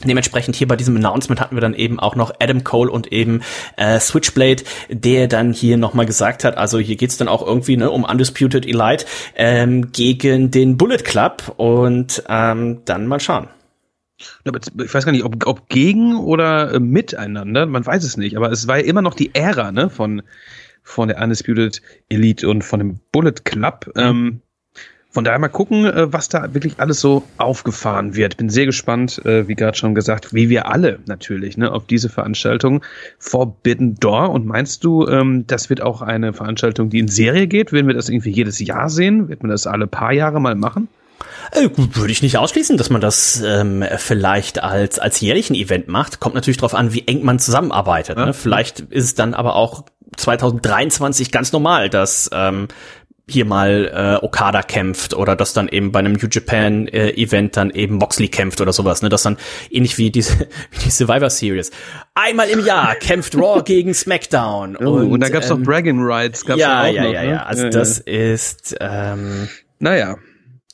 Dementsprechend 0.03 0.55
hier 0.55 0.67
bei 0.67 0.77
diesem 0.77 0.95
Announcement 0.95 1.41
hatten 1.41 1.57
wir 1.57 1.61
dann 1.61 1.73
eben 1.73 1.99
auch 1.99 2.15
noch 2.15 2.33
Adam 2.39 2.63
Cole 2.63 2.89
und 2.89 3.11
eben 3.11 3.41
äh, 3.75 3.99
Switchblade, 3.99 4.63
der 4.89 5.27
dann 5.27 5.51
hier 5.51 5.75
nochmal 5.75 6.05
gesagt 6.05 6.45
hat, 6.45 6.57
also 6.57 6.79
hier 6.79 6.95
geht's 6.95 7.17
dann 7.17 7.27
auch 7.27 7.45
irgendwie 7.45 7.75
ne, 7.75 7.91
um 7.91 8.05
Undisputed 8.05 8.65
Elite 8.65 9.05
ähm, 9.35 9.91
gegen 9.91 10.51
den 10.51 10.77
Bullet 10.77 10.99
Club 10.99 11.53
und 11.57 12.23
ähm, 12.29 12.79
dann 12.85 13.07
mal 13.07 13.19
schauen. 13.19 13.49
Ich 14.17 14.93
weiß 14.93 15.03
gar 15.03 15.11
nicht, 15.11 15.25
ob, 15.25 15.45
ob 15.45 15.67
gegen 15.67 16.17
oder 16.17 16.73
äh, 16.73 16.79
miteinander, 16.79 17.65
man 17.65 17.85
weiß 17.85 18.03
es 18.05 18.15
nicht, 18.15 18.37
aber 18.37 18.51
es 18.51 18.67
war 18.67 18.77
ja 18.77 18.85
immer 18.85 19.01
noch 19.01 19.15
die 19.15 19.35
Ära 19.35 19.73
ne, 19.73 19.89
von, 19.89 20.21
von 20.81 21.09
der 21.09 21.21
Undisputed 21.21 21.81
Elite 22.07 22.47
und 22.47 22.63
von 22.63 22.79
dem 22.79 22.99
Bullet 23.11 23.43
Club. 23.43 23.91
Mhm. 23.95 24.01
Ähm, 24.01 24.41
von 25.11 25.23
daher 25.23 25.39
mal 25.39 25.47
gucken, 25.47 25.85
äh, 25.85 26.13
was 26.13 26.29
da 26.29 26.53
wirklich 26.53 26.79
alles 26.79 26.99
so 26.99 27.23
aufgefahren 27.37 28.15
wird. 28.15 28.37
Bin 28.37 28.49
sehr 28.49 28.67
gespannt, 28.67 29.23
äh, 29.25 29.47
wie 29.47 29.55
gerade 29.55 29.77
schon 29.77 29.95
gesagt, 29.95 30.33
wie 30.33 30.49
wir 30.49 30.67
alle 30.67 30.99
natürlich, 31.07 31.57
ne, 31.57 31.71
auf 31.71 31.87
diese 31.87 32.09
Veranstaltung 32.09 32.83
Forbidden 33.17 33.95
Door. 33.95 34.29
Und 34.29 34.45
meinst 34.45 34.83
du, 34.83 35.07
ähm, 35.07 35.45
das 35.47 35.69
wird 35.69 35.81
auch 35.81 36.03
eine 36.03 36.33
Veranstaltung, 36.33 36.89
die 36.89 36.99
in 36.99 37.07
Serie 37.07 37.47
geht? 37.47 37.71
Werden 37.71 37.87
wir 37.87 37.95
das 37.95 38.09
irgendwie 38.09 38.29
jedes 38.29 38.59
Jahr 38.59 38.89
sehen? 38.89 39.29
Wird 39.29 39.41
man 39.41 39.49
das 39.49 39.65
alle 39.65 39.87
paar 39.87 40.13
Jahre 40.13 40.39
mal 40.39 40.55
machen? 40.55 40.89
Äh, 41.51 41.69
würde 41.75 42.11
ich 42.11 42.21
nicht 42.21 42.37
ausschließen, 42.37 42.77
dass 42.77 42.91
man 42.91 43.01
das 43.01 43.41
ähm, 43.43 43.83
vielleicht 43.97 44.63
als, 44.63 44.99
als 44.99 45.19
jährlichen 45.21 45.55
Event 45.55 45.87
macht. 45.87 46.19
Kommt 46.19 46.35
natürlich 46.35 46.57
darauf 46.57 46.75
an, 46.75 46.93
wie 46.93 47.07
eng 47.07 47.25
man 47.25 47.39
zusammenarbeitet. 47.39 48.17
Ja. 48.17 48.27
Ne? 48.27 48.33
Vielleicht 48.33 48.81
ist 48.81 49.05
es 49.05 49.15
dann 49.15 49.33
aber 49.33 49.55
auch 49.55 49.85
2023 50.17 51.31
ganz 51.31 51.51
normal, 51.51 51.89
dass 51.89 52.29
ähm, 52.33 52.67
hier 53.31 53.45
mal 53.45 54.19
äh, 54.21 54.25
Okada 54.25 54.61
kämpft 54.61 55.13
oder 55.13 55.35
dass 55.35 55.53
dann 55.53 55.67
eben 55.67 55.91
bei 55.91 55.99
einem 55.99 56.13
New 56.13 56.27
Japan 56.29 56.87
äh, 56.87 57.11
Event 57.11 57.57
dann 57.57 57.71
eben 57.71 57.95
Moxley 57.95 58.27
kämpft 58.27 58.61
oder 58.61 58.73
sowas, 58.73 59.01
ne, 59.01 59.09
das 59.09 59.23
dann 59.23 59.37
ähnlich 59.69 59.97
wie 59.97 60.11
diese 60.11 60.39
wie 60.71 60.79
die 60.85 60.91
Survivor 60.91 61.29
Series. 61.29 61.71
Einmal 62.15 62.49
im 62.49 62.65
Jahr 62.65 62.95
kämpft 62.95 63.35
Raw 63.35 63.61
gegen 63.65 63.93
SmackDown 63.93 64.77
oh, 64.77 64.89
und, 64.89 65.11
und 65.11 65.19
da 65.21 65.29
gab's 65.29 65.49
ähm, 65.49 65.59
noch 65.59 65.65
Dragon 65.65 65.99
Rights, 66.01 66.45
gab's 66.45 66.59
ja, 66.59 66.83
auch 66.83 66.93
ja, 66.93 67.03
noch, 67.03 67.13
ja, 67.13 67.21
ne? 67.23 67.29
ja, 67.29 67.43
also 67.43 67.63
ja, 67.65 67.69
das 67.69 68.03
ja. 68.05 68.13
ist 68.13 68.75
ähm, 68.79 69.49
naja. 69.79 70.17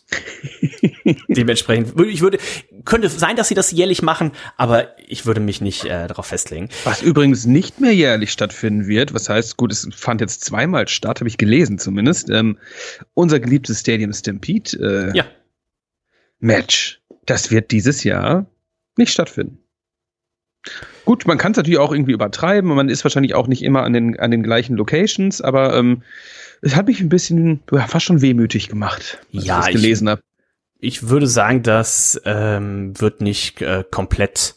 Dementsprechend, 1.27 1.99
ich 1.99 2.21
würde, 2.21 2.37
könnte 2.83 3.09
sein, 3.09 3.35
dass 3.35 3.47
sie 3.47 3.55
das 3.55 3.71
jährlich 3.71 4.01
machen, 4.01 4.31
aber 4.57 4.97
ich 5.07 5.25
würde 5.25 5.39
mich 5.39 5.61
nicht 5.61 5.85
äh, 5.85 6.07
darauf 6.07 6.27
festlegen. 6.27 6.69
Was 6.83 7.01
übrigens 7.01 7.45
nicht 7.45 7.81
mehr 7.81 7.93
jährlich 7.93 8.31
stattfinden 8.31 8.87
wird, 8.87 9.13
was 9.13 9.29
heißt, 9.29 9.57
gut, 9.57 9.71
es 9.71 9.87
fand 9.95 10.21
jetzt 10.21 10.45
zweimal 10.45 10.87
statt, 10.87 11.19
habe 11.19 11.27
ich 11.27 11.37
gelesen 11.37 11.79
zumindest, 11.79 12.29
ähm, 12.29 12.59
unser 13.13 13.39
geliebtes 13.39 13.79
Stadium 13.79 14.13
Stampede 14.13 15.11
äh, 15.13 15.17
ja. 15.17 15.25
Match, 16.39 17.01
das 17.25 17.49
wird 17.49 17.71
dieses 17.71 18.03
Jahr 18.03 18.45
nicht 18.97 19.11
stattfinden. 19.11 19.64
Gut, 21.05 21.27
man 21.27 21.37
kann 21.37 21.51
es 21.51 21.57
natürlich 21.57 21.79
auch 21.79 21.91
irgendwie 21.91 22.13
übertreiben, 22.13 22.73
man 22.73 22.89
ist 22.89 23.03
wahrscheinlich 23.03 23.35
auch 23.35 23.47
nicht 23.47 23.63
immer 23.63 23.83
an 23.83 23.93
den, 23.93 24.19
an 24.19 24.31
den 24.31 24.41
gleichen 24.41 24.75
Locations, 24.75 25.41
aber 25.41 25.75
ähm, 25.75 26.01
es 26.61 26.75
hat 26.75 26.87
mich 26.87 26.99
ein 26.99 27.09
bisschen, 27.09 27.61
ja, 27.71 27.85
fast 27.87 28.05
schon 28.05 28.21
wehmütig 28.21 28.69
gemacht, 28.69 29.19
als 29.33 29.45
ja, 29.45 29.59
ich 29.59 29.65
das 29.65 29.75
gelesen 29.75 30.09
habe. 30.09 30.21
Ich 30.79 31.09
würde 31.09 31.27
sagen, 31.27 31.63
das 31.63 32.19
ähm, 32.25 32.99
wird 32.99 33.21
nicht 33.21 33.61
äh, 33.61 33.83
komplett 33.89 34.55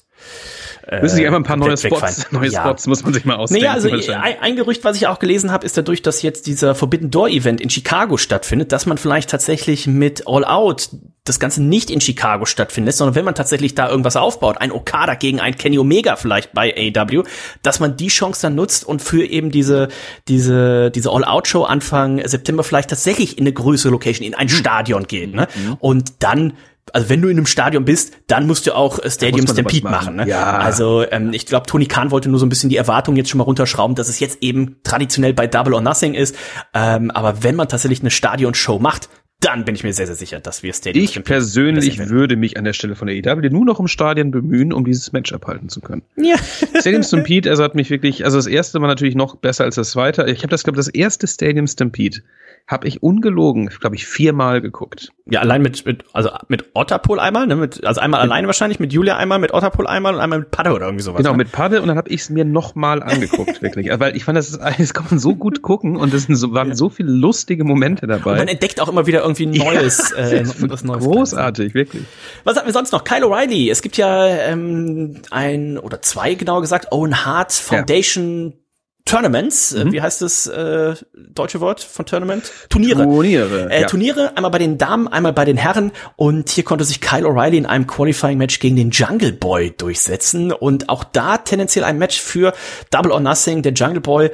Müssen 1.02 1.16
sich 1.16 1.26
einfach 1.26 1.38
ein 1.38 1.44
paar 1.44 1.56
neue 1.56 1.76
Spots, 1.76 2.32
neue 2.32 2.48
ja. 2.48 2.62
Spots 2.62 2.86
muss 2.86 3.02
man 3.02 3.12
sich 3.12 3.26
mal 3.26 3.36
ausdenken. 3.36 3.66
Naja, 3.66 3.74
also 3.74 3.90
ein, 3.90 4.36
ein 4.40 4.56
Gerücht, 4.56 4.84
was 4.84 4.96
ich 4.96 5.06
auch 5.06 5.18
gelesen 5.18 5.52
habe, 5.52 5.66
ist 5.66 5.76
dadurch, 5.76 6.00
dass 6.00 6.22
jetzt 6.22 6.46
dieser 6.46 6.74
Forbidden 6.74 7.10
Door 7.10 7.28
Event 7.28 7.60
in 7.60 7.68
Chicago 7.68 8.16
stattfindet, 8.16 8.72
dass 8.72 8.86
man 8.86 8.96
vielleicht 8.96 9.28
tatsächlich 9.28 9.86
mit 9.86 10.26
All 10.26 10.44
Out 10.44 10.88
das 11.24 11.38
Ganze 11.38 11.62
nicht 11.62 11.90
in 11.90 12.00
Chicago 12.00 12.46
stattfindet, 12.46 12.94
sondern 12.94 13.14
wenn 13.14 13.24
man 13.24 13.34
tatsächlich 13.34 13.74
da 13.74 13.90
irgendwas 13.90 14.16
aufbaut, 14.16 14.58
ein 14.58 14.72
Okada 14.72 15.14
gegen 15.14 15.40
ein 15.40 15.56
Kenny 15.56 15.78
Omega 15.78 16.16
vielleicht 16.16 16.52
bei 16.54 16.74
AW, 16.96 17.24
dass 17.62 17.80
man 17.80 17.96
die 17.96 18.08
Chance 18.08 18.40
dann 18.42 18.54
nutzt 18.54 18.86
und 18.86 19.02
für 19.02 19.24
eben 19.24 19.50
diese, 19.50 19.88
diese, 20.26 20.90
diese 20.90 21.10
All-Out-Show 21.10 21.64
Anfang 21.64 22.26
September 22.26 22.64
vielleicht 22.64 22.88
tatsächlich 22.88 23.36
in 23.36 23.44
eine 23.44 23.52
größere 23.52 23.92
Location, 23.92 24.26
in 24.26 24.34
ein 24.34 24.48
Stadion 24.48 25.06
geht, 25.06 25.34
ne? 25.34 25.48
Mhm. 25.54 25.76
Und 25.80 26.12
dann 26.20 26.54
also 26.92 27.08
wenn 27.08 27.22
du 27.22 27.28
in 27.28 27.36
einem 27.36 27.46
Stadion 27.46 27.84
bist, 27.84 28.16
dann 28.26 28.46
musst 28.46 28.66
du 28.66 28.74
auch 28.74 28.98
äh, 28.98 29.10
Stadium 29.10 29.46
Stampede 29.46 29.88
machen. 29.88 30.16
ne? 30.16 30.28
ja. 30.28 30.58
Also 30.58 31.04
ähm, 31.10 31.32
ich 31.32 31.46
glaube, 31.46 31.66
Tony 31.66 31.86
Khan 31.86 32.10
wollte 32.10 32.28
nur 32.28 32.38
so 32.38 32.46
ein 32.46 32.48
bisschen 32.48 32.70
die 32.70 32.76
Erwartung 32.76 33.16
jetzt 33.16 33.30
schon 33.30 33.38
mal 33.38 33.44
runterschrauben, 33.44 33.94
dass 33.94 34.08
es 34.08 34.20
jetzt 34.20 34.42
eben 34.42 34.76
traditionell 34.82 35.34
bei 35.34 35.46
Double 35.46 35.74
or 35.74 35.80
Nothing 35.80 36.14
ist. 36.14 36.36
Ähm, 36.74 37.10
aber 37.10 37.42
wenn 37.42 37.56
man 37.56 37.68
tatsächlich 37.68 38.00
eine 38.00 38.10
Stadionshow 38.10 38.78
macht, 38.78 39.08
dann 39.40 39.64
bin 39.64 39.76
ich 39.76 39.84
mir 39.84 39.92
sehr, 39.92 40.06
sehr 40.06 40.16
sicher, 40.16 40.40
dass 40.40 40.64
wir 40.64 40.72
Stadium 40.72 41.04
Ich 41.04 41.12
Stampede 41.12 41.34
persönlich 41.34 42.08
würde 42.08 42.34
mich 42.36 42.56
an 42.56 42.64
der 42.64 42.72
Stelle 42.72 42.96
von 42.96 43.06
der 43.06 43.16
EW 43.16 43.50
nur 43.50 43.64
noch 43.64 43.78
im 43.78 43.86
Stadion 43.86 44.32
bemühen, 44.32 44.72
um 44.72 44.84
dieses 44.84 45.12
Match 45.12 45.32
abhalten 45.32 45.68
zu 45.68 45.80
können. 45.80 46.02
Ja. 46.16 46.36
Stadium 46.80 47.04
Stampede, 47.04 47.48
also 47.48 47.62
hat 47.62 47.76
mich 47.76 47.88
wirklich, 47.88 48.24
also 48.24 48.36
das 48.36 48.48
erste 48.48 48.80
war 48.80 48.88
natürlich 48.88 49.14
noch 49.14 49.36
besser 49.36 49.64
als 49.64 49.76
das 49.76 49.90
zweite. 49.90 50.24
Ich 50.28 50.38
habe 50.38 50.48
das, 50.48 50.64
glaube 50.64 50.76
das 50.76 50.88
erste 50.88 51.28
Stadium 51.28 51.68
Stampede 51.68 52.22
habe 52.68 52.86
ich 52.86 53.02
ungelogen, 53.02 53.70
glaube 53.80 53.96
ich, 53.96 54.06
viermal 54.06 54.60
geguckt. 54.60 55.08
Ja, 55.24 55.40
allein 55.40 55.62
mit, 55.62 55.86
mit 55.86 56.04
also 56.12 56.28
mit 56.48 56.66
Otterpol 56.74 57.18
einmal, 57.18 57.46
ne? 57.46 57.56
Mit, 57.56 57.82
also 57.84 57.98
einmal 57.98 58.20
mit, 58.20 58.30
alleine 58.30 58.46
wahrscheinlich, 58.46 58.78
mit 58.78 58.92
Julia 58.92 59.16
einmal, 59.16 59.38
mit 59.38 59.54
Otterpol 59.54 59.86
einmal 59.86 60.14
und 60.14 60.20
einmal 60.20 60.40
mit 60.40 60.50
Padde 60.50 60.72
oder 60.72 60.84
irgendwie 60.84 61.02
sowas. 61.02 61.16
Genau, 61.16 61.30
ne? 61.30 61.38
mit 61.38 61.50
Padde 61.50 61.80
und 61.80 61.88
dann 61.88 61.96
habe 61.96 62.10
ich 62.10 62.20
es 62.20 62.30
mir 62.30 62.44
nochmal 62.44 63.02
angeguckt, 63.02 63.62
wirklich. 63.62 63.88
Weil 63.98 64.14
ich 64.14 64.24
fand, 64.24 64.36
das, 64.36 64.50
ist, 64.50 64.60
das 64.60 64.92
kann 64.92 65.06
man 65.08 65.18
so 65.18 65.34
gut 65.34 65.62
gucken 65.62 65.96
und 65.96 66.12
es 66.12 66.26
so, 66.26 66.52
waren 66.52 66.68
ja. 66.68 66.74
so 66.74 66.90
viele 66.90 67.10
lustige 67.10 67.64
Momente 67.64 68.06
dabei. 68.06 68.32
Und 68.32 68.38
man 68.38 68.48
entdeckt 68.48 68.82
auch 68.82 68.88
immer 68.88 69.06
wieder 69.06 69.22
irgendwie 69.22 69.46
Neues. 69.46 70.12
Ja, 70.14 70.24
äh, 70.30 70.44
was 70.68 70.84
Neues 70.84 71.04
großartig, 71.04 71.72
wirklich. 71.72 72.04
Was 72.44 72.56
hatten 72.56 72.66
wir 72.66 72.74
sonst 72.74 72.92
noch? 72.92 73.02
Kyle 73.02 73.24
O'Reilly. 73.24 73.70
Es 73.70 73.80
gibt 73.80 73.96
ja 73.96 74.26
ähm, 74.26 75.22
ein 75.30 75.78
oder 75.78 76.02
zwei, 76.02 76.34
genauer 76.34 76.60
gesagt, 76.60 76.92
Owen 76.92 77.24
Hart 77.24 77.52
Foundation 77.52 78.50
ja 78.50 78.67
Tournaments, 79.08 79.72
äh, 79.72 79.86
mhm. 79.86 79.92
wie 79.92 80.02
heißt 80.02 80.20
das 80.20 80.46
äh, 80.46 80.94
deutsche 81.14 81.60
Wort 81.60 81.82
von 81.82 82.04
Tournament? 82.04 82.52
Turniere. 82.68 83.04
Turniere. 83.04 83.70
Äh, 83.70 83.80
ja. 83.80 83.86
Turniere, 83.86 84.36
einmal 84.36 84.50
bei 84.50 84.58
den 84.58 84.76
Damen, 84.76 85.08
einmal 85.08 85.32
bei 85.32 85.46
den 85.46 85.56
Herren. 85.56 85.92
Und 86.16 86.50
hier 86.50 86.62
konnte 86.62 86.84
sich 86.84 87.00
Kyle 87.00 87.26
O'Reilly 87.26 87.56
in 87.56 87.64
einem 87.64 87.86
Qualifying-Match 87.86 88.58
gegen 88.60 88.76
den 88.76 88.90
Jungle 88.90 89.32
Boy 89.32 89.72
durchsetzen. 89.76 90.52
Und 90.52 90.90
auch 90.90 91.04
da 91.04 91.38
tendenziell 91.38 91.84
ein 91.84 91.96
Match 91.96 92.20
für 92.20 92.52
Double 92.90 93.10
or 93.10 93.20
Nothing, 93.20 93.62
der 93.62 93.72
Jungle 93.72 94.02
Boy 94.02 94.30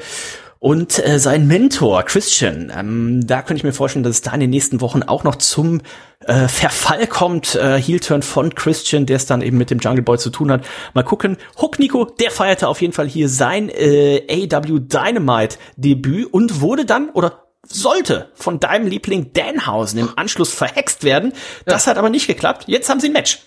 und 0.64 1.07
äh, 1.07 1.18
sein 1.18 1.46
Mentor 1.46 2.05
Christian. 2.05 2.72
Ähm, 2.74 3.27
da 3.27 3.42
könnte 3.42 3.59
ich 3.59 3.64
mir 3.64 3.74
vorstellen, 3.74 4.03
dass 4.03 4.12
es 4.12 4.22
da 4.22 4.33
in 4.33 4.40
den 4.40 4.48
nächsten 4.48 4.81
Wochen 4.81 5.03
auch 5.03 5.22
noch 5.22 5.37
zum 5.37 5.83
äh, 6.20 6.48
Verfall 6.48 7.07
kommt. 7.07 7.55
Äh, 7.55 7.79
Heel-Turn 7.79 8.22
von 8.22 8.55
Christian, 8.55 9.05
der 9.05 9.16
es 9.16 9.27
dann 9.27 9.42
eben 9.42 9.59
mit 9.59 9.68
dem 9.68 9.79
Jungle 9.79 10.00
Boy 10.00 10.16
zu 10.16 10.31
tun 10.31 10.50
hat. 10.50 10.64
Mal 10.94 11.03
gucken. 11.03 11.37
Hook 11.61 11.79
Nico, 11.79 12.07
der 12.07 12.31
feierte 12.31 12.66
auf 12.66 12.81
jeden 12.81 12.94
Fall 12.94 13.07
hier 13.07 13.29
sein 13.29 13.68
äh, 13.68 14.22
AW 14.50 14.81
Dynamite 14.81 15.59
Debüt 15.77 16.33
und 16.33 16.62
wurde 16.62 16.87
dann 16.87 17.11
oder 17.11 17.42
sollte 17.66 18.31
von 18.33 18.59
deinem 18.59 18.87
Liebling 18.87 19.35
Danhausen 19.35 19.98
im 19.98 20.09
Anschluss 20.16 20.50
verhext 20.50 21.05
werden. 21.05 21.35
Das 21.66 21.85
ja. 21.85 21.90
hat 21.90 21.98
aber 21.98 22.09
nicht 22.09 22.27
geklappt. 22.27 22.64
Jetzt 22.68 22.88
haben 22.88 23.00
sie 23.00 23.09
ein 23.09 23.12
Match. 23.12 23.40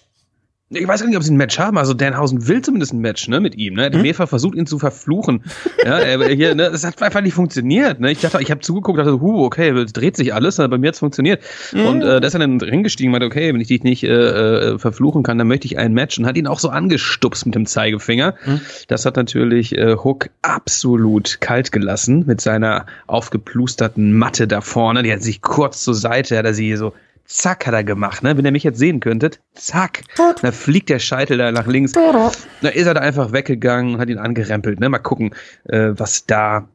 Ich 0.69 0.85
weiß 0.85 0.99
gar 0.99 1.07
nicht, 1.07 1.15
ob 1.15 1.23
sie 1.23 1.31
ein 1.31 1.37
Match 1.37 1.57
haben. 1.59 1.77
Also 1.77 1.93
Danhausen 1.93 2.45
will 2.49 2.61
zumindest 2.61 2.93
ein 2.93 2.99
Match, 2.99 3.29
ne, 3.29 3.39
mit 3.39 3.55
ihm. 3.55 3.75
Ne? 3.75 3.83
Er 3.83 3.85
hat 3.85 3.93
hm? 3.93 4.01
mehrfach 4.01 4.27
versucht, 4.27 4.55
ihn 4.55 4.65
zu 4.65 4.79
verfluchen. 4.79 5.43
ja, 5.85 5.97
er, 5.97 6.27
hier, 6.27 6.55
ne, 6.55 6.69
das 6.69 6.83
hat 6.83 7.01
einfach 7.01 7.21
nicht 7.21 7.35
funktioniert. 7.35 8.01
Ne? 8.01 8.11
Ich 8.11 8.19
dachte, 8.19 8.41
ich 8.41 8.51
habe 8.51 8.59
zugeguckt, 8.59 8.99
dachte, 8.99 9.21
hu, 9.21 9.45
okay, 9.45 9.69
es 9.69 9.93
dreht 9.93 10.17
sich 10.17 10.33
alles, 10.33 10.59
aber 10.59 10.71
bei 10.71 10.77
mir 10.77 10.89
hat's 10.89 10.99
funktioniert. 10.99 11.41
Mhm. 11.71 11.85
Und 11.85 12.01
äh, 12.01 12.19
da 12.19 12.27
ist 12.27 12.33
er 12.33 12.41
dann 12.41 12.59
reingestiegen, 12.59 13.11
meinte, 13.13 13.27
okay, 13.27 13.53
wenn 13.53 13.61
ich 13.61 13.69
dich 13.69 13.83
nicht 13.83 14.03
äh, 14.03 14.09
äh, 14.09 14.77
verfluchen 14.77 15.23
kann, 15.23 15.37
dann 15.37 15.47
möchte 15.47 15.67
ich 15.67 15.77
ein 15.77 15.93
Match. 15.93 16.17
Und 16.17 16.25
hat 16.25 16.35
ihn 16.35 16.47
auch 16.47 16.59
so 16.59 16.67
angestupst 16.67 17.45
mit 17.45 17.55
dem 17.55 17.65
Zeigefinger. 17.65 18.35
Mhm. 18.45 18.59
Das 18.89 19.05
hat 19.05 19.15
natürlich 19.15 19.77
äh, 19.77 19.95
Hook 19.95 20.29
absolut 20.41 21.39
kalt 21.39 21.71
gelassen 21.71 22.25
mit 22.27 22.41
seiner 22.41 22.87
aufgeplusterten 23.07 24.11
Matte 24.11 24.49
da 24.49 24.59
vorne. 24.59 25.03
Die 25.03 25.13
hat 25.13 25.21
sich 25.21 25.41
kurz 25.41 25.81
zur 25.81 25.95
Seite, 25.95 26.37
hat 26.37 26.45
er 26.45 26.53
sie 26.53 26.75
so 26.75 26.91
Zack 27.27 27.67
hat 27.67 27.73
er 27.73 27.83
gemacht, 27.83 28.23
ne? 28.23 28.37
Wenn 28.37 28.45
ihr 28.45 28.51
mich 28.51 28.63
jetzt 28.63 28.79
sehen 28.79 29.01
könntet, 29.01 29.41
zack. 29.53 30.03
Da 30.41 30.51
fliegt 30.53 30.87
der 30.87 30.99
Scheitel 30.99 31.37
da 31.37 31.51
nach 31.51 31.67
links. 31.67 31.91
Da 31.91 32.69
ist 32.69 32.85
er 32.85 32.93
da 32.93 33.01
einfach 33.01 33.33
weggegangen 33.33 33.95
und 33.95 33.99
hat 33.99 34.09
ihn 34.09 34.17
angerempelt, 34.17 34.79
ne? 34.79 34.87
Mal 34.87 34.99
gucken, 34.99 35.35
äh, 35.65 35.89
was 35.91 36.25
da 36.25 36.69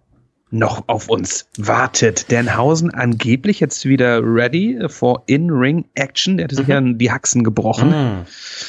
noch 0.50 0.88
auf 0.88 1.08
uns 1.08 1.48
wartet. 1.56 2.30
Danhausen 2.30 2.92
angeblich 2.92 3.60
jetzt 3.60 3.86
wieder 3.86 4.20
ready 4.22 4.78
for 4.88 5.22
In-Ring-Action. 5.26 6.36
Der 6.36 6.44
hatte 6.44 6.56
sich 6.56 6.66
mhm. 6.66 6.72
ja 6.72 6.80
die 6.80 7.10
Haxen 7.10 7.42
gebrochen. 7.42 7.88
Mhm. 7.88 8.26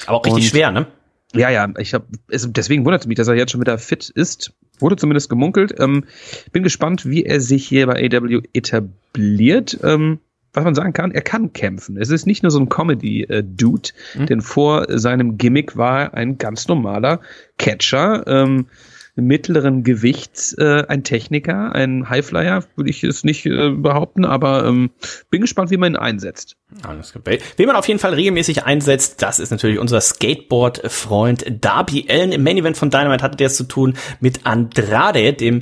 Aber 0.07 0.17
auch 0.17 0.25
richtig 0.25 0.45
und, 0.45 0.49
schwer, 0.49 0.71
ne? 0.71 0.87
Ja, 1.35 1.49
ja, 1.49 1.67
ich 1.77 1.93
hab, 1.93 2.05
es, 2.29 2.47
deswegen 2.49 2.85
wundert 2.85 3.01
es 3.01 3.07
mich, 3.07 3.17
dass 3.17 3.27
er 3.27 3.35
jetzt 3.35 3.51
schon 3.51 3.59
wieder 3.59 3.77
fit 3.77 4.09
ist. 4.09 4.53
Wurde 4.79 4.95
zumindest 4.95 5.29
gemunkelt. 5.29 5.73
Ähm, 5.79 6.05
bin 6.51 6.63
gespannt, 6.63 7.05
wie 7.05 7.23
er 7.25 7.41
sich 7.41 7.67
hier 7.67 7.87
bei 7.87 8.09
AW 8.09 8.41
etabliert. 8.53 9.77
Ähm, 9.83 10.19
was 10.53 10.63
man 10.63 10.75
sagen 10.75 10.93
kann, 10.93 11.11
er 11.11 11.21
kann 11.21 11.53
kämpfen. 11.53 11.97
Es 11.97 12.09
ist 12.09 12.27
nicht 12.27 12.43
nur 12.43 12.51
so 12.51 12.59
ein 12.59 12.69
Comedy-Dude, 12.69 13.89
mhm. 14.15 14.25
denn 14.27 14.41
vor 14.41 14.85
seinem 14.89 15.37
Gimmick 15.37 15.75
war 15.77 16.01
er 16.01 16.13
ein 16.13 16.37
ganz 16.37 16.67
normaler 16.67 17.19
Catcher. 17.57 18.25
Ähm, 18.27 18.67
mittleren 19.15 19.83
Gewichts 19.83 20.53
äh, 20.57 20.85
ein 20.87 21.03
Techniker, 21.03 21.73
ein 21.73 22.09
Highflyer, 22.09 22.63
würde 22.75 22.89
ich 22.89 23.03
es 23.03 23.23
nicht 23.23 23.45
äh, 23.45 23.69
behaupten, 23.69 24.25
aber 24.25 24.65
ähm, 24.65 24.91
bin 25.29 25.41
gespannt, 25.41 25.69
wie 25.69 25.77
man 25.77 25.93
ihn 25.93 25.97
einsetzt. 25.97 26.55
Alles 26.81 27.13
gut. 27.13 27.21
Wen 27.25 27.67
man 27.67 27.75
auf 27.75 27.87
jeden 27.87 27.99
Fall 27.99 28.15
regelmäßig 28.15 28.63
einsetzt, 28.63 29.21
das 29.21 29.37
ist 29.37 29.51
natürlich 29.51 29.77
unser 29.77 30.01
Skateboard-Freund 30.01 31.45
Darby 31.61 32.07
Allen. 32.09 32.31
Im 32.31 32.43
Main 32.43 32.57
Event 32.57 32.77
von 32.77 32.89
Dynamite 32.89 33.23
hatte 33.23 33.37
der 33.37 33.47
es 33.47 33.55
zu 33.55 33.65
tun 33.65 33.95
mit 34.19 34.45
Andrade, 34.45 35.33
dem 35.33 35.61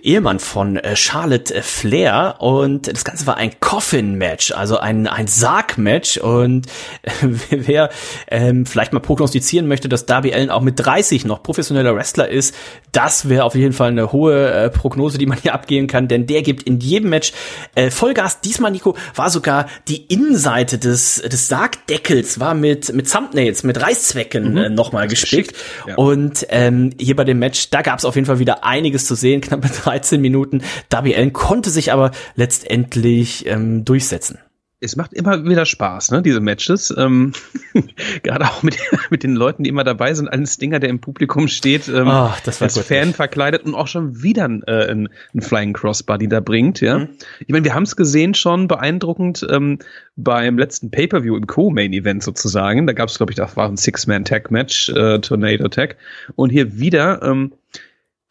Ehemann 0.00 0.38
von 0.38 0.76
äh, 0.76 0.94
Charlotte 0.94 1.62
Flair. 1.62 2.36
Und 2.38 2.92
das 2.92 3.04
Ganze 3.04 3.26
war 3.26 3.36
ein 3.36 3.50
Coffin-Match, 3.58 4.52
also 4.52 4.78
ein, 4.78 5.08
ein 5.08 5.26
Sarg-Match. 5.26 6.18
Und 6.18 6.66
äh, 7.02 7.10
wer 7.50 7.90
ähm, 8.30 8.64
vielleicht 8.64 8.92
mal 8.92 9.00
prognostizieren 9.00 9.66
möchte, 9.66 9.88
dass 9.88 10.06
Darby 10.06 10.32
Allen 10.32 10.50
auch 10.50 10.62
mit 10.62 10.78
30 10.78 11.24
noch 11.24 11.42
professioneller 11.42 11.96
Wrestler 11.96 12.28
ist, 12.28 12.54
Das 12.92 13.28
wäre 13.28 13.44
auf 13.44 13.54
jeden 13.54 13.72
Fall 13.72 13.88
eine 13.88 14.12
hohe 14.12 14.52
äh, 14.52 14.70
Prognose, 14.70 15.16
die 15.16 15.24
man 15.24 15.38
hier 15.38 15.54
abgeben 15.54 15.86
kann, 15.86 16.08
denn 16.08 16.26
der 16.26 16.42
gibt 16.42 16.62
in 16.64 16.78
jedem 16.78 17.08
Match 17.08 17.32
äh, 17.74 17.90
Vollgas. 17.90 18.42
Diesmal, 18.42 18.70
Nico, 18.70 18.96
war 19.14 19.30
sogar 19.30 19.66
die 19.88 20.04
Innenseite 20.04 20.78
des, 20.78 21.22
des 21.22 21.48
Sargdeckels 21.48 22.38
war 22.38 22.54
mit, 22.54 22.92
mit 22.92 23.10
Thumbnails, 23.10 23.62
mit 23.62 23.80
Reißzwecken 23.80 24.52
mhm. 24.52 24.56
äh, 24.58 24.68
nochmal 24.68 25.08
gespickt. 25.08 25.56
Ja. 25.86 25.94
Und 25.96 26.46
ähm, 26.50 26.90
hier 27.00 27.16
bei 27.16 27.24
dem 27.24 27.38
Match, 27.38 27.70
da 27.70 27.80
gab 27.80 27.98
es 27.98 28.04
auf 28.04 28.14
jeden 28.14 28.26
Fall 28.26 28.38
wieder 28.38 28.64
einiges 28.64 29.06
zu 29.06 29.14
sehen, 29.14 29.40
knappe 29.40 29.68
13 29.84 30.20
Minuten. 30.20 30.62
Darby 30.90 31.14
Allen 31.16 31.32
konnte 31.32 31.70
sich 31.70 31.92
aber 31.92 32.10
letztendlich 32.36 33.46
ähm, 33.46 33.86
durchsetzen 33.86 34.38
es 34.82 34.96
macht 34.96 35.12
immer 35.12 35.44
wieder 35.44 35.64
Spaß, 35.64 36.10
ne, 36.10 36.22
diese 36.22 36.40
Matches. 36.40 36.92
Ähm, 36.96 37.32
Gerade 38.22 38.46
auch 38.46 38.62
mit, 38.62 38.76
mit 39.10 39.22
den 39.22 39.34
Leuten, 39.34 39.62
die 39.62 39.70
immer 39.70 39.84
dabei 39.84 40.12
sind. 40.12 40.28
Ein 40.28 40.44
Stinger, 40.46 40.80
der 40.80 40.90
im 40.90 41.00
Publikum 41.00 41.46
steht, 41.48 41.88
ähm, 41.88 42.08
oh, 42.08 42.30
das 42.44 42.60
als 42.60 42.78
Fan 42.78 43.08
nicht. 43.08 43.16
verkleidet 43.16 43.62
und 43.64 43.74
auch 43.74 43.86
schon 43.86 44.22
wieder 44.22 44.44
äh, 44.66 44.90
ein, 44.90 45.08
ein 45.34 45.40
Flying 45.40 45.72
Crossbody 45.72 46.28
da 46.28 46.40
bringt. 46.40 46.80
Ja, 46.80 46.98
mhm. 46.98 47.08
Ich 47.40 47.48
meine, 47.48 47.64
wir 47.64 47.74
haben 47.74 47.84
es 47.84 47.94
gesehen 47.94 48.34
schon 48.34 48.66
beeindruckend 48.66 49.46
ähm, 49.48 49.78
beim 50.16 50.58
letzten 50.58 50.90
Pay-Per-View 50.90 51.36
im 51.36 51.46
Co-Main-Event 51.46 52.22
sozusagen. 52.22 52.86
Da 52.86 52.92
gab 52.92 53.08
es, 53.08 53.16
glaube 53.16 53.32
ich, 53.32 53.36
das 53.36 53.56
war 53.56 53.68
ein 53.68 53.76
Six-Man-Tag-Match, 53.76 54.90
äh, 54.90 55.20
Tornado-Tag. 55.20 55.96
Und 56.34 56.50
hier 56.50 56.78
wieder 56.78 57.22
ähm, 57.22 57.52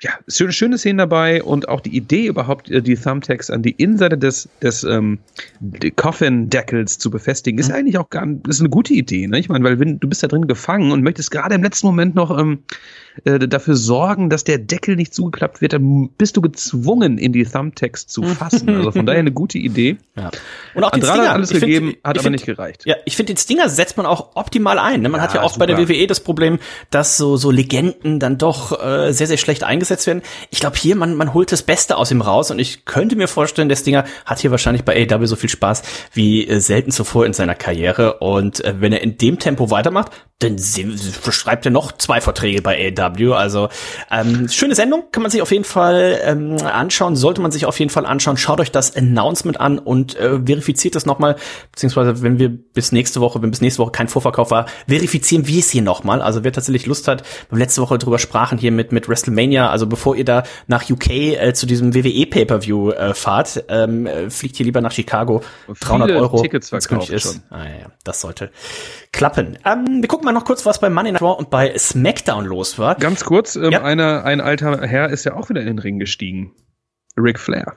ja, 0.02 0.14
schöne, 0.28 0.52
schöne 0.52 0.78
Szenen 0.80 0.98
dabei 0.98 1.44
und 1.44 1.70
auch 1.70 1.80
die 1.80 1.96
Idee 1.96 2.26
überhaupt, 2.26 2.72
äh, 2.72 2.82
die 2.82 2.96
Thumbtacks 2.96 3.52
an 3.52 3.62
die 3.62 3.72
Innenseite 3.72 4.18
des, 4.18 4.50
des 4.62 4.84
ähm, 4.84 5.20
Coffin-Deckels 5.96 6.98
zu 6.98 7.12
befestigen, 7.12 7.60
ist 7.60 7.70
mhm. 7.70 7.76
eigentlich 7.76 7.98
auch 8.00 8.10
gar 8.10 8.28
ist 8.48 8.62
eine 8.62 8.70
gute 8.70 8.94
Idee. 8.94 9.28
Ne? 9.28 9.38
Ich 9.38 9.48
meine, 9.48 9.64
weil 9.64 9.80
wenn, 9.80 10.00
du 10.00 10.10
bist 10.10 10.24
da 10.24 10.28
drin 10.28 10.48
gefangen 10.48 10.92
und 10.92 11.04
möchtest 11.04 11.30
gerade 11.30 11.54
im 11.54 11.62
letzten 11.62 11.86
Moment 11.86 12.16
noch 12.16 12.36
ähm, 12.38 12.64
äh, 13.26 13.40
dafür 13.40 13.76
sorgen, 13.76 14.30
dass 14.30 14.44
der 14.44 14.58
Deckel 14.58 14.96
nicht 14.96 15.14
zugeklappt 15.14 15.62
wird, 15.62 15.74
dann 15.74 16.10
bist 16.18 16.38
du 16.38 16.42
gezwungen, 16.42 17.18
in 17.18 17.34
die 17.34 17.44
Thumbtacks 17.44 18.08
zu 18.08 18.24
fassen. 18.24 18.70
Also 18.82 18.92
von 18.92 19.06
daher 19.06 19.20
eine 19.20 19.32
gute 19.32 19.58
Idee. 19.58 19.98
Ja. 20.18 20.32
Und 20.74 20.84
auch 20.84 20.92
Andrade 20.92 21.14
Stinger, 21.14 21.30
hat 21.30 21.36
alles 21.36 21.50
gegeben, 21.50 21.88
find, 21.88 22.04
hat 22.04 22.18
aber 22.18 22.24
find, 22.24 22.32
nicht 22.34 22.46
gereicht. 22.46 22.84
Ja, 22.86 22.96
ich 23.06 23.16
finde, 23.16 23.34
den 23.34 23.38
Stinger 23.38 23.70
setzt 23.70 23.98
man 23.98 24.06
auch 24.06 24.36
optimal 24.36 24.80
ein. 24.80 25.02
Ne? 25.02 25.10
Man 25.10 25.20
ja, 25.20 25.28
hat 25.28 25.34
ja 25.34 25.42
auch 25.42 25.54
super. 25.54 25.68
bei 25.68 25.74
der 25.74 25.90
WWE 25.90 26.08
das 26.08 26.20
Problem, 26.20 26.60
dass 26.90 27.18
so, 27.18 27.38
so 27.38 27.52
Legenden 27.52 28.20
dann 28.20 28.38
doch 28.38 28.82
äh, 28.84 29.12
sehr, 29.12 29.28
sehr 29.28 29.38
schlecht 29.38 29.64
eingesetzt 29.64 30.08
werden. 30.08 30.22
Ich 30.50 30.60
glaube, 30.60 30.78
hier, 30.78 30.96
man, 30.96 31.16
man 31.16 31.34
holt 31.34 31.52
das 31.52 31.64
Beste 31.64 31.98
aus 31.98 32.12
ihm 32.12 32.22
raus 32.22 32.52
und 32.52 32.60
ich 32.60 32.86
könnte 32.86 33.16
mir 33.16 33.28
vorstellen, 33.28 33.70
der 33.70 33.76
Stinger 33.76 34.06
hat 34.26 34.40
hier 34.40 34.52
wahrscheinlich 34.52 34.84
bei 34.84 35.08
AW 35.10 35.26
so 35.26 35.36
viel 35.36 35.50
Spaß 35.50 35.84
wie 36.14 36.48
äh, 36.48 36.60
selten 36.60 36.92
zuvor 36.92 37.26
in 37.26 37.34
seiner 37.34 37.56
Karriere. 37.56 38.20
Und 38.20 38.64
äh, 38.64 38.76
wenn 38.80 38.94
er 38.94 39.02
in 39.02 39.18
dem 39.18 39.40
Tempo 39.40 39.70
weitermacht, 39.70 40.12
dann 40.40 40.58
schreibt 40.58 41.66
er 41.66 41.72
noch 41.72 41.92
zwei 41.92 42.20
Verträge 42.20 42.62
bei 42.62 42.94
AW. 42.98 43.01
Also 43.02 43.70
ähm, 44.10 44.48
schöne 44.50 44.76
Sendung, 44.76 45.06
kann 45.12 45.24
man 45.24 45.32
sich 45.32 45.42
auf 45.42 45.52
jeden 45.52 45.64
Fall 45.64 46.20
ähm, 46.24 46.58
anschauen, 46.58 47.16
sollte 47.16 47.42
man 47.42 47.52
sich 47.52 47.66
auf 47.66 47.80
jeden 47.80 47.90
Fall 47.90 48.06
anschauen. 48.06 48.38
Schaut 48.38 48.60
euch 48.60 48.72
das 48.72 48.96
Announcement 48.96 49.60
an 49.60 49.80
und 49.80 50.16
äh, 50.16 50.40
verifiziert 50.46 50.96
das 50.96 51.06
nochmal, 51.06 51.36
beziehungsweise 51.72 52.22
wenn 52.22 52.40
wir 52.40 52.50
bis 52.50 52.92
nächste 52.92 53.22
Woche, 53.22 53.42
wenn 53.42 53.52
bis 53.52 53.62
nächste 53.62 53.82
Woche 53.82 53.92
kein 53.92 54.08
Vorverkauf 54.08 54.52
war, 54.52 54.66
verifizieren 54.88 55.48
wir 55.48 55.60
es 55.60 55.70
hier 55.70 55.82
nochmal. 55.82 56.22
Also 56.22 56.44
wer 56.44 56.52
tatsächlich 56.52 56.86
Lust 56.86 57.08
hat, 57.08 57.24
wir 57.50 57.58
letzte 57.58 57.82
Woche 57.82 57.98
drüber 57.98 58.20
sprachen 58.20 58.58
hier 58.58 58.72
mit 58.72 58.92
mit 58.92 59.08
WrestleMania, 59.08 59.70
also 59.70 59.88
bevor 59.88 60.16
ihr 60.16 60.26
da 60.26 60.44
nach 60.68 60.90
UK 60.90 61.10
äh, 61.10 61.54
zu 61.54 61.66
diesem 61.66 61.94
WWE 61.94 62.26
Pay-per-View 62.26 62.92
äh, 62.92 63.14
fahrt, 63.14 63.64
ähm, 63.68 64.08
fliegt 64.30 64.58
hier 64.58 64.66
lieber 64.66 64.82
nach 64.82 64.92
Chicago. 64.92 65.42
300 65.80 66.12
Euro. 66.12 66.42
Tickets 66.42 66.70
verkauft 66.70 67.10
ist. 67.10 67.24
Schon. 67.24 67.42
Ah, 67.50 67.66
ja, 67.66 67.88
das 68.04 68.22
sollte 68.22 68.52
klappen. 69.12 69.58
Ähm, 69.66 70.02
wir 70.02 70.08
gucken 70.08 70.26
mal 70.26 70.32
noch 70.32 70.46
kurz, 70.46 70.66
was 70.66 70.80
bei 70.80 70.90
Money 70.90 71.12
Night 71.12 71.22
Raw 71.22 71.38
und 71.38 71.50
bei 71.50 71.78
SmackDown 71.78 72.46
los 72.46 72.80
war. 72.80 72.91
Ganz 73.00 73.24
kurz, 73.24 73.56
ähm, 73.56 73.72
ja. 73.72 73.84
einer, 73.84 74.26
ein 74.26 74.42
alter 74.42 74.82
Herr 74.82 75.10
ist 75.10 75.26
ja 75.26 75.36
auch 75.36 75.50
wieder 75.50 75.62
in 75.62 75.68
den 75.68 75.80
Ring 75.80 76.00
gestiegen. 76.00 76.54
Ric 77.18 77.40
Flair. 77.40 77.76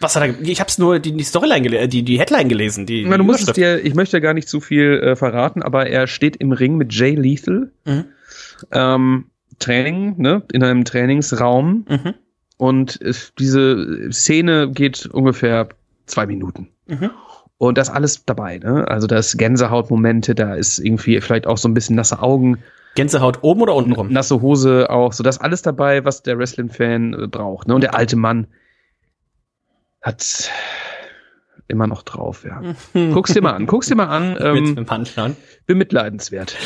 Was 0.00 0.16
hat 0.16 0.22
er, 0.24 0.40
ich 0.40 0.60
hab's 0.60 0.78
nur 0.78 0.98
die, 0.98 1.12
die 1.12 1.24
Storyline 1.24 1.88
die, 1.88 2.02
die 2.02 2.18
Headline 2.18 2.48
gelesen. 2.48 2.84
Die, 2.86 3.04
Na, 3.06 3.16
du 3.16 3.24
musst 3.24 3.48
es 3.48 3.54
dir, 3.54 3.84
ich 3.84 3.94
möchte 3.94 4.20
gar 4.20 4.34
nicht 4.34 4.48
zu 4.48 4.60
viel 4.60 5.00
äh, 5.00 5.16
verraten, 5.16 5.62
aber 5.62 5.86
er 5.86 6.06
steht 6.06 6.36
im 6.36 6.52
Ring 6.52 6.76
mit 6.76 6.92
Jay 6.92 7.14
Lethal. 7.14 7.70
Mhm. 7.84 8.04
Ähm, 8.72 9.26
Training, 9.58 10.16
ne, 10.18 10.42
in 10.52 10.62
einem 10.64 10.84
Trainingsraum. 10.84 11.86
Mhm. 11.88 12.14
Und 12.56 13.00
es, 13.00 13.32
diese 13.38 14.10
Szene 14.12 14.70
geht 14.70 15.06
ungefähr 15.06 15.68
zwei 16.06 16.26
Minuten. 16.26 16.68
Mhm. 16.86 17.10
Und 17.58 17.78
das 17.78 17.88
alles 17.88 18.24
dabei, 18.24 18.58
ne? 18.58 18.86
Also 18.88 19.06
das 19.06 19.36
Gänsehautmomente, 19.36 20.34
da 20.34 20.54
ist 20.54 20.78
irgendwie 20.78 21.20
vielleicht 21.20 21.46
auch 21.46 21.56
so 21.56 21.68
ein 21.68 21.74
bisschen 21.74 21.96
nasse 21.96 22.20
Augen. 22.20 22.58
Gänsehaut 22.94 23.42
oben 23.42 23.62
oder 23.62 23.74
unten 23.74 23.92
rum? 23.92 24.12
Nasse 24.12 24.40
Hose 24.40 24.88
auch, 24.90 25.12
so 25.12 25.22
das 25.22 25.40
alles 25.40 25.62
dabei, 25.62 26.04
was 26.04 26.22
der 26.22 26.38
Wrestling-Fan 26.38 27.14
äh, 27.14 27.26
braucht. 27.26 27.68
Ne? 27.68 27.74
Und 27.74 27.80
der 27.80 27.94
alte 27.94 28.16
Mann 28.16 28.46
hat 30.00 30.50
immer 31.66 31.86
noch 31.86 32.02
drauf, 32.02 32.44
ja. 32.44 32.62
guck's 33.12 33.32
dir 33.32 33.42
mal 33.42 33.52
an, 33.52 33.66
guck's 33.66 33.88
dir 33.88 33.96
mal 33.96 34.08
an. 34.08 34.36
Ähm, 34.40 34.64
Mit 34.64 34.76
dem 34.78 34.86
Bemitleidenswert. 35.66 36.56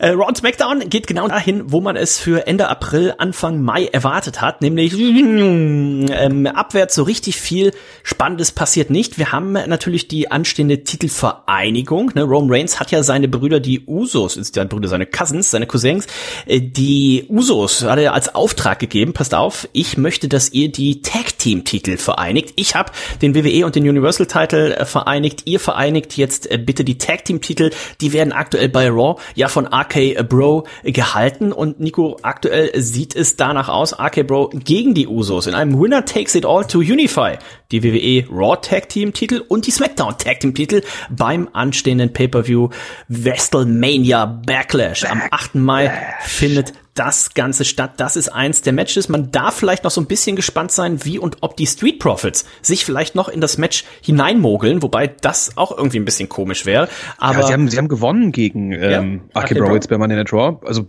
Äh, 0.00 0.12
Raw 0.12 0.24
und 0.26 0.38
SmackDown 0.38 0.88
geht 0.88 1.06
genau 1.06 1.28
dahin, 1.28 1.70
wo 1.70 1.82
man 1.82 1.94
es 1.94 2.18
für 2.18 2.46
Ende 2.46 2.68
April, 2.68 3.14
Anfang 3.18 3.60
Mai 3.60 3.84
erwartet 3.84 4.40
hat, 4.40 4.62
nämlich 4.62 4.94
ähm, 4.94 6.46
abwärts 6.46 6.94
so 6.94 7.02
richtig 7.02 7.36
viel 7.36 7.72
Spannendes 8.02 8.50
passiert 8.50 8.88
nicht. 8.88 9.18
Wir 9.18 9.30
haben 9.30 9.52
natürlich 9.52 10.08
die 10.08 10.30
anstehende 10.30 10.84
Titelvereinigung. 10.84 12.12
Ne? 12.14 12.22
Rome 12.22 12.50
Reigns 12.50 12.80
hat 12.80 12.90
ja 12.92 13.02
seine 13.02 13.28
Brüder, 13.28 13.60
die 13.60 13.82
Usos, 13.86 14.38
ist 14.38 14.54
seine 14.54 14.70
Brüder, 14.70 14.88
seine 14.88 15.04
Cousins, 15.04 15.50
seine 15.50 15.66
Cousins, 15.66 16.06
äh, 16.46 16.62
die 16.62 17.26
Usos 17.28 17.82
hat 17.82 17.98
er 17.98 18.14
als 18.14 18.34
Auftrag 18.34 18.78
gegeben. 18.78 19.12
Passt 19.12 19.34
auf, 19.34 19.68
ich 19.74 19.98
möchte, 19.98 20.28
dass 20.28 20.50
ihr 20.50 20.72
die 20.72 21.02
Tag 21.02 21.36
Team 21.36 21.64
Titel 21.64 21.98
vereinigt. 21.98 22.54
Ich 22.56 22.74
habe 22.74 22.90
den 23.20 23.34
WWE 23.34 23.66
und 23.66 23.74
den 23.74 23.86
Universal 23.86 24.26
Title 24.26 24.74
äh, 24.78 24.86
vereinigt. 24.86 25.42
Ihr 25.44 25.60
vereinigt 25.60 26.16
jetzt 26.16 26.50
äh, 26.50 26.56
bitte 26.56 26.84
die 26.84 26.96
Tag 26.96 27.26
Team 27.26 27.42
Titel. 27.42 27.70
Die 28.00 28.14
werden 28.14 28.32
aktuell 28.32 28.70
bei 28.70 28.88
Raw 28.88 29.20
ja 29.34 29.48
von 29.48 29.66
Ark 29.66 29.89
RK 29.90 30.28
Bro 30.28 30.66
gehalten 30.84 31.52
und 31.52 31.80
Nico, 31.80 32.16
aktuell 32.22 32.70
sieht 32.80 33.14
es 33.16 33.36
danach 33.36 33.68
aus, 33.68 33.98
RK 33.98 34.26
Bro 34.26 34.50
gegen 34.54 34.94
die 34.94 35.06
Usos 35.06 35.46
in 35.46 35.54
einem 35.54 35.80
Winner 35.80 36.04
Takes 36.04 36.34
It 36.34 36.46
All 36.46 36.64
to 36.64 36.78
Unify 36.78 37.36
die 37.72 37.82
WWE 37.82 38.28
Raw 38.30 38.56
Tag 38.60 38.88
Team 38.88 39.12
Titel 39.12 39.44
und 39.46 39.66
die 39.66 39.70
SmackDown 39.70 40.16
Tag 40.18 40.40
Team 40.40 40.54
Titel 40.54 40.82
beim 41.10 41.48
anstehenden 41.52 42.12
Pay-Per-View 42.12 42.68
WrestleMania 43.08 44.26
Backlash. 44.26 45.04
Am 45.04 45.22
8. 45.30 45.56
Mai 45.56 45.92
findet 46.20 46.72
das 46.94 47.34
Ganze 47.34 47.64
statt. 47.64 47.92
Das 47.98 48.16
ist 48.16 48.28
eins 48.28 48.62
der 48.62 48.72
Matches. 48.72 49.08
Man 49.08 49.30
darf 49.30 49.54
vielleicht 49.54 49.84
noch 49.84 49.90
so 49.90 50.00
ein 50.00 50.06
bisschen 50.06 50.36
gespannt 50.36 50.72
sein, 50.72 51.04
wie 51.04 51.18
und 51.18 51.38
ob 51.40 51.56
die 51.56 51.66
Street 51.66 51.98
Profits 51.98 52.44
sich 52.62 52.84
vielleicht 52.84 53.14
noch 53.14 53.28
in 53.28 53.40
das 53.40 53.58
Match 53.58 53.84
hineinmogeln, 54.02 54.82
wobei 54.82 55.06
das 55.06 55.56
auch 55.56 55.76
irgendwie 55.76 55.98
ein 55.98 56.04
bisschen 56.04 56.28
komisch 56.28 56.66
wäre. 56.66 56.88
Aber 57.18 57.40
ja, 57.40 57.46
sie 57.46 57.52
haben, 57.52 57.68
sie 57.68 57.78
haben 57.78 57.88
gewonnen 57.88 58.32
gegen 58.32 58.72
ähm, 58.72 59.20
ja, 59.34 59.40
Aki 59.40 59.54
Bro 59.54 59.74
jetzt 59.74 59.88
bei 59.88 59.98
Money 59.98 60.16
Night 60.16 60.32
Raw. 60.32 60.58
Also 60.66 60.84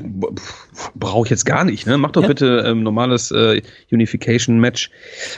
brauche 0.96 1.28
ich 1.28 1.30
jetzt 1.30 1.46
gar 1.46 1.64
nicht. 1.64 1.86
Ne? 1.86 1.98
Mach 1.98 2.12
doch 2.12 2.24
ja. 2.24 2.28
bitte 2.28 2.64
ähm, 2.66 2.84
normales 2.84 3.32
äh, 3.32 3.62
Unification 3.92 4.60
Match. 4.60 4.90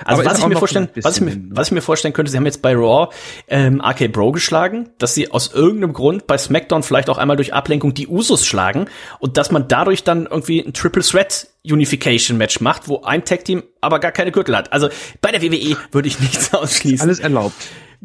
Also 0.05 0.21
Aber 0.21 0.31
was 0.31 0.39
ich 0.39 0.47
mir 0.47 0.57
vorstellen, 0.57 0.89
was 1.01 1.17
ich 1.17 1.23
mir, 1.23 1.37
was 1.49 1.67
ich 1.67 1.73
mir 1.73 1.81
vorstellen 1.81 2.13
könnte, 2.13 2.31
sie 2.31 2.37
haben 2.37 2.45
jetzt 2.45 2.61
bei 2.61 2.73
Raw 2.73 3.13
ähm, 3.47 3.81
RK 3.81 4.11
Bro 4.11 4.31
geschlagen, 4.31 4.89
dass 4.97 5.13
sie 5.13 5.29
aus 5.29 5.53
irgendeinem 5.53 5.93
Grund 5.93 6.25
bei 6.25 6.37
SmackDown 6.37 6.83
vielleicht 6.83 7.09
auch 7.09 7.17
einmal 7.17 7.35
durch 7.35 7.53
Ablenkung 7.53 7.93
die 7.93 8.07
Usos 8.07 8.45
schlagen 8.45 8.85
und 9.19 9.37
dass 9.37 9.51
man 9.51 9.67
dadurch 9.67 10.03
dann 10.03 10.25
irgendwie 10.25 10.62
ein 10.65 10.73
Triple 10.73 11.03
Threat 11.03 11.47
Unification 11.65 12.37
Match 12.37 12.59
macht, 12.59 12.87
wo 12.87 13.01
ein 13.03 13.23
Tag 13.25 13.45
Team 13.45 13.63
aber 13.81 13.99
gar 13.99 14.11
keine 14.11 14.31
Gürtel 14.31 14.55
hat. 14.55 14.73
Also 14.73 14.89
bei 15.21 15.31
der 15.31 15.41
WWE 15.41 15.77
würde 15.91 16.07
ich 16.07 16.19
nichts 16.19 16.53
ausschließen. 16.53 17.07
Alles 17.07 17.19
erlaubt. 17.19 17.55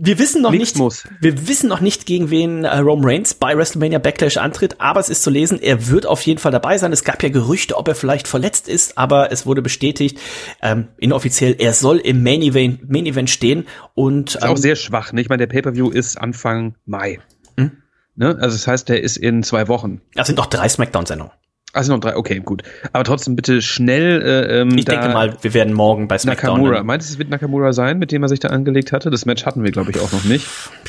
Wir 0.00 0.20
wissen 0.20 0.42
noch 0.42 0.52
Nichts 0.52 0.74
nicht, 0.74 0.78
muss. 0.78 1.08
wir 1.20 1.48
wissen 1.48 1.68
noch 1.68 1.80
nicht, 1.80 2.06
gegen 2.06 2.30
wen 2.30 2.62
äh, 2.62 2.78
Roman 2.78 3.04
Reigns 3.04 3.34
bei 3.34 3.56
WrestleMania 3.56 3.98
Backlash 3.98 4.36
antritt, 4.36 4.80
aber 4.80 5.00
es 5.00 5.08
ist 5.08 5.24
zu 5.24 5.30
lesen, 5.30 5.60
er 5.60 5.88
wird 5.88 6.06
auf 6.06 6.22
jeden 6.22 6.38
Fall 6.38 6.52
dabei 6.52 6.78
sein. 6.78 6.92
Es 6.92 7.02
gab 7.02 7.20
ja 7.20 7.30
Gerüchte, 7.30 7.76
ob 7.76 7.88
er 7.88 7.96
vielleicht 7.96 8.28
verletzt 8.28 8.68
ist, 8.68 8.96
aber 8.96 9.32
es 9.32 9.44
wurde 9.44 9.60
bestätigt, 9.60 10.20
ähm, 10.62 10.86
inoffiziell, 10.98 11.56
er 11.58 11.72
soll 11.72 11.96
im 11.96 12.22
Main 12.22 12.42
Event, 12.42 12.88
Main 12.88 13.06
Event 13.06 13.28
stehen 13.28 13.66
und 13.94 14.36
ist 14.36 14.44
ähm, 14.44 14.50
auch 14.50 14.56
sehr 14.56 14.76
schwach. 14.76 15.12
Ne? 15.12 15.20
Ich 15.20 15.28
meine, 15.30 15.44
der 15.44 15.52
Pay-per-View 15.52 15.90
ist 15.90 16.16
Anfang 16.16 16.76
Mai. 16.86 17.18
Hm? 17.56 17.78
Ne? 18.14 18.38
Also 18.40 18.56
das 18.56 18.68
heißt, 18.68 18.88
der 18.88 19.02
ist 19.02 19.16
in 19.16 19.42
zwei 19.42 19.66
Wochen. 19.66 20.00
Das 20.14 20.28
sind 20.28 20.36
noch 20.36 20.46
drei 20.46 20.68
Smackdown-Sendungen. 20.68 21.32
Also 21.78 21.92
noch 21.92 22.00
drei, 22.00 22.16
okay, 22.16 22.40
gut. 22.40 22.64
Aber 22.92 23.04
trotzdem 23.04 23.36
bitte 23.36 23.62
schnell. 23.62 24.20
Äh, 24.20 24.62
ähm, 24.62 24.76
ich 24.76 24.84
denke 24.84 25.10
mal, 25.10 25.36
wir 25.40 25.54
werden 25.54 25.72
morgen 25.72 26.08
bei 26.08 26.18
SmackDown. 26.18 26.58
Nakamura. 26.58 26.82
Meinst 26.82 27.08
du, 27.08 27.12
es 27.12 27.18
wird 27.20 27.30
Nakamura 27.30 27.72
sein, 27.72 28.00
mit 28.00 28.10
dem 28.10 28.20
er 28.24 28.28
sich 28.28 28.40
da 28.40 28.48
angelegt 28.48 28.90
hatte? 28.90 29.10
Das 29.10 29.26
Match 29.26 29.46
hatten 29.46 29.62
wir, 29.62 29.70
glaube 29.70 29.92
ich, 29.92 30.00
auch 30.00 30.10
noch 30.10 30.24
nicht. 30.24 30.48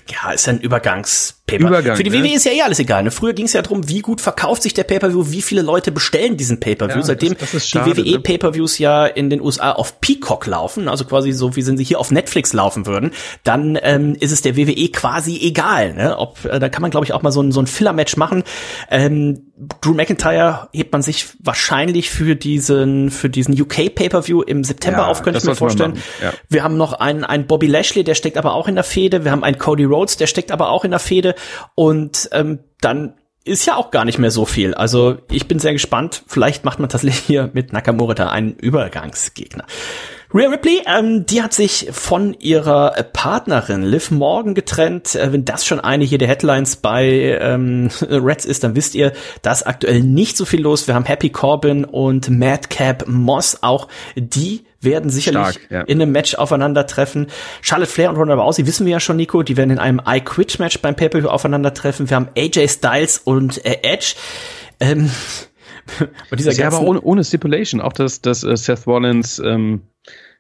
Ja, 0.10 0.32
ist 0.32 0.50
ein 0.50 0.60
Übergangs. 0.60 1.39
Paper. 1.50 1.68
Übergang, 1.68 1.96
Für 1.98 2.04
die 2.04 2.10
ne? 2.10 2.24
WWE 2.24 2.36
ist 2.36 2.46
ja 2.46 2.52
eh 2.52 2.62
alles 2.62 2.80
egal. 2.80 3.04
Ne? 3.04 3.12
Früher 3.12 3.34
ging 3.34 3.46
es 3.46 3.54
ja 3.54 3.62
darum, 3.62 3.88
wie 3.90 4.00
gut 4.00 4.22
verkauft 4.22 4.64
sich 4.64 4.74
der 4.74 4.84
Pay-Per-View, 4.84 5.32
wie 5.32 5.42
viele 5.42 5.62
Leute 5.62 5.92
bestellen 5.92 6.38
diesen 6.38 6.60
Pay-Per-View. 6.60 6.98
Ja, 6.98 7.04
Seitdem 7.04 7.36
das, 7.38 7.52
das 7.52 7.68
schade, 7.68 7.94
die 7.94 8.14
WWE 8.14 8.20
Pay-Per-Views 8.20 8.78
ja 8.80 9.06
in 9.06 9.30
den 9.30 9.42
USA 9.42 9.72
auf 9.72 10.02
Peacock 10.02 10.46
laufen, 10.46 10.88
also 10.88 11.06
quasi 11.06 11.32
so, 11.32 11.56
wie 11.56 11.62
sie 11.62 11.84
hier 11.84 12.00
auf 12.00 12.12
Netflix 12.12 12.54
laufen 12.54 12.86
würden, 12.86 13.12
dann 13.44 13.78
ähm, 13.82 14.16
ist 14.20 14.32
es 14.32 14.42
der 14.42 14.56
WWE 14.58 14.90
quasi 14.90 15.40
egal. 15.42 15.94
Ne? 15.94 16.18
Ob, 16.18 16.46
äh, 16.46 16.60
da 16.60 16.70
kann 16.70 16.82
man, 16.82 16.92
glaube 16.92 17.06
ich, 17.06 17.14
auch 17.14 17.22
mal 17.22 17.32
so 17.32 17.42
ein, 17.42 17.52
so 17.52 17.62
ein 17.62 17.68
Filler-Match 17.68 18.18
machen. 18.18 18.44
Ähm, 18.90 19.52
Drew 19.82 19.94
McIntyre 19.94 20.70
hebt 20.72 20.94
man 20.94 21.02
sich 21.02 21.28
wahrscheinlich 21.40 22.10
für 22.10 22.36
diesen, 22.36 23.12
für 23.12 23.30
diesen 23.30 23.60
UK 23.60 23.94
Pay-Per-View 23.94 24.42
im 24.42 24.64
September 24.64 25.00
Ja, 25.00 25.08
auf, 25.08 25.22
könnte 25.24 25.40
ich 25.40 25.46
mir 25.46 25.56
vorstellen. 25.56 25.98
ja. 26.22 26.32
Wir 26.48 26.64
haben 26.64 26.78
noch 26.78 26.94
einen, 26.94 27.24
einen 27.24 27.46
Bobby 27.48 27.68
Lashley, 27.68 28.04
der 28.04 28.16
steckt 28.16 28.38
aber 28.38 28.54
auch 28.54 28.68
in 28.68 28.76
der 28.76 28.84
Fehde. 28.84 29.24
Wir 29.26 29.32
haben 29.32 29.44
einen 29.44 29.58
Cody 29.58 29.84
Rhodes, 29.84 30.18
der 30.18 30.28
steckt 30.28 30.52
aber 30.52 30.70
auch 30.70 30.86
in 30.86 30.92
der 30.92 31.00
Fehde. 31.00 31.36
Und 31.76 32.30
ähm, 32.32 32.60
dann 32.82 33.16
ist 33.46 33.66
ja 33.66 33.76
auch 33.76 33.92
gar 33.92 34.06
nicht 34.06 34.20
mehr 34.20 34.32
so 34.32 34.46
viel. 34.46 34.74
Also 34.74 35.18
ich 35.32 35.48
bin 35.48 35.60
sehr 35.60 35.74
gespannt. 35.74 36.24
Vielleicht 36.28 36.66
macht 36.66 36.80
man 36.80 36.90
tatsächlich 36.90 37.20
hier 37.20 37.50
mit 37.54 37.74
Nakamura 37.74 38.14
da 38.14 38.30
einen 38.30 38.54
Übergangsgegner. 38.54 39.66
Rhea 40.32 40.50
Ripley, 40.50 40.84
ähm, 40.86 41.26
die 41.26 41.42
hat 41.42 41.54
sich 41.54 41.88
von 41.92 42.36
ihrer 42.36 42.92
Partnerin 43.14 43.82
Liv 43.82 44.12
Morgan 44.12 44.54
getrennt. 44.54 45.16
Äh, 45.16 45.34
wenn 45.34 45.44
das 45.44 45.66
schon 45.66 45.80
eine 45.80 46.04
hier 46.04 46.20
der 46.20 46.28
Headlines 46.28 46.76
bei 46.76 47.40
ähm, 47.42 47.90
Reds 48.02 48.46
ist, 48.46 48.64
dann 48.64 48.76
wisst 48.76 48.94
ihr, 48.94 49.14
da 49.42 49.52
ist 49.52 49.66
aktuell 49.66 50.02
nicht 50.02 50.38
so 50.38 50.46
viel 50.46 50.62
los. 50.62 50.88
Wir 50.88 50.94
haben 50.94 51.06
Happy 51.06 51.32
Corbin 51.32 51.84
und 51.84 52.30
Madcap 52.30 53.08
Moss. 53.08 53.64
Auch 53.64 53.88
die 54.16 54.66
werden 54.82 55.10
sicherlich 55.10 55.42
Stark, 55.42 55.72
ja. 55.72 55.82
in 55.82 56.02
einem 56.02 56.12
Match 56.12 56.36
aufeinandertreffen. 56.36 57.28
Charlotte 57.62 57.92
Flair 57.92 58.10
und 58.10 58.18
Ronda 58.18 58.36
Rousey 58.36 58.66
wissen 58.66 58.86
wir 58.86 58.94
ja 58.94 59.00
schon, 59.00 59.18
Nico, 59.18 59.44
die 59.44 59.58
werden 59.58 59.72
in 59.72 59.80
einem 59.80 60.02
I 60.08 60.22
Quit 60.22 60.60
Match 60.60 60.80
beim 60.80 60.96
Pay-Per-View 60.96 61.28
aufeinandertreffen. 61.28 62.10
Wir 62.10 62.16
haben 62.16 62.30
AJ 62.38 62.68
Styles 62.70 63.18
und 63.20 63.64
äh, 63.66 63.80
Edge. 63.84 64.16
Ähm, 64.80 65.12
bei 66.30 66.36
dieser 66.36 66.54
Ja, 66.54 66.68
aber 66.68 66.82
ohne, 66.82 67.02
ohne 67.02 67.24
Stipulation. 67.24 67.82
Auch 67.82 67.94
das, 67.94 68.22
das 68.22 68.44
äh, 68.44 68.56
Seth 68.56 68.88
Rollins 68.88 69.40
ähm, 69.40 69.82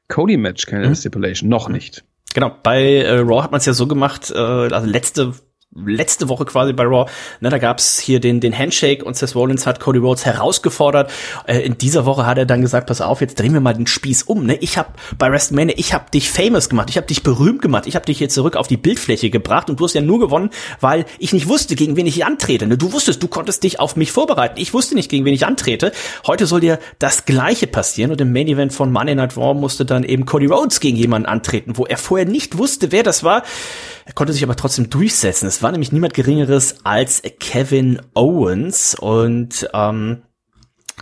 Cody-Match 0.07 0.65
keine 0.65 0.89
Mhm. 0.89 0.95
Stipulation. 0.95 1.49
Noch 1.49 1.69
nicht. 1.69 2.03
Genau, 2.33 2.51
bei 2.63 2.97
äh, 2.97 3.19
Raw 3.19 3.41
hat 3.41 3.51
man 3.51 3.59
es 3.59 3.65
ja 3.65 3.73
so 3.73 3.87
gemacht, 3.87 4.31
äh, 4.31 4.37
also 4.37 4.85
letzte 4.87 5.33
letzte 5.75 6.29
Woche 6.29 6.45
quasi 6.45 6.73
bei 6.73 6.83
Raw, 6.83 7.09
ne, 7.41 7.49
da 7.49 7.59
gab's 7.59 7.99
hier 7.99 8.19
den 8.19 8.39
den 8.39 8.57
Handshake 8.57 9.03
und 9.03 9.15
Seth 9.15 9.35
Rollins 9.35 9.67
hat 9.67 9.79
Cody 9.79 9.99
Rhodes 9.99 10.25
herausgefordert. 10.25 11.11
Äh, 11.45 11.59
in 11.59 11.77
dieser 11.77 12.05
Woche 12.05 12.25
hat 12.25 12.39
er 12.39 12.47
dann 12.47 12.61
gesagt, 12.61 12.87
pass 12.87 13.01
auf, 13.01 13.21
jetzt 13.21 13.39
drehen 13.39 13.53
wir 13.53 13.61
mal 13.61 13.73
den 13.73 13.85
Spieß 13.85 14.23
um, 14.23 14.45
ne? 14.45 14.55
Ich 14.55 14.77
habe 14.77 14.89
bei 15.17 15.31
WrestleMania, 15.31 15.75
ich 15.77 15.93
habe 15.93 16.09
dich 16.11 16.29
famous 16.31 16.69
gemacht, 16.69 16.89
ich 16.89 16.97
habe 16.97 17.05
dich 17.05 17.21
berühmt 17.21 17.61
gemacht, 17.61 17.85
ich 17.85 17.95
habe 17.95 18.05
dich 18.05 18.17
hier 18.17 18.29
zurück 18.29 18.55
auf 18.55 18.67
die 18.67 18.77
Bildfläche 18.77 19.29
gebracht 19.29 19.69
und 19.69 19.79
du 19.79 19.83
hast 19.85 19.93
ja 19.93 20.01
nur 20.01 20.19
gewonnen, 20.19 20.49
weil 20.79 21.05
ich 21.19 21.33
nicht 21.33 21.47
wusste, 21.47 21.75
gegen 21.75 21.95
wen 21.95 22.07
ich 22.07 22.25
antrete. 22.25 22.65
Ne? 22.65 22.77
Du 22.77 22.91
wusstest, 22.91 23.21
du 23.21 23.27
konntest 23.27 23.63
dich 23.63 23.79
auf 23.79 23.95
mich 23.95 24.11
vorbereiten. 24.11 24.59
Ich 24.59 24.73
wusste 24.73 24.95
nicht, 24.95 25.09
gegen 25.09 25.25
wen 25.25 25.33
ich 25.35 25.45
antrete. 25.45 25.91
Heute 26.25 26.47
soll 26.47 26.61
dir 26.61 26.79
das 26.97 27.25
gleiche 27.25 27.67
passieren 27.67 28.11
und 28.11 28.19
im 28.19 28.33
Main 28.33 28.47
Event 28.47 28.73
von 28.73 28.91
Monday 28.91 29.13
Night 29.13 29.37
Raw 29.37 29.53
musste 29.53 29.85
dann 29.85 30.03
eben 30.03 30.25
Cody 30.25 30.47
Rhodes 30.47 30.79
gegen 30.79 30.97
jemanden 30.97 31.27
antreten, 31.27 31.73
wo 31.75 31.85
er 31.85 31.97
vorher 31.97 32.27
nicht 32.27 32.57
wusste, 32.57 32.91
wer 32.91 33.03
das 33.03 33.23
war. 33.23 33.43
Er 34.09 34.15
konnte 34.15 34.33
sich 34.33 34.41
aber 34.43 34.55
trotzdem 34.55 34.89
durchsetzen. 34.89 35.45
Es 35.45 35.61
war 35.61 35.71
nämlich 35.71 35.91
niemand 35.91 36.15
Geringeres 36.15 36.77
als 36.83 37.21
Kevin 37.39 38.01
Owens 38.15 38.95
und 38.95 39.69
ähm, 39.71 40.23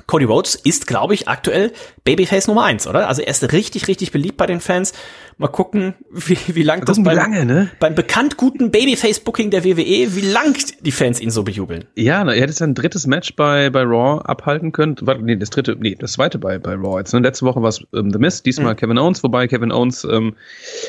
Cody 0.06 0.26
Rhodes 0.26 0.56
ist, 0.56 0.88
glaube 0.88 1.14
ich, 1.14 1.28
aktuell 1.28 1.72
Babyface 2.04 2.48
Nummer 2.48 2.64
eins, 2.64 2.88
oder? 2.88 3.08
Also 3.08 3.22
er 3.22 3.30
ist 3.30 3.52
richtig, 3.52 3.88
richtig 3.88 4.12
beliebt 4.12 4.38
bei 4.38 4.45
den 4.45 4.60
Fans. 4.60 4.93
Mal 5.39 5.48
gucken, 5.48 5.93
wie, 6.10 6.38
wie 6.48 6.64
lang 6.64 6.84
das 6.86 7.02
beim, 7.02 7.16
lange, 7.16 7.45
ne? 7.45 7.70
beim 7.80 7.93
bekannt 7.93 8.38
guten 8.38 8.72
Babyface-Booking 8.72 9.52
der 9.52 9.64
WWE, 9.64 10.16
wie 10.16 10.32
lang 10.32 10.56
die 10.82 10.91
Fans 10.91 11.20
ihn 11.20 11.30
so 11.30 11.43
bejubeln. 11.43 11.86
Ja, 11.95 12.24
na, 12.24 12.34
er 12.34 12.41
hätte 12.41 12.54
sein 12.54 12.74
drittes 12.74 13.06
Match 13.06 13.36
bei, 13.36 13.70
bei 13.70 13.84
Raw 13.84 14.22
abhalten 14.24 14.72
können. 14.72 14.95
Warte, 15.02 15.24
nee, 15.24 15.36
das 15.36 15.52
dritte, 15.52 15.76
nee, 15.80 15.95
das 15.95 16.14
zweite 16.14 16.39
bei, 16.39 16.58
bei 16.58 16.74
Raw. 16.74 16.98
Jetzt, 16.98 17.14
ne? 17.14 17.20
Letzte 17.20 17.45
Woche 17.45 17.62
war 17.62 17.70
es 17.70 17.86
ähm, 17.93 18.12
The 18.12 18.20
Mist, 18.20 18.45
diesmal 18.45 18.76
Kevin 18.76 18.98
Owens, 18.98 19.24
wobei 19.24 19.48
Kevin 19.48 19.72
Owens 19.72 20.04
ähm, 20.06 20.36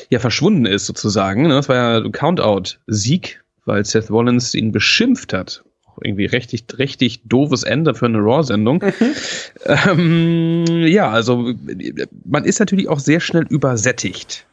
ja 0.08 0.18
verschwunden 0.18 0.64
ist 0.66 0.86
sozusagen. 0.86 1.42
Ne? 1.42 1.50
Das 1.50 1.68
war 1.68 1.76
ja 1.76 1.98
ein 1.98 2.12
Countout-Sieg, 2.12 3.42
weil 3.66 3.84
Seth 3.84 4.10
Rollins 4.10 4.54
ihn 4.54 4.72
beschimpft 4.72 5.32
hat. 5.32 5.62
Irgendwie 6.02 6.26
richtig, 6.26 6.64
richtig 6.78 7.22
doofes 7.24 7.62
Ende 7.62 7.94
für 7.94 8.06
eine 8.06 8.18
Raw-Sendung. 8.18 8.82
Ähm, 9.64 10.64
ja, 10.86 11.10
also 11.10 11.52
man 12.24 12.44
ist 12.44 12.60
natürlich 12.60 12.88
auch 12.88 13.00
sehr 13.00 13.20
schnell 13.20 13.46
übersättigt. 13.48 14.46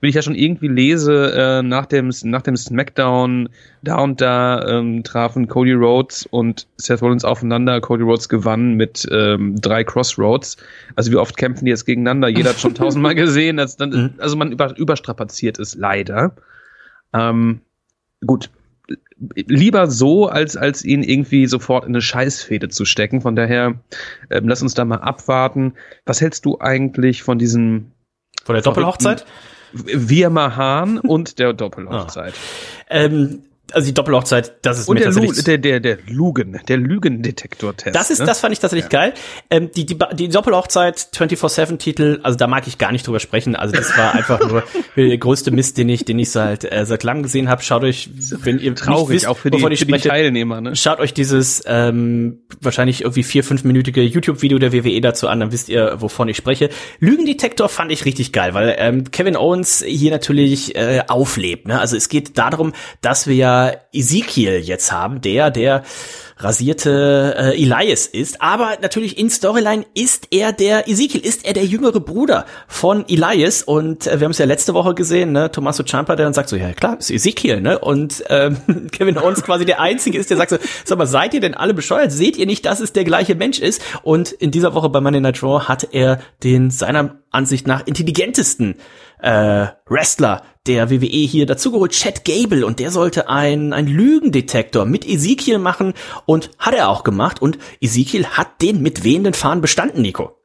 Wenn 0.00 0.10
ich 0.10 0.14
ja 0.14 0.22
schon 0.22 0.34
irgendwie 0.34 0.68
lese, 0.68 1.32
äh, 1.34 1.62
nach 1.62 1.86
dem 1.86 2.12
nach 2.24 2.42
dem 2.42 2.56
Smackdown 2.56 3.48
da 3.82 3.98
und 3.98 4.20
da 4.20 4.62
ähm, 4.68 5.02
trafen 5.02 5.48
Cody 5.48 5.72
Rhodes 5.72 6.26
und 6.26 6.66
Seth 6.76 7.02
Rollins 7.02 7.24
aufeinander. 7.24 7.80
Cody 7.80 8.02
Rhodes 8.02 8.28
gewann 8.28 8.74
mit 8.74 9.06
ähm, 9.10 9.60
drei 9.60 9.84
Crossroads. 9.84 10.58
Also 10.96 11.12
wie 11.12 11.16
oft 11.16 11.36
kämpfen 11.36 11.64
die 11.64 11.70
jetzt 11.70 11.86
gegeneinander? 11.86 12.28
Jeder 12.28 12.50
hat 12.50 12.60
schon 12.60 12.74
tausendmal 12.76 13.14
gesehen. 13.14 13.56
Das 13.56 13.76
dann, 13.76 14.14
also 14.18 14.36
man 14.36 14.52
über, 14.52 14.76
überstrapaziert 14.76 15.58
es 15.58 15.74
leider. 15.74 16.36
Ähm, 17.14 17.60
gut, 18.26 18.50
lieber 19.34 19.90
so, 19.90 20.26
als, 20.26 20.56
als 20.56 20.84
ihn 20.84 21.02
irgendwie 21.02 21.46
sofort 21.46 21.84
in 21.84 21.90
eine 21.90 22.02
Scheißfehde 22.02 22.68
zu 22.68 22.84
stecken. 22.84 23.22
Von 23.22 23.36
daher, 23.36 23.80
ähm, 24.30 24.48
lass 24.48 24.62
uns 24.62 24.74
da 24.74 24.84
mal 24.84 24.98
abwarten. 24.98 25.74
Was 26.04 26.20
hältst 26.20 26.44
du 26.44 26.58
eigentlich 26.60 27.22
von 27.22 27.38
diesem 27.38 27.92
Vor 28.44 28.54
der 28.54 28.62
Doppelhochzeit? 28.62 29.24
Wir 29.72 30.30
Mahan 30.30 30.98
und 30.98 31.38
der 31.38 31.52
Doppelhochzeit? 31.54 32.34
Ähm, 32.88 33.44
also 33.72 33.86
die 33.86 33.94
Doppelhochzeit, 33.94 34.54
das 34.62 34.78
ist 34.78 34.88
Und 34.88 34.94
mir 34.94 35.00
der, 35.00 35.10
Lu 35.10 35.20
tatsächlich 35.26 35.44
der, 35.44 35.58
der, 35.58 35.80
der 35.80 35.98
Lugen, 36.06 36.60
der 36.68 36.76
Lügendetektor-Test. 36.76 37.96
Das 37.96 38.10
ist, 38.10 38.20
ne? 38.20 38.26
das 38.26 38.40
fand 38.40 38.52
ich 38.52 38.60
tatsächlich 38.60 38.88
geil. 38.88 39.12
Ähm, 39.50 39.70
die, 39.74 39.84
die, 39.86 39.98
die 40.12 40.28
Doppelhochzeit 40.28 41.08
24-7-Titel, 41.14 42.20
also 42.22 42.38
da 42.38 42.46
mag 42.46 42.66
ich 42.68 42.78
gar 42.78 42.92
nicht 42.92 43.06
drüber 43.06 43.18
sprechen. 43.18 43.56
Also 43.56 43.74
das 43.74 43.96
war 43.96 44.14
einfach 44.14 44.40
nur 44.48 44.62
der 44.96 45.18
größte 45.18 45.50
Mist, 45.50 45.78
den 45.78 45.88
ich, 45.88 46.04
den 46.04 46.18
ich 46.18 46.30
seit, 46.30 46.70
äh, 46.70 46.86
seit 46.86 47.02
langem 47.02 47.24
gesehen 47.24 47.48
habe. 47.48 47.62
Schaut 47.62 47.82
euch, 47.82 48.08
wenn 48.42 48.60
ihr 48.60 48.74
Traurig, 48.76 49.16
wisst, 49.16 49.26
auch 49.26 49.38
für 49.38 49.50
die, 49.50 49.56
ich 49.56 49.62
für 49.62 49.70
die 49.70 49.92
spreche, 49.92 50.08
Teilnehmer. 50.10 50.60
Ne? 50.60 50.76
Schaut 50.76 51.00
euch 51.00 51.12
dieses 51.12 51.64
ähm, 51.66 52.42
wahrscheinlich 52.60 53.00
irgendwie 53.00 53.24
vier, 53.24 53.42
fünfminütige 53.42 54.02
YouTube-Video 54.02 54.58
der 54.58 54.72
WWE 54.72 55.00
dazu 55.00 55.26
an, 55.26 55.40
dann 55.40 55.50
wisst 55.50 55.68
ihr, 55.68 55.96
wovon 56.00 56.28
ich 56.28 56.36
spreche. 56.36 56.70
Lügendetektor 57.00 57.68
fand 57.68 57.90
ich 57.90 58.04
richtig 58.04 58.32
geil, 58.32 58.54
weil 58.54 58.76
ähm, 58.78 59.10
Kevin 59.10 59.36
Owens 59.36 59.82
hier 59.84 60.12
natürlich 60.12 60.76
äh, 60.76 61.02
auflebt. 61.08 61.66
Ne? 61.66 61.80
Also 61.80 61.96
es 61.96 62.08
geht 62.08 62.38
darum, 62.38 62.72
dass 63.00 63.26
wir 63.26 63.34
ja 63.34 63.55
Ezekiel 63.92 64.60
jetzt 64.60 64.92
haben, 64.92 65.20
der, 65.20 65.50
der 65.50 65.82
rasierte 66.38 67.34
äh, 67.38 67.62
Elias 67.62 68.06
ist, 68.06 68.42
aber 68.42 68.76
natürlich 68.82 69.18
in 69.18 69.30
Storyline 69.30 69.86
ist 69.94 70.28
er 70.30 70.52
der 70.52 70.86
Ezekiel, 70.86 71.24
ist 71.24 71.46
er 71.46 71.54
der 71.54 71.64
jüngere 71.64 72.00
Bruder 72.00 72.44
von 72.68 73.08
Elias. 73.08 73.62
Und 73.62 74.06
äh, 74.06 74.20
wir 74.20 74.26
haben 74.26 74.32
es 74.32 74.38
ja 74.38 74.44
letzte 74.44 74.74
Woche 74.74 74.94
gesehen, 74.94 75.32
ne, 75.32 75.50
Tommaso 75.50 75.82
Ciampa, 75.82 76.14
der 76.14 76.26
dann 76.26 76.34
sagt 76.34 76.50
so, 76.50 76.56
ja 76.56 76.72
klar, 76.74 76.98
ist 76.98 77.10
Ezekiel, 77.10 77.62
ne, 77.62 77.78
und 77.78 78.22
ähm, 78.28 78.58
Kevin 78.92 79.16
Owens 79.16 79.42
quasi 79.42 79.64
der 79.64 79.80
Einzige 79.80 80.18
ist, 80.18 80.28
der 80.28 80.36
sagt 80.36 80.50
so, 80.50 80.58
sag 80.84 80.98
mal, 80.98 81.06
seid 81.06 81.32
ihr 81.32 81.40
denn 81.40 81.54
alle 81.54 81.72
bescheuert? 81.72 82.12
Seht 82.12 82.36
ihr 82.36 82.46
nicht, 82.46 82.66
dass 82.66 82.80
es 82.80 82.92
der 82.92 83.04
gleiche 83.04 83.34
Mensch 83.34 83.58
ist? 83.58 83.80
Und 84.02 84.32
in 84.32 84.50
dieser 84.50 84.74
Woche 84.74 84.90
bei 84.90 85.00
Monday 85.00 85.20
Night 85.20 85.42
Raw 85.42 85.64
hat 85.64 85.88
er 85.92 86.20
den 86.42 86.70
seiner 86.70 87.16
Ansicht 87.30 87.66
nach 87.66 87.86
intelligentesten 87.86 88.76
äh, 89.20 89.66
Wrestler 89.86 90.42
der 90.66 90.90
WWE 90.90 91.06
hier 91.06 91.46
dazugeholt, 91.46 91.92
Chad 91.92 92.24
Gable, 92.24 92.66
und 92.66 92.80
der 92.80 92.90
sollte 92.90 93.28
ein, 93.28 93.72
ein 93.72 93.86
Lügendetektor 93.86 94.84
mit 94.84 95.06
Ezekiel 95.06 95.58
machen 95.58 95.94
und 96.26 96.50
hat 96.58 96.74
er 96.74 96.88
auch 96.88 97.04
gemacht 97.04 97.40
und 97.40 97.58
Ezekiel 97.80 98.26
hat 98.26 98.60
den 98.60 98.82
mit 98.82 99.04
wehenden 99.04 99.34
Fahnen 99.34 99.62
bestanden, 99.62 100.02
Nico. 100.02 100.38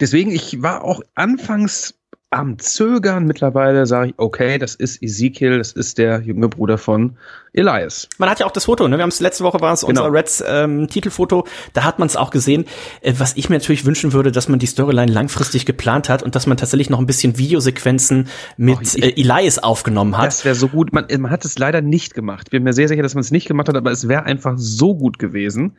Deswegen, 0.00 0.30
ich 0.30 0.62
war 0.62 0.82
auch 0.82 1.02
anfangs 1.14 1.94
am 2.34 2.58
Zögern. 2.58 3.24
Mittlerweile 3.26 3.86
sage 3.86 4.08
ich, 4.08 4.14
okay, 4.18 4.58
das 4.58 4.74
ist 4.74 5.02
Ezekiel, 5.02 5.58
das 5.58 5.72
ist 5.72 5.98
der 5.98 6.20
junge 6.20 6.48
Bruder 6.48 6.76
von 6.78 7.16
Elias. 7.52 8.08
Man 8.18 8.28
hat 8.28 8.40
ja 8.40 8.46
auch 8.46 8.50
das 8.50 8.64
Foto, 8.64 8.86
ne? 8.88 8.96
Wir 8.98 9.02
haben 9.02 9.10
es 9.10 9.20
letzte 9.20 9.44
Woche 9.44 9.60
war 9.60 9.72
es 9.72 9.80
Genau. 9.82 10.02
unser 10.06 10.12
Reds 10.12 10.44
ähm, 10.46 10.88
Titelfoto, 10.88 11.46
da 11.72 11.84
hat 11.84 11.98
man 11.98 12.06
es 12.06 12.16
auch 12.16 12.30
gesehen. 12.30 12.64
Äh, 13.00 13.14
was 13.18 13.36
ich 13.36 13.48
mir 13.48 13.56
natürlich 13.56 13.84
wünschen 13.84 14.12
würde, 14.12 14.32
dass 14.32 14.48
man 14.48 14.58
die 14.58 14.66
Storyline 14.66 15.12
langfristig 15.12 15.64
geplant 15.64 16.08
hat 16.08 16.22
und 16.22 16.34
dass 16.34 16.46
man 16.46 16.56
tatsächlich 16.56 16.90
noch 16.90 16.98
ein 16.98 17.06
bisschen 17.06 17.38
Videosequenzen 17.38 18.28
mit 18.56 18.76
Och, 18.76 18.82
ich- 18.82 19.02
äh, 19.02 19.20
Elias 19.20 19.58
aufgenommen 19.60 20.18
hat. 20.18 20.26
Das 20.26 20.44
wäre 20.44 20.54
so 20.56 20.68
gut. 20.68 20.92
Man, 20.92 21.06
man 21.18 21.30
hat 21.30 21.44
es 21.44 21.58
leider 21.58 21.80
nicht 21.80 22.14
gemacht. 22.14 22.48
Ich 22.48 22.50
bin 22.50 22.62
mir 22.64 22.72
sehr 22.72 22.88
sicher, 22.88 23.02
dass 23.02 23.14
man 23.14 23.20
es 23.22 23.30
nicht 23.30 23.46
gemacht 23.46 23.68
hat, 23.68 23.76
aber 23.76 23.92
es 23.92 24.08
wäre 24.08 24.24
einfach 24.24 24.54
so 24.56 24.94
gut 24.96 25.18
gewesen. 25.18 25.76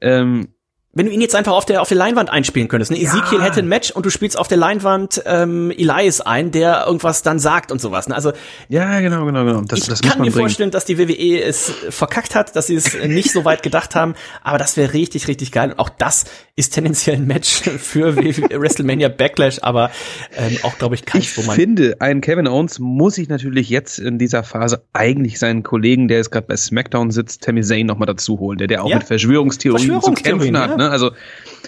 Ähm, 0.00 0.48
Wenn 0.94 1.06
du 1.06 1.12
ihn 1.12 1.20
jetzt 1.20 1.34
einfach 1.34 1.52
auf 1.52 1.64
der 1.66 1.82
auf 1.82 1.88
der 1.88 1.96
Leinwand 1.98 2.30
einspielen 2.30 2.68
könntest, 2.68 2.90
ne? 2.92 3.00
Ezekiel 3.00 3.42
hätte 3.42 3.60
ein 3.60 3.68
Match 3.68 3.90
und 3.90 4.06
du 4.06 4.10
spielst 4.10 4.38
auf 4.38 4.46
der 4.48 4.58
Leinwand 4.58 5.22
ähm, 5.26 5.70
Elias 5.70 6.20
ein, 6.20 6.50
der 6.52 6.84
irgendwas 6.86 7.22
dann 7.22 7.38
sagt 7.38 7.72
und 7.72 7.80
sowas. 7.80 8.08
Ne? 8.08 8.14
Also 8.14 8.32
ja, 8.68 9.00
genau, 9.00 9.24
genau, 9.26 9.44
genau. 9.44 9.60
Das, 9.62 9.80
ich 9.80 9.86
das 9.88 10.00
kann 10.02 10.18
mir 10.20 10.30
bringen. 10.30 10.32
vorstellen, 10.46 10.70
dass 10.70 10.84
die 10.84 10.98
WWE 10.98 11.42
es 11.42 11.72
verkackt 11.90 12.34
hat, 12.34 12.54
dass 12.56 12.68
sie 12.68 12.76
es 12.76 12.94
nicht 13.06 13.32
so 13.32 13.44
weit 13.44 13.62
gedacht 13.62 13.94
haben, 13.94 14.14
aber 14.42 14.58
das 14.58 14.76
wäre 14.76 14.92
richtig, 14.92 15.26
richtig 15.28 15.50
geil. 15.52 15.70
Und 15.72 15.78
auch 15.78 15.88
das 15.88 16.24
ist 16.56 16.74
tendenziell 16.74 17.16
ein 17.16 17.26
Match 17.26 17.62
für 17.78 18.14
WrestleMania 18.16 19.08
Backlash, 19.08 19.58
aber 19.62 19.90
ähm, 20.36 20.58
auch, 20.62 20.78
glaube 20.78 20.94
ich, 20.94 21.04
keins, 21.04 21.24
Ich 21.24 21.36
wo 21.38 21.42
man 21.42 21.56
finde, 21.56 21.96
ein 22.00 22.20
Kevin 22.20 22.46
Owens 22.46 22.78
muss 22.78 23.16
sich 23.16 23.28
natürlich 23.28 23.68
jetzt 23.68 23.98
in 23.98 24.18
dieser 24.18 24.44
Phase 24.44 24.82
eigentlich 24.92 25.38
seinen 25.38 25.62
Kollegen, 25.64 26.06
der 26.08 26.18
jetzt 26.18 26.30
gerade 26.30 26.46
bei 26.46 26.56
SmackDown 26.56 27.10
sitzt, 27.10 27.42
Tammy 27.42 27.62
Zayn 27.62 27.86
nochmal 27.86 28.06
dazu 28.06 28.38
holen, 28.38 28.58
der, 28.58 28.68
der 28.68 28.84
auch 28.84 28.90
Ja. 28.90 28.98
mit 28.98 29.06
Verschwörungstheorien 29.06 29.80
zu 29.86 29.92
Verschwörungstheorien, 29.92 30.54
kämpfen 30.54 30.58
hat. 30.58 30.70
ja, 30.70 30.76
Ne? 30.76 30.83
Ne? 30.84 30.90
Also 30.90 31.12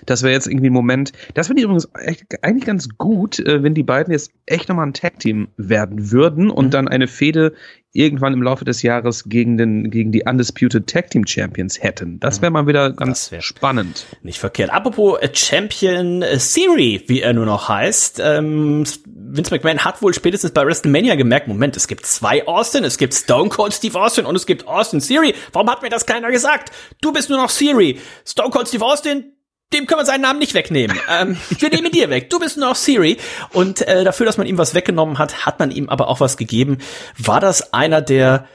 das 0.04 0.22
wäre 0.22 0.32
jetzt 0.32 0.46
irgendwie 0.46 0.68
ein 0.68 0.72
Moment. 0.72 1.12
Das 1.34 1.46
finde 1.46 1.60
ich 1.60 1.64
übrigens 1.64 1.88
echt, 1.94 2.24
eigentlich 2.42 2.66
ganz 2.66 2.88
gut, 2.98 3.38
äh, 3.38 3.62
wenn 3.62 3.74
die 3.74 3.82
beiden 3.82 4.12
jetzt 4.12 4.32
echt 4.46 4.68
nochmal 4.68 4.86
ein 4.86 4.94
Tag-Team 4.94 5.48
werden 5.56 6.10
würden 6.10 6.50
und 6.50 6.66
mhm. 6.66 6.70
dann 6.70 6.88
eine 6.88 7.08
Fehde 7.08 7.52
irgendwann 7.96 8.34
im 8.34 8.42
Laufe 8.42 8.64
des 8.64 8.82
Jahres 8.82 9.24
gegen, 9.24 9.56
den, 9.56 9.90
gegen 9.90 10.12
die 10.12 10.24
Undisputed 10.24 10.86
Tag 10.86 11.10
Team 11.10 11.26
Champions 11.26 11.82
hätten. 11.82 12.20
Das 12.20 12.42
wäre 12.42 12.52
mal 12.52 12.66
wieder 12.66 12.92
ganz 12.92 13.32
spannend. 13.40 14.06
Nicht 14.22 14.38
verkehrt. 14.38 14.70
Apropos 14.70 15.18
äh, 15.20 15.30
Champion 15.32 16.22
äh, 16.22 16.38
Siri, 16.38 17.02
wie 17.06 17.22
er 17.22 17.32
nur 17.32 17.46
noch 17.46 17.68
heißt. 17.68 18.20
Ähm, 18.22 18.84
Vince 19.06 19.54
McMahon 19.54 19.84
hat 19.84 20.02
wohl 20.02 20.14
spätestens 20.14 20.52
bei 20.52 20.64
WrestleMania 20.64 21.14
gemerkt, 21.16 21.48
Moment, 21.48 21.76
es 21.76 21.88
gibt 21.88 22.06
zwei 22.06 22.46
Austin, 22.46 22.84
es 22.84 22.98
gibt 22.98 23.14
Stone 23.14 23.48
Cold 23.48 23.72
Steve 23.72 23.98
Austin 23.98 24.26
und 24.26 24.36
es 24.36 24.46
gibt 24.46 24.68
Austin 24.68 25.00
Siri. 25.00 25.34
Warum 25.52 25.70
hat 25.70 25.82
mir 25.82 25.88
das 25.88 26.06
keiner 26.06 26.30
gesagt? 26.30 26.70
Du 27.00 27.12
bist 27.12 27.30
nur 27.30 27.38
noch 27.38 27.50
Siri. 27.50 27.98
Stone 28.26 28.50
Cold 28.50 28.68
Steve 28.68 28.84
Austin, 28.84 29.32
dem 29.72 29.86
können 29.86 30.00
wir 30.00 30.04
seinen 30.04 30.22
Namen 30.22 30.38
nicht 30.38 30.54
wegnehmen. 30.54 30.98
ähm, 31.10 31.36
wir 31.58 31.70
nehmen 31.70 31.90
dir 31.90 32.10
weg. 32.10 32.30
Du 32.30 32.38
bist 32.38 32.56
nur 32.56 32.68
noch 32.68 32.76
Siri. 32.76 33.16
Und 33.52 33.82
äh, 33.82 34.04
dafür, 34.04 34.26
dass 34.26 34.38
man 34.38 34.46
ihm 34.46 34.58
was 34.58 34.74
weggenommen 34.74 35.18
hat, 35.18 35.46
hat 35.46 35.58
man 35.58 35.70
ihm 35.70 35.88
aber 35.88 36.08
auch 36.08 36.20
was 36.20 36.36
gegeben. 36.36 36.78
War 37.18 37.40
das 37.40 37.72
einer 37.72 38.00
der 38.00 38.46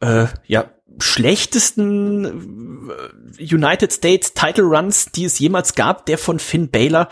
äh, 0.00 0.26
ja 0.46 0.70
schlechtesten 0.98 2.90
äh, 3.38 3.54
United 3.54 3.92
States 3.92 4.32
Title 4.34 4.64
Runs, 4.64 5.06
die 5.06 5.24
es 5.24 5.38
jemals 5.38 5.74
gab, 5.74 6.06
der 6.06 6.18
von 6.18 6.38
Finn 6.38 6.70
Baylor? 6.70 7.08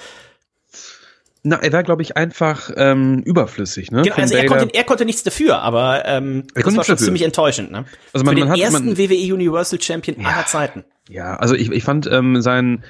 Na, 1.45 1.57
er 1.57 1.73
war, 1.73 1.83
glaube 1.83 2.03
ich, 2.03 2.17
einfach 2.17 2.71
ähm, 2.77 3.21
überflüssig. 3.25 3.91
Ne? 3.91 4.03
Genau, 4.03 4.15
also 4.15 4.37
er 4.37 4.47
konnte, 4.47 4.73
er 4.73 4.85
konnte 4.85 5.05
nichts 5.05 5.25
dafür, 5.25 5.59
aber 5.59 6.05
ähm, 6.07 6.45
er 6.55 6.63
das 6.63 6.77
war 6.77 6.85
schon 6.85 6.95
dafür. 6.95 7.05
ziemlich 7.05 7.23
enttäuschend. 7.23 7.73
Ne? 7.73 7.85
Also 8.13 8.25
man, 8.25 8.35
Für 8.35 8.41
den 8.41 8.49
man 8.49 8.57
hat, 8.57 8.61
ersten 8.61 8.87
man, 8.87 8.99
WWE 8.99 9.35
Universal 9.35 9.83
Champion 9.83 10.21
ja, 10.21 10.29
aller 10.29 10.47
Zeiten. 10.47 10.85
Ja, 11.09 11.35
also 11.35 11.57
ich, 11.57 11.73
ich 11.73 11.83
fand 11.83 12.07
ähm, 12.07 12.41
sein 12.41 12.85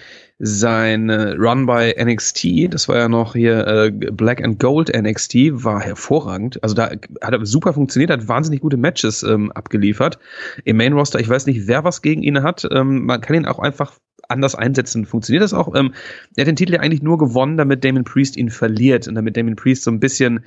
sein 0.44 1.08
Run 1.08 1.66
bei 1.66 1.94
NXT, 1.96 2.74
das 2.74 2.88
war 2.88 2.96
ja 2.96 3.08
noch 3.08 3.34
hier 3.34 3.64
äh, 3.64 3.90
Black 3.92 4.42
and 4.42 4.58
Gold 4.58 4.90
NXT, 4.92 5.34
war 5.52 5.80
hervorragend. 5.80 6.60
Also 6.64 6.74
da 6.74 6.90
hat 6.90 7.32
er 7.32 7.46
super 7.46 7.72
funktioniert, 7.72 8.10
hat 8.10 8.26
wahnsinnig 8.26 8.60
gute 8.60 8.76
Matches 8.76 9.22
ähm, 9.22 9.52
abgeliefert. 9.52 10.18
Im 10.64 10.78
Main 10.78 10.94
Roster, 10.94 11.20
ich 11.20 11.28
weiß 11.28 11.46
nicht, 11.46 11.68
wer 11.68 11.84
was 11.84 12.02
gegen 12.02 12.24
ihn 12.24 12.42
hat. 12.42 12.66
Ähm, 12.72 13.06
man 13.06 13.20
kann 13.20 13.36
ihn 13.36 13.46
auch 13.46 13.60
einfach 13.60 13.92
anders 14.28 14.56
einsetzen. 14.56 15.06
Funktioniert 15.06 15.44
das 15.44 15.54
auch? 15.54 15.76
Ähm, 15.76 15.94
er 16.34 16.42
hat 16.42 16.48
den 16.48 16.56
Titel 16.56 16.74
ja 16.74 16.80
eigentlich 16.80 17.02
nur 17.02 17.18
gewonnen, 17.18 17.56
damit 17.56 17.84
Damon 17.84 18.02
Priest 18.02 18.36
ihn 18.36 18.50
verliert 18.50 19.06
und 19.06 19.14
damit 19.14 19.36
Damon 19.36 19.54
Priest 19.54 19.84
so 19.84 19.92
ein 19.92 20.00
bisschen 20.00 20.44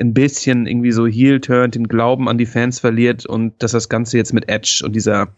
ein 0.00 0.14
bisschen 0.14 0.66
irgendwie 0.66 0.92
so 0.92 1.06
heel 1.06 1.40
turnt, 1.40 1.74
den 1.76 1.88
Glauben 1.88 2.28
an 2.28 2.38
die 2.38 2.46
Fans 2.46 2.80
verliert 2.80 3.26
und 3.26 3.60
dass 3.62 3.72
das 3.72 3.88
Ganze 3.88 4.16
jetzt 4.16 4.32
mit 4.32 4.48
Edge 4.48 4.82
und 4.84 4.94
dieser 4.94 5.28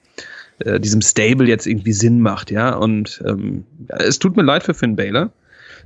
äh, 0.65 0.81
diesem 0.81 1.03
Stable 1.03 1.47
jetzt 1.47 1.67
irgendwie 1.67 1.93
Sinn 1.93 2.21
macht, 2.21 2.51
ja. 2.51 2.75
Und 2.75 3.23
ähm, 3.27 3.65
es 3.89 4.19
tut 4.19 4.37
mir 4.37 4.43
leid 4.43 4.63
für 4.63 4.75
Finn 4.75 4.97
Baylor. 4.97 5.31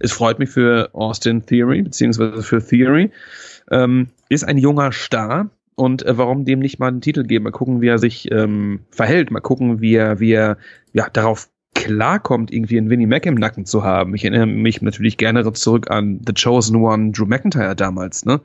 Es 0.00 0.12
freut 0.12 0.38
mich 0.38 0.50
für 0.50 0.90
Austin 0.92 1.44
Theory, 1.46 1.82
beziehungsweise 1.82 2.42
für 2.42 2.64
Theory. 2.64 3.10
Ähm, 3.70 4.08
ist 4.28 4.44
ein 4.44 4.58
junger 4.58 4.92
Star. 4.92 5.50
Und 5.76 6.04
äh, 6.06 6.16
warum 6.16 6.44
dem 6.44 6.60
nicht 6.60 6.78
mal 6.78 6.88
einen 6.88 7.00
Titel 7.00 7.24
geben? 7.24 7.44
Mal 7.44 7.50
gucken, 7.50 7.80
wie 7.80 7.88
er 7.88 7.98
sich 7.98 8.30
ähm, 8.30 8.80
verhält. 8.90 9.30
Mal 9.30 9.40
gucken, 9.40 9.80
wie 9.80 9.94
er, 9.94 10.20
wie 10.20 10.32
er 10.32 10.56
ja, 10.92 11.08
darauf 11.12 11.48
klarkommt, 11.74 12.52
irgendwie 12.52 12.78
einen 12.78 12.90
Winnie 12.90 13.06
Mac 13.06 13.26
im 13.26 13.34
Nacken 13.34 13.66
zu 13.66 13.82
haben. 13.82 14.14
Ich 14.14 14.24
erinnere 14.24 14.46
mich 14.46 14.80
natürlich 14.80 15.16
gerne 15.16 15.52
zurück 15.52 15.90
an 15.90 16.20
The 16.24 16.32
Chosen 16.32 16.76
One, 16.76 17.10
Drew 17.10 17.26
McIntyre 17.26 17.74
damals, 17.74 18.24
ne? 18.24 18.40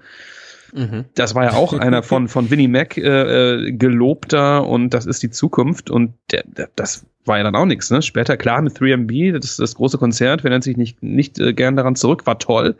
Mhm. 0.73 1.05
Das 1.15 1.35
war 1.35 1.43
ja 1.45 1.53
auch 1.53 1.73
einer 1.73 2.03
von, 2.03 2.27
von 2.27 2.49
Winnie 2.49 2.67
Mac 2.67 2.97
äh, 2.97 3.01
äh, 3.01 3.71
gelobter 3.71 4.67
und 4.67 4.93
das 4.93 5.05
ist 5.05 5.23
die 5.23 5.29
Zukunft 5.29 5.89
und 5.89 6.13
der, 6.31 6.43
der, 6.45 6.69
das 6.75 7.05
war 7.25 7.37
ja 7.37 7.43
dann 7.43 7.55
auch 7.55 7.65
nichts. 7.65 7.91
Ne? 7.91 8.01
Später, 8.01 8.37
klar, 8.37 8.61
mit 8.61 8.77
3MB, 8.77 9.33
das 9.37 9.51
ist 9.51 9.59
das 9.59 9.75
große 9.75 9.97
Konzert, 9.97 10.43
wer 10.43 10.51
nennt 10.51 10.63
sich 10.63 10.77
nicht, 10.77 11.01
nicht 11.03 11.39
äh, 11.39 11.53
gern 11.53 11.75
daran 11.75 11.95
zurück, 11.95 12.25
war 12.25 12.39
toll. 12.39 12.75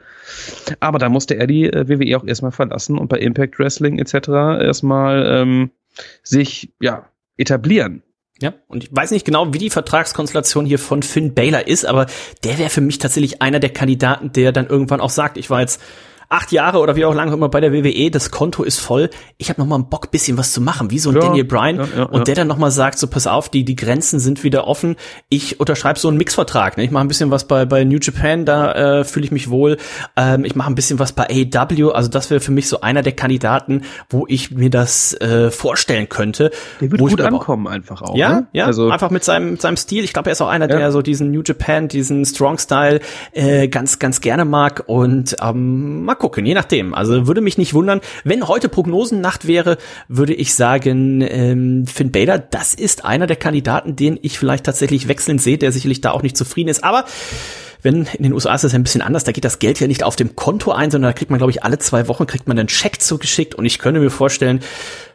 Aber 0.80 1.00
da 1.00 1.10
musste 1.10 1.36
er 1.36 1.48
die 1.48 1.66
äh, 1.66 1.88
WWE 1.88 2.18
auch 2.18 2.26
erstmal 2.26 2.52
verlassen 2.52 2.98
und 2.98 3.08
bei 3.08 3.18
Impact 3.20 3.60
Wrestling 3.60 4.00
etc. 4.00 4.30
erstmal 4.62 5.26
ähm, 5.26 5.72
sich 6.24 6.74
ja 6.80 7.10
etablieren. 7.38 8.04
Ja, 8.42 8.54
und 8.68 8.86
ich 8.86 8.96
weiß 8.96 9.12
nicht 9.12 9.26
genau, 9.26 9.54
wie 9.54 9.58
die 9.58 9.70
Vertragskonstellation 9.70 10.66
hier 10.66 10.80
von 10.80 11.04
Finn 11.04 11.34
Baylor 11.34 11.68
ist, 11.68 11.86
aber 11.86 12.06
der 12.46 12.58
wäre 12.58 12.70
für 12.70 12.80
mich 12.80 12.98
tatsächlich 12.98 13.42
einer 13.42 13.60
der 13.60 13.72
Kandidaten, 13.72 14.32
der 14.32 14.54
dann 14.54 14.68
irgendwann 14.68 15.02
auch 15.02 15.10
sagt, 15.10 15.38
ich 15.38 15.50
war 15.50 15.60
jetzt 15.60 15.82
acht 16.30 16.52
Jahre 16.52 16.78
oder 16.78 16.96
wie 16.96 17.06
auch 17.06 17.14
lange 17.14 17.34
immer 17.34 17.50
bei 17.50 17.60
der 17.60 17.74
WWE, 17.74 18.12
das 18.12 18.30
Konto 18.30 18.64
ist 18.64 18.80
voll. 18.80 19.10
Ich 19.38 19.50
habe 19.50 19.60
noch 19.60 19.68
mal 19.68 19.76
einen 19.76 19.90
Bock, 19.90 20.12
bisschen 20.12 20.38
was 20.38 20.54
zu 20.54 20.62
machen, 20.62 20.92
wie 20.92 21.00
so 21.00 21.10
ein 21.10 21.16
ja, 21.16 21.22
Daniel 21.22 21.44
Bryan. 21.44 21.78
Ja, 21.78 21.88
ja, 21.98 22.04
und 22.04 22.28
der 22.28 22.36
dann 22.36 22.48
noch 22.48 22.58
mal 22.58 22.70
sagt, 22.70 23.00
so 23.00 23.08
pass 23.08 23.26
auf, 23.26 23.50
die, 23.50 23.66
die 23.66 23.76
Grenzen 23.76 24.20
sind 24.20 24.44
wieder 24.44 24.68
offen. 24.68 24.96
Ich 25.30 25.60
unterschreibe 25.60 25.98
so 25.98 26.08
einen 26.08 26.18
Mixvertrag. 26.18 26.78
Ne? 26.78 26.84
Ich 26.84 26.92
mache 26.92 27.04
ein 27.04 27.08
bisschen 27.08 27.32
was 27.32 27.46
bei, 27.46 27.66
bei 27.66 27.84
New 27.84 27.98
Japan, 28.00 28.46
da 28.46 29.00
äh, 29.00 29.04
fühle 29.04 29.26
ich 29.26 29.32
mich 29.32 29.50
wohl. 29.50 29.78
Ähm, 30.16 30.46
ich 30.46 30.56
mache 30.56 30.72
ein 30.72 30.76
bisschen 30.76 31.00
was 31.00 31.14
bei 31.14 31.28
AEW. 31.28 31.90
Also 31.90 32.10
das 32.10 32.30
wäre 32.30 32.42
für 32.42 32.52
mich 32.52 32.70
so 32.70 32.82
einer 32.82 33.02
der 33.02 33.14
Kandidaten, 33.14 33.82
wo 34.10 34.26
ich 34.28 34.52
mir 34.52 34.70
das 34.70 35.20
äh, 35.20 35.50
vorstellen 35.50 36.10
könnte. 36.10 36.52
Der 36.80 36.92
wird 36.92 37.02
gut 37.02 37.22
ankommen 37.22 37.68
einfach 37.68 38.04
auch. 38.04 38.16
Ja, 38.16 38.42
ne? 38.42 38.48
ja, 38.54 38.66
also 38.66 38.92
einfach 38.92 39.10
mit 39.10 39.24
seinem, 39.24 39.52
mit 39.52 39.62
seinem 39.64 39.78
Stil. 39.78 40.04
Ich 40.04 40.14
glaube, 40.14 40.30
er 40.30 40.34
ist 40.34 40.42
auch 40.42 40.48
einer, 40.48 40.68
der 40.68 40.92
so 40.92 41.02
diesen 41.02 41.32
New 41.32 41.42
Japan, 41.44 41.88
diesen 41.88 42.24
Strong 42.24 42.60
Style 42.60 43.00
äh, 43.32 43.68
ganz, 43.68 43.98
ganz 43.98 44.22
gerne 44.22 44.46
mag. 44.46 44.84
Und 44.86 45.36
ähm, 45.42 46.06
mal 46.06 46.19
gucken, 46.20 46.46
je 46.46 46.54
nachdem. 46.54 46.94
Also 46.94 47.28
würde 47.28 47.42
mich 47.42 47.58
nicht 47.58 47.74
wundern, 47.74 48.02
wenn 48.24 48.48
heute 48.48 48.70
Prognosennacht 48.70 49.48
wäre, 49.48 49.78
würde 50.08 50.34
ich 50.34 50.54
sagen, 50.54 51.22
ähm, 51.28 51.88
Finn 51.88 52.12
Bader, 52.12 52.38
das 52.38 52.74
ist 52.74 53.06
einer 53.06 53.26
der 53.28 53.38
Kandidaten, 53.38 53.96
den 53.96 54.20
ich 54.22 54.38
vielleicht 54.38 54.66
tatsächlich 54.66 55.08
wechseln 55.08 55.40
sehe, 55.40 55.58
der 55.58 55.72
sicherlich 55.72 56.02
da 56.02 56.12
auch 56.12 56.22
nicht 56.22 56.38
zufrieden 56.38 56.70
ist. 56.70 56.84
Aber 56.84 57.06
wenn 57.82 58.06
in 58.14 58.24
den 58.24 58.34
USA 58.34 58.56
ist 58.56 58.64
das 58.64 58.74
ein 58.74 58.84
bisschen 58.84 59.02
anders, 59.02 59.24
da 59.24 59.32
geht 59.32 59.46
das 59.46 59.60
Geld 59.60 59.80
ja 59.80 59.88
nicht 59.88 60.04
auf 60.04 60.16
dem 60.16 60.36
Konto 60.36 60.72
ein, 60.72 60.92
sondern 60.92 61.10
da 61.10 61.14
kriegt 61.14 61.32
man, 61.32 61.38
glaube 61.38 61.52
ich, 61.52 61.64
alle 61.64 61.80
zwei 61.80 62.08
Wochen 62.08 62.28
kriegt 62.28 62.48
man 62.48 62.60
einen 62.60 62.70
Scheck 62.70 63.02
zugeschickt 63.02 63.56
und 63.56 63.66
ich 63.66 63.80
könnte 63.80 64.00
mir 64.00 64.10
vorstellen, 64.10 64.60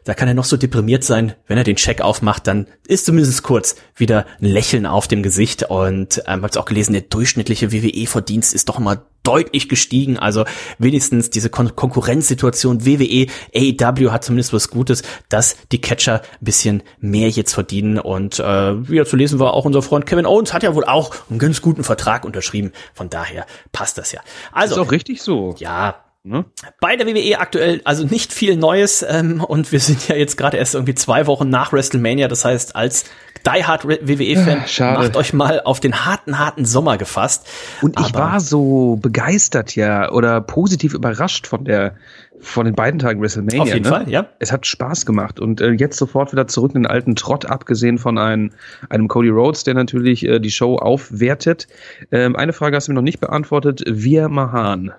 da 0.05 0.15
kann 0.15 0.29
er 0.29 0.35
noch 0.35 0.45
so 0.45 0.57
deprimiert 0.57 1.05
sein, 1.05 1.35
wenn 1.47 1.59
er 1.59 1.65
den 1.65 1.77
Check 1.77 2.01
aufmacht, 2.01 2.47
dann 2.47 2.67
ist 2.87 3.07
zumindest 3.07 3.43
kurz 3.43 3.77
wieder 3.97 4.27
ein 4.41 4.47
Lächeln 4.47 4.87
auf 4.87 5.09
dem 5.09 5.23
Gesicht 5.23 5.65
und 5.65 6.23
ähm, 6.27 6.43
hab's 6.43 6.57
auch 6.57 6.65
gelesen, 6.65 6.93
der 6.93 7.03
durchschnittliche 7.03 7.73
WWE-Verdienst 7.73 8.55
ist 8.55 8.69
doch 8.69 8.79
mal 8.79 9.03
deutlich 9.25 9.69
gestiegen, 9.69 10.19
also 10.19 10.45
wenigstens 10.79 11.31
diese 11.31 11.51
Kon 11.51 11.75
Konkurrenzsituation 11.75 12.87
WWE, 12.87 13.27
AEW 13.55 14.13
hat 14.13 14.23
zumindest 14.25 14.53
was 14.53 14.69
Gutes, 14.69 15.03
dass 15.29 15.57
die 15.73 15.81
Catcher 15.81 16.21
ein 16.21 16.45
bisschen 16.45 16.83
mehr 17.01 17.29
jetzt 17.29 17.53
verdienen 17.53 17.99
und 17.99 18.39
äh, 18.39 18.89
wieder 18.89 19.07
zu 19.07 19.17
lesen 19.17 19.41
war 19.41 19.55
auch 19.55 19.65
unser 19.65 19.83
Freund 19.83 20.07
Kevin 20.07 20.27
Owens 20.27 20.53
hat 20.53 20.63
ja 20.63 20.75
wohl 20.75 20.85
auch 20.85 21.15
einen 21.29 21.39
ganz 21.39 21.61
guten 21.61 21.83
Vertrag 21.83 22.25
unterschrieben, 22.25 22.73
von 22.93 23.11
daher 23.11 23.47
passt 23.73 23.99
das 23.99 24.13
ja. 24.13 24.21
Also 24.53 24.75
ist 24.75 24.81
auch 24.81 24.93
richtig 24.93 25.23
so. 25.23 25.55
Ja, 25.59 26.05
Ne? 26.27 26.47
Bei 26.81 26.97
der 26.97 27.07
WWE 27.07 27.39
aktuell 27.39 27.83
also 27.85 28.07
nicht 28.07 28.33
viel 28.33 28.57
Neues 28.57 29.05
ähm, 29.07 29.45
und 29.45 29.73
wir 29.73 29.81
sind 29.81 30.09
ja 30.09 30.17
jetzt 30.17 30.39
gerade 30.39 30.57
erst 30.57 30.75
irgendwie 30.75 30.95
zwei 30.95 31.27
Wochen 31.27 31.51
nach 31.51 31.71
WrestleMania. 31.75 32.29
Das 32.29 32.47
heißt, 32.47 32.75
als 32.75 33.05
Die 33.47 33.63
Hard 33.63 33.87
WWE-Fan 33.87 34.65
ja, 34.67 34.95
macht 34.95 35.17
euch 35.17 35.35
mal 35.35 35.61
auf 35.61 35.81
den 35.81 36.07
harten, 36.07 36.39
harten 36.39 36.65
Sommer 36.65 36.97
gefasst. 36.97 37.47
Und 37.83 38.01
ich 38.01 38.15
war 38.15 38.41
so 38.41 38.97
begeistert 38.97 39.77
ja 39.77 40.11
oder 40.13 40.41
positiv 40.41 40.95
überrascht 40.95 41.47
von 41.47 41.67
der 41.67 41.97
von 42.41 42.67
den 42.67 42.75
beiden 42.75 42.99
Tagen 42.99 43.21
WrestleMania. 43.21 43.63
Auf 43.63 43.69
jeden 43.69 43.85
ne? 43.85 43.89
Fall, 43.89 44.09
ja. 44.09 44.27
Es 44.39 44.53
hat 44.53 44.67
Spaß 44.67 45.07
gemacht 45.07 45.41
und 45.41 45.61
äh, 45.61 45.71
jetzt 45.71 45.97
sofort 45.97 46.33
wieder 46.33 46.47
zurück 46.47 46.73
in 46.75 46.83
den 46.83 46.91
alten 46.91 47.17
Trott, 47.17 47.47
abgesehen 47.47 47.99
von 47.99 48.19
einem, 48.19 48.51
einem 48.91 49.09
Cody 49.09 49.31
Rhodes, 49.31 49.65
der 49.65 49.75
natürlich 49.75 50.25
äh, 50.27 50.41
die 50.41 50.51
Show 50.51 50.77
aufwertet. 50.77 51.67
Ähm, 52.13 52.37
eine 52.37 52.53
Frage 52.53 52.77
hast 52.77 52.89
du 52.89 52.93
mir 52.93 52.97
noch 52.97 53.03
nicht 53.03 53.21
beantwortet. 53.21 53.83
Wir 53.87 54.29
Mahan. 54.29 54.93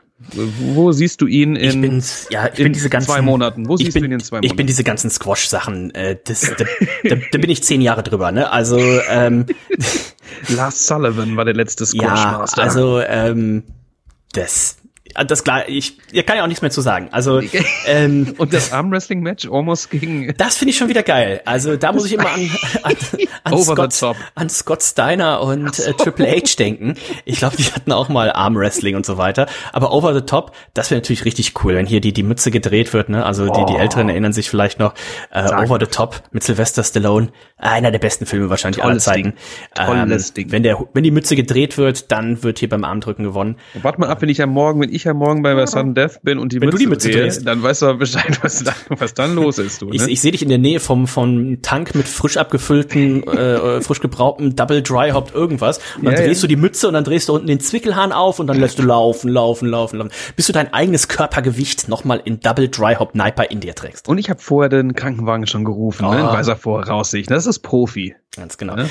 Wo 0.73 0.93
siehst 0.93 1.19
du 1.21 1.27
ihn 1.27 1.57
in, 1.57 1.69
ich 1.69 1.81
bin, 1.81 2.03
ja, 2.29 2.47
ich 2.47 2.63
bin 2.63 2.71
diese 2.71 2.89
ganzen, 2.89 3.11
zwei 3.11 3.21
Monaten? 3.21 3.67
Wo 3.67 3.75
siehst 3.75 3.93
bin, 3.93 4.03
du 4.03 4.07
ihn 4.07 4.13
in 4.13 4.19
zwei 4.21 4.37
Monaten? 4.37 4.45
Ich 4.45 4.55
bin 4.55 4.65
diese 4.65 4.85
ganzen 4.85 5.09
Squash-Sachen, 5.09 5.93
äh, 5.93 6.17
das, 6.23 6.53
da, 6.57 6.65
da, 7.03 7.15
da 7.31 7.37
bin 7.37 7.49
ich 7.49 7.63
zehn 7.63 7.81
Jahre 7.81 8.01
drüber, 8.01 8.31
ne? 8.31 8.49
Also 8.49 8.79
ähm, 9.09 9.45
Lars 10.55 10.87
Sullivan 10.87 11.35
war 11.35 11.43
der 11.43 11.53
letzte 11.53 11.85
Squash-Master. 11.85 12.61
Ja, 12.61 12.63
also 12.63 13.01
ähm, 13.01 13.63
das 14.31 14.77
das 15.23 15.43
klar, 15.43 15.67
ich, 15.67 15.97
ich 16.11 16.25
kann 16.25 16.37
ja 16.37 16.43
auch 16.43 16.47
nichts 16.47 16.61
mehr 16.61 16.71
zu 16.71 16.81
sagen. 16.81 17.09
Also 17.11 17.41
ähm, 17.85 18.33
und 18.37 18.53
das 18.53 18.71
Armwrestling-Match 18.71 19.47
almost 19.49 19.89
gegen. 19.89 20.33
Das 20.37 20.57
finde 20.57 20.71
ich 20.71 20.77
schon 20.77 20.89
wieder 20.89 21.03
geil. 21.03 21.41
Also 21.45 21.77
da 21.77 21.93
muss 21.93 22.05
ich 22.05 22.13
immer 22.13 22.29
an, 22.29 22.49
an, 22.83 22.95
an, 23.43 23.57
Scott, 23.63 24.17
an 24.35 24.49
Scott 24.49 24.83
Steiner 24.83 25.41
und 25.41 25.75
so. 25.75 25.83
äh, 25.83 25.93
Triple 25.93 26.27
H 26.27 26.55
denken. 26.59 26.95
Ich 27.23 27.37
glaube, 27.39 27.55
die 27.55 27.63
hatten 27.63 27.91
auch 27.91 28.09
mal 28.09 28.31
Armwrestling 28.31 28.95
und 28.95 29.05
so 29.05 29.17
weiter. 29.17 29.47
Aber 29.71 29.93
Over 29.93 30.13
the 30.13 30.21
Top, 30.21 30.53
das 30.73 30.91
wäre 30.91 30.99
natürlich 30.99 31.25
richtig 31.25 31.53
cool, 31.63 31.75
wenn 31.75 31.85
hier 31.85 32.01
die 32.01 32.13
die 32.13 32.23
Mütze 32.23 32.51
gedreht 32.51 32.93
wird. 32.93 33.09
Ne? 33.09 33.25
Also 33.25 33.45
die 33.45 33.65
die 33.65 33.73
oh. 33.73 33.79
Älteren 33.79 34.09
erinnern 34.09 34.33
sich 34.33 34.49
vielleicht 34.49 34.79
noch 34.79 34.93
äh, 35.31 35.43
Over 35.53 35.79
the 35.79 35.87
Top 35.87 36.23
mit 36.31 36.43
Sylvester 36.43 36.83
Stallone, 36.83 37.29
einer 37.57 37.91
der 37.91 37.99
besten 37.99 38.25
Filme 38.25 38.49
wahrscheinlich 38.49 38.81
Tolles 38.81 39.07
aller 39.07 39.15
Zeiten. 39.15 39.33
Ding. 39.75 39.85
Tolles 39.85 40.29
ähm, 40.29 40.33
Ding. 40.35 40.51
Wenn 40.51 40.63
der 40.63 40.85
wenn 40.93 41.03
die 41.03 41.11
Mütze 41.11 41.35
gedreht 41.35 41.77
wird, 41.77 42.11
dann 42.11 42.43
wird 42.43 42.59
hier 42.59 42.69
beim 42.69 42.83
Armdrücken 42.83 43.23
gewonnen. 43.23 43.55
Warte 43.81 43.99
mal 43.99 44.09
ab, 44.09 44.21
wenn 44.21 44.29
ich 44.29 44.41
am 44.41 44.49
Morgen, 44.49 44.81
wenn 44.81 44.93
ich 44.93 45.04
ja 45.05 45.13
morgen 45.13 45.41
bei 45.41 45.65
Sudden 45.65 45.95
Death 45.95 46.19
bin 46.23 46.37
und 46.39 46.51
die 46.51 46.59
Wenn 46.59 46.67
Mütze, 46.67 46.77
du 46.77 46.83
die 46.83 46.89
Mütze 46.89 47.09
drehe, 47.11 47.21
drehst. 47.21 47.47
dann 47.47 47.63
weißt 47.63 47.81
du 47.83 47.85
aber 47.87 47.99
Bescheid, 47.99 48.39
was, 48.43 48.63
da, 48.63 48.73
was 48.89 49.13
dann 49.13 49.35
los 49.35 49.57
ist. 49.57 49.81
Du, 49.81 49.85
ne? 49.87 49.95
Ich, 49.95 50.01
ich 50.07 50.21
sehe 50.21 50.31
dich 50.31 50.41
in 50.41 50.49
der 50.49 50.57
Nähe 50.57 50.79
vom, 50.79 51.07
vom 51.07 51.61
Tank 51.61 51.95
mit 51.95 52.07
frisch 52.07 52.37
abgefüllten, 52.37 53.23
äh, 53.27 53.81
frisch 53.81 54.01
gebrauchten 54.01 54.55
Double 54.55 54.81
Dry 54.81 55.11
Hop 55.11 55.33
irgendwas. 55.33 55.79
Und 55.97 56.05
dann 56.05 56.13
Ja, 56.15 56.21
drehst 56.21 56.41
ja. 56.41 56.47
du 56.47 56.55
die 56.55 56.61
Mütze 56.61 56.87
und 56.87 56.93
dann 56.93 57.03
drehst 57.03 57.29
du 57.29 57.33
unten 57.33 57.47
den 57.47 57.59
Zwickelhahn 57.59 58.11
auf 58.11 58.39
und 58.39 58.47
dann 58.47 58.59
lässt 58.59 58.79
du 58.79 58.83
laufen, 58.83 59.29
laufen, 59.29 59.69
laufen, 59.69 59.99
laufen. 59.99 60.11
Bis 60.35 60.47
du 60.47 60.53
dein 60.53 60.73
eigenes 60.73 61.07
Körpergewicht 61.07 61.87
nochmal 61.87 62.21
in 62.25 62.39
Double 62.41 62.67
Dry 62.67 62.95
Hop 62.95 63.15
Niper 63.15 63.49
in 63.51 63.59
dir 63.61 63.75
trägst. 63.75 64.07
Und 64.07 64.17
ich 64.17 64.29
habe 64.29 64.41
vorher 64.41 64.69
den 64.69 64.93
Krankenwagen 64.95 65.47
schon 65.47 65.63
gerufen, 65.63 66.09
ne, 66.09 66.19
in 66.19 66.25
Ah. 66.25 66.33
weiser 66.33 66.55
Voraussicht. 66.55 67.29
Das 67.31 67.45
ist 67.45 67.59
Profi. 67.59 68.15
Ganz 68.35 68.57
genau. 68.57 68.75
Ne? 68.75 68.89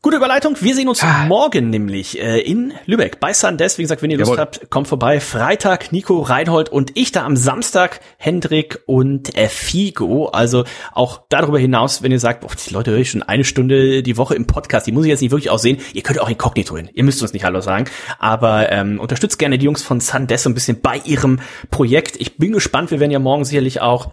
Gute 0.00 0.16
Überleitung. 0.16 0.56
Wir 0.60 0.76
sehen 0.76 0.88
uns 0.88 1.02
Ah. 1.02 1.26
morgen 1.26 1.70
nämlich 1.70 2.20
äh, 2.22 2.38
in 2.40 2.72
Lübeck 2.86 3.18
bei 3.18 3.32
Sundes. 3.32 3.78
Wie 3.78 3.82
gesagt, 3.82 4.00
wenn 4.00 4.10
ihr 4.12 4.16
Lust 4.18 4.28
Jawohl. 4.30 4.40
habt, 4.40 4.70
kommt 4.70 4.86
vorbei. 4.86 5.18
Freitag 5.18 5.90
Nico 5.90 6.20
Reinhold 6.20 6.68
und 6.68 6.92
ich 6.96 7.10
da 7.10 7.24
am 7.24 7.34
Samstag 7.34 7.98
Hendrik 8.16 8.78
und 8.86 9.36
äh, 9.36 9.48
Figo. 9.48 10.26
Also 10.26 10.62
auch 10.92 11.22
darüber 11.28 11.58
hinaus, 11.58 12.00
wenn 12.04 12.12
ihr 12.12 12.20
sagt, 12.20 12.42
boah, 12.42 12.50
die 12.64 12.72
Leute 12.72 12.92
höre 12.92 12.98
ich 13.00 13.10
schon 13.10 13.24
eine 13.24 13.42
Stunde 13.42 14.04
die 14.04 14.16
Woche 14.16 14.36
im 14.36 14.46
Podcast, 14.46 14.86
die 14.86 14.92
muss 14.92 15.04
ich 15.04 15.10
jetzt 15.10 15.20
nicht 15.20 15.32
wirklich 15.32 15.50
auch 15.50 15.58
sehen. 15.58 15.78
Ihr 15.92 16.02
könnt 16.02 16.20
auch 16.20 16.28
inkognito 16.30 16.76
hin. 16.76 16.88
Ihr 16.94 17.02
müsst 17.02 17.20
uns 17.20 17.32
nicht 17.32 17.44
Hallo 17.44 17.60
sagen. 17.60 17.86
Aber 18.20 18.70
ähm, 18.70 19.00
unterstützt 19.00 19.36
gerne 19.40 19.58
die 19.58 19.64
Jungs 19.64 19.82
von 19.82 19.98
Sundes 20.00 20.44
so 20.44 20.48
ein 20.50 20.54
bisschen 20.54 20.80
bei 20.80 20.98
ihrem 21.06 21.40
Projekt. 21.72 22.14
Ich 22.20 22.36
bin 22.38 22.52
gespannt. 22.52 22.92
Wir 22.92 23.00
werden 23.00 23.10
ja 23.10 23.18
morgen 23.18 23.44
sicherlich 23.44 23.80
auch 23.80 24.12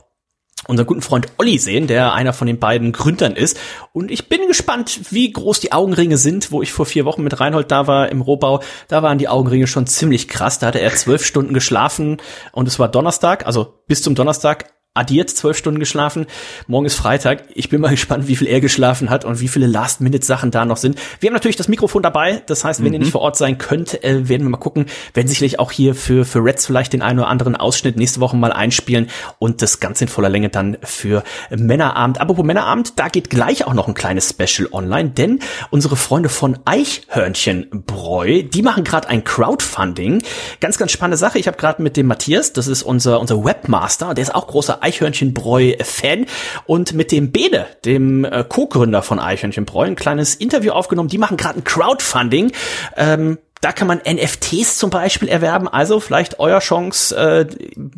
unseren 0.67 0.87
guten 0.87 1.01
Freund 1.01 1.27
Olli 1.37 1.57
sehen, 1.57 1.87
der 1.87 2.13
einer 2.13 2.33
von 2.33 2.47
den 2.47 2.59
beiden 2.59 2.91
Gründern 2.91 3.35
ist. 3.35 3.57
Und 3.93 4.11
ich 4.11 4.29
bin 4.29 4.47
gespannt, 4.47 5.11
wie 5.11 5.31
groß 5.31 5.59
die 5.59 5.71
Augenringe 5.71 6.17
sind, 6.17 6.51
wo 6.51 6.61
ich 6.61 6.71
vor 6.71 6.85
vier 6.85 7.05
Wochen 7.05 7.23
mit 7.23 7.39
Reinhold 7.39 7.71
da 7.71 7.87
war 7.87 8.09
im 8.09 8.21
Rohbau. 8.21 8.61
Da 8.87 9.03
waren 9.03 9.17
die 9.17 9.27
Augenringe 9.27 9.67
schon 9.67 9.87
ziemlich 9.87 10.27
krass. 10.27 10.59
Da 10.59 10.67
hatte 10.67 10.81
er 10.81 10.93
zwölf 10.93 11.25
Stunden 11.25 11.53
geschlafen 11.53 12.17
und 12.51 12.67
es 12.67 12.79
war 12.79 12.87
Donnerstag, 12.87 13.45
also 13.45 13.73
bis 13.87 14.01
zum 14.01 14.15
Donnerstag 14.15 14.74
addiert 14.95 15.29
zwölf 15.29 15.57
Stunden 15.57 15.79
geschlafen. 15.79 16.25
Morgen 16.67 16.85
ist 16.85 16.95
Freitag. 16.95 17.43
Ich 17.53 17.69
bin 17.69 17.81
mal 17.81 17.89
gespannt, 17.91 18.27
wie 18.27 18.35
viel 18.35 18.47
er 18.47 18.61
geschlafen 18.61 19.09
hat 19.09 19.25
und 19.25 19.41
wie 19.41 19.47
viele 19.47 19.67
Last-Minute-Sachen 19.67 20.51
da 20.51 20.65
noch 20.65 20.77
sind. 20.77 20.97
Wir 21.19 21.29
haben 21.29 21.33
natürlich 21.33 21.57
das 21.57 21.67
Mikrofon 21.67 22.01
dabei. 22.01 22.41
Das 22.47 22.63
heißt, 22.63 22.83
wenn 22.83 22.93
ihr 22.93 22.99
nicht 22.99 23.11
vor 23.11 23.21
Ort 23.21 23.37
sein 23.37 23.57
könnt, 23.57 24.03
äh, 24.03 24.27
werden 24.29 24.43
wir 24.43 24.49
mal 24.49 24.57
gucken. 24.57 24.85
Werden 25.13 25.27
sicherlich 25.27 25.59
auch 25.59 25.71
hier 25.71 25.95
für, 25.95 26.25
für 26.25 26.43
Reds 26.43 26.65
vielleicht 26.65 26.93
den 26.93 27.01
einen 27.01 27.19
oder 27.19 27.27
anderen 27.27 27.55
Ausschnitt 27.55 27.97
nächste 27.97 28.21
Woche 28.21 28.37
mal 28.37 28.53
einspielen 28.53 29.09
und 29.37 29.61
das 29.61 29.79
Ganze 29.79 30.05
in 30.05 30.07
voller 30.07 30.29
Länge 30.29 30.49
dann 30.49 30.77
für 30.83 31.23
Männerabend. 31.49 32.21
Apropos 32.21 32.45
Männerabend, 32.45 32.93
da 32.97 33.09
geht 33.09 33.29
gleich 33.29 33.67
auch 33.67 33.73
noch 33.73 33.89
ein 33.89 33.93
kleines 33.93 34.29
Special 34.29 34.69
online, 34.71 35.09
denn 35.09 35.39
unsere 35.71 35.97
Freunde 35.97 36.29
von 36.29 36.57
Eichhörnchenbräu, 36.63 38.43
die 38.43 38.61
machen 38.61 38.85
gerade 38.85 39.09
ein 39.09 39.25
Crowdfunding. 39.25 40.23
Ganz, 40.61 40.77
ganz 40.77 40.93
spannende 40.93 41.17
Sache. 41.17 41.37
Ich 41.37 41.47
habe 41.47 41.57
gerade 41.57 41.81
mit 41.81 41.97
dem 41.97 42.07
Matthias, 42.07 42.53
das 42.53 42.67
ist 42.67 42.83
unser, 42.83 43.19
unser 43.19 43.43
Webmaster, 43.43 44.13
der 44.13 44.21
ist 44.21 44.33
auch 44.33 44.47
großer 44.47 44.81
Eichhörnchenbräu-Fan 44.85 46.27
und 46.65 46.93
mit 46.93 47.11
dem 47.11 47.31
Bede, 47.31 47.67
dem 47.85 48.23
äh, 48.23 48.43
Co-Gründer 48.47 49.01
von 49.01 49.19
Eichhörnchenbräu, 49.19 49.85
ein 49.85 49.95
kleines 49.95 50.35
Interview 50.35 50.71
aufgenommen. 50.71 51.09
Die 51.09 51.17
machen 51.17 51.37
gerade 51.37 51.59
ein 51.59 51.63
Crowdfunding. 51.63 52.51
Ähm, 52.95 53.39
da 53.61 53.71
kann 53.71 53.87
man 53.87 53.99
NFTs 54.07 54.77
zum 54.77 54.91
Beispiel 54.91 55.27
erwerben. 55.27 55.67
Also 55.67 55.99
vielleicht 55.99 56.39
euer 56.39 56.59
Chance, 56.59 57.15
äh, 57.15 57.47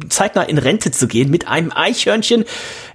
zeitnah 0.08 0.44
in 0.44 0.58
Rente 0.58 0.92
zu 0.92 1.08
gehen 1.08 1.30
mit 1.30 1.48
einem 1.48 1.74
Eichhörnchen 1.74 2.46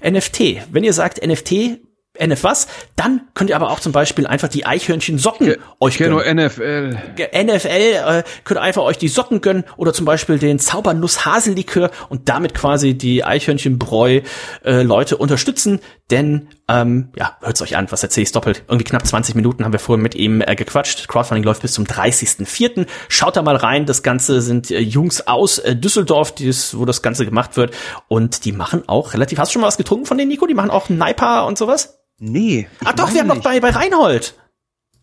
NFT. 0.03 0.63
Wenn 0.71 0.85
ihr 0.85 0.95
sagt 0.95 1.25
NFT, 1.25 1.81
NF 2.19 2.45
was, 2.45 2.69
dann 3.03 3.23
könnt 3.35 3.51
ihr 3.51 3.57
aber 3.57 3.71
auch 3.71 3.81
zum 3.81 3.91
Beispiel 3.93 4.27
einfach 4.27 4.49
die 4.49 4.65
Eichhörnchen 4.65 5.19
Socken 5.19 5.57
euch 5.81 5.95
Ich 5.95 5.99
kenne 5.99 6.17
gönnen. 6.17 6.37
nur 6.37 6.47
NFL. 6.47 6.97
NFL 7.35 7.67
äh, 7.67 8.23
könnt 8.45 8.59
ihr 8.59 8.63
einfach 8.63 8.83
euch 8.83 8.97
die 8.97 9.09
Socken 9.09 9.41
gönnen 9.41 9.65
oder 9.77 9.93
zum 9.93 10.07
Beispiel 10.07 10.39
den 10.39 10.59
Zaubernuss-Hasellikör 10.59 11.91
und 12.09 12.29
damit 12.29 12.55
quasi 12.55 12.97
die 12.97 13.25
Eichhörnchenbräu 13.25 14.21
äh, 14.65 14.83
Leute 14.83 15.17
unterstützen. 15.17 15.81
Denn 16.11 16.49
ähm, 16.69 17.09
ja, 17.17 17.37
hört's 17.41 17.61
euch 17.63 17.77
an, 17.77 17.87
was 17.91 18.03
erzähle 18.03 18.23
ich 18.25 18.33
doppelt? 18.33 18.65
Irgendwie 18.69 18.85
knapp 18.85 19.07
20 19.07 19.35
Minuten 19.35 19.65
haben 19.65 19.73
wir 19.73 19.81
vorher 19.81 20.03
mit 20.03 20.15
ihm 20.15 20.41
äh, 20.41 20.55
gequatscht. 20.55 21.09
Crowdfunding 21.09 21.43
läuft 21.43 21.63
bis 21.63 21.73
zum 21.73 21.85
30.04. 21.85 22.87
Schaut 23.09 23.37
da 23.37 23.43
mal 23.43 23.57
rein. 23.57 23.85
Das 23.87 24.03
Ganze 24.03 24.41
sind 24.43 24.71
äh, 24.71 24.79
Jungs 24.79 25.27
aus 25.27 25.59
äh, 25.59 25.75
Düsseldorf, 25.75 26.35
die's, 26.35 26.79
wo 26.79 26.85
das 26.85 27.03
Ganze 27.03 27.25
gemacht 27.25 27.57
wird. 27.57 27.75
Und 28.09 28.45
die 28.45 28.53
machen 28.53 28.85
auch 28.87 29.15
relativ. 29.15 29.39
Hast 29.39 29.51
du 29.51 29.53
schon 29.55 29.63
mal 29.63 29.69
was 29.69 29.77
getrunken 29.77 30.07
von 30.07 30.19
denen, 30.19 30.29
Nico? 30.29 30.47
Die 30.47 30.55
machen 30.55 30.71
auch 30.71 30.89
Naipa 30.89 31.43
und 31.43 31.59
sowas? 31.59 31.99
Nee. 32.25 32.69
Ach 32.85 32.93
doch, 32.93 33.13
wir 33.13 33.21
haben 33.21 33.27
noch 33.27 33.43
bei, 33.43 33.59
bei 33.59 33.71
Reinhold. 33.71 34.35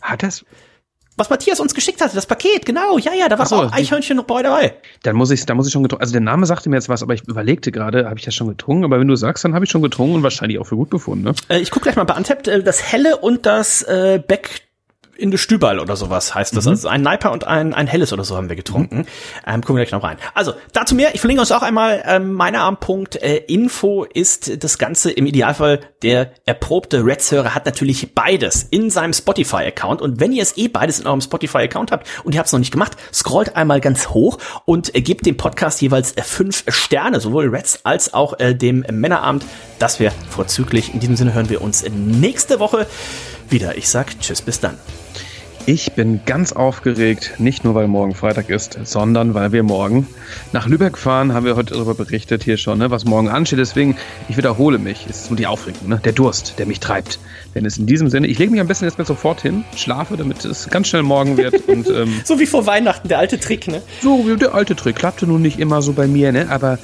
Hat 0.01 0.24
das? 0.24 0.45
Was 1.17 1.30
Matthias 1.30 1.59
uns 1.59 1.76
geschickt 1.76 1.99
hatte, 1.99 2.15
das 2.15 2.26
Paket, 2.26 2.65
genau, 2.65 2.97
ja, 2.97 3.13
ja, 3.13 3.28
da 3.28 3.38
war 3.38 3.45
so, 3.45 3.57
auch 3.57 3.74
Eichhörnchen 3.74 4.15
noch 4.15 4.24
bei 4.24 4.41
dabei. 4.41 4.76
Dann 5.03 5.17
muss 5.17 5.30
ich, 5.30 5.45
da 5.45 5.53
muss 5.53 5.67
ich 5.67 5.74
schon 5.74 5.84
getrunken. 5.84 6.01
Also 6.01 6.13
der 6.13 6.22
Name 6.22 6.45
sagte 6.45 6.70
mir 6.70 6.78
jetzt 6.78 6.88
was, 6.88 7.03
aber 7.03 7.13
ich 7.13 7.28
überlegte 7.28 7.74
gerade, 7.74 8.05
habe 8.05 8.17
ich 8.17 8.24
das 8.24 8.34
schon 8.36 8.47
getrunken? 8.47 8.86
Aber 8.86 9.01
wenn 9.01 9.07
du 9.09 9.17
sagst, 9.17 9.43
dann 9.43 9.53
habe 9.53 9.65
ich 9.65 9.72
schon 9.72 9.82
getrunken 9.82 10.15
und 10.15 10.24
wahrscheinlich 10.24 10.59
auch 10.59 10.63
für 10.63 10.78
gut 10.78 10.89
befunden. 10.89 11.26
Ne? 11.26 11.34
Äh, 11.49 11.59
ich 11.59 11.72
gucke 11.72 11.84
gleich 11.84 11.97
mal 11.97 12.05
bei 12.05 12.13
Antep, 12.13 12.47
äh, 12.47 12.63
das 12.63 12.89
helle 12.93 13.17
und 13.17 13.45
das 13.45 13.82
äh, 13.82 14.24
Beck 14.26 14.68
in 15.20 15.32
de 15.32 15.38
Stüberl 15.38 15.80
oder 15.80 15.95
sowas 15.95 16.34
heißt 16.34 16.55
das. 16.55 16.67
Also 16.67 16.88
ein 16.88 17.01
Naiper 17.01 17.32
und 17.32 17.45
ein, 17.45 17.74
ein 17.74 17.88
helles 17.88 18.13
oder 18.13 18.24
so 18.24 18.36
haben 18.38 18.49
wir 18.49 18.55
getrunken. 18.55 19.05
Ähm, 19.45 19.61
gucken 19.61 19.76
wir 19.76 19.86
gleich 19.86 19.91
noch 19.91 20.03
rein. 20.03 20.17
Also, 20.34 20.53
dazu 20.74 20.95
mehr. 20.95 21.13
Ich 21.13 21.22
verlinke 21.22 21.41
uns 21.41 21.51
auch 21.51 21.61
einmal 21.61 22.03
ähm, 22.05 22.34
meine 22.34 22.61
Armpunkt. 22.61 23.15
Äh, 23.22 23.38
Info 23.47 24.05
ist 24.05 24.63
das 24.63 24.78
Ganze 24.78 25.11
im 25.11 25.26
Idealfall 25.26 25.80
der 26.01 26.32
erprobte 26.45 27.05
Reds-Hörer 27.05 27.53
hat 27.53 27.65
natürlich 27.65 28.15
beides 28.15 28.63
in 28.70 28.89
seinem 28.89 29.13
Spotify-Account. 29.13 30.01
Und 30.01 30.20
wenn 30.20 30.32
ihr 30.32 30.41
es 30.41 30.57
eh 30.57 30.67
beides 30.67 30.99
in 30.99 31.07
eurem 31.07 31.22
Spotify-Account 31.22 31.91
habt 31.91 32.07
und 32.24 32.34
ihr 32.34 32.39
habt 32.39 32.47
es 32.47 32.53
noch 32.53 32.59
nicht 32.59 32.72
gemacht, 32.72 32.93
scrollt 33.13 33.55
einmal 33.55 33.82
ganz 33.82 34.09
hoch 34.09 34.38
und 34.65 34.95
äh, 34.95 35.01
gebt 35.01 35.26
dem 35.26 35.38
Podcast 35.38 35.82
jeweils 35.82 36.13
äh, 36.13 36.22
fünf 36.22 36.63
Sterne, 36.70 37.20
sowohl 37.20 37.49
Reds 37.49 37.82
als 37.84 38.13
auch 38.13 38.39
äh, 38.39 38.55
dem 38.55 38.86
Männerabend. 38.89 39.45
Das 39.80 39.99
wäre 39.99 40.13
vorzüglich. 40.30 40.93
In 40.93 40.99
diesem 40.99 41.15
Sinne 41.15 41.34
hören 41.34 41.49
wir 41.49 41.61
uns 41.61 41.84
nächste 41.89 42.59
Woche 42.59 42.88
wieder. 43.51 43.77
Ich 43.77 43.89
sag 43.89 44.19
Tschüss, 44.19 44.41
bis 44.41 44.59
dann. 44.59 44.77
Ich 45.72 45.91
bin 45.91 46.22
ganz 46.26 46.51
aufgeregt, 46.51 47.36
nicht 47.38 47.63
nur 47.63 47.76
weil 47.76 47.88
morgen 47.88 48.15
Freitag 48.15 48.49
ist, 48.49 48.80
sondern 48.86 49.36
weil 49.36 49.51
wir 49.51 49.61
morgen 49.61 50.07
nach 50.51 50.65
Lübeck 50.65 50.97
fahren, 50.97 51.32
haben 51.32 51.45
wir 51.45 51.55
heute 51.55 51.76
darüber 51.76 51.93
berichtet 51.93 52.43
hier 52.43 52.57
schon, 52.57 52.80
ne, 52.80 52.89
was 52.89 53.05
morgen 53.05 53.30
ansteht. 53.30 53.59
Deswegen, 53.59 53.95
ich 54.30 54.36
wiederhole 54.36 54.80
mich, 54.80 55.05
es 55.07 55.22
ist 55.22 55.30
nur 55.30 55.38
die 55.38 55.45
Aufregung, 55.45 55.88
ne, 55.88 56.01
der 56.03 56.13
Durst, 56.13 56.55
der 56.57 56.65
mich 56.65 56.80
treibt. 56.80 57.20
Denn 57.53 57.67
es 57.67 57.78
in 57.78 57.86
diesem 57.86 58.09
Sinne, 58.09 58.26
ich 58.26 58.39
lege 58.39 58.49
mich 58.49 58.59
am 58.59 58.65
besten 58.65 58.86
jetzt 58.86 58.97
mal 58.97 59.05
sofort 59.05 59.41
hin, 59.41 59.63
schlafe, 59.76 60.17
damit 60.17 60.43
es 60.43 60.67
ganz 60.72 60.88
schnell 60.88 61.03
morgen 61.03 61.38
wird. 61.38 61.53
und 61.67 61.88
ähm, 61.88 62.20
So 62.24 62.39
wie 62.39 62.47
vor 62.47 62.65
Weihnachten, 62.65 63.07
der 63.07 63.20
alte 63.20 63.39
Trick, 63.39 63.67
ne? 63.67 63.84
so, 64.01 64.26
wie 64.26 64.36
der 64.38 64.55
alte 64.55 64.76
Trick, 64.76 64.95
klappte 64.95 65.28
nun 65.28 65.43
nicht 65.43 65.59
immer 65.59 65.84
so 65.84 65.93
bei 65.93 66.07
mir, 66.07 66.32
ne? 66.32 66.47
Aber 66.49 66.80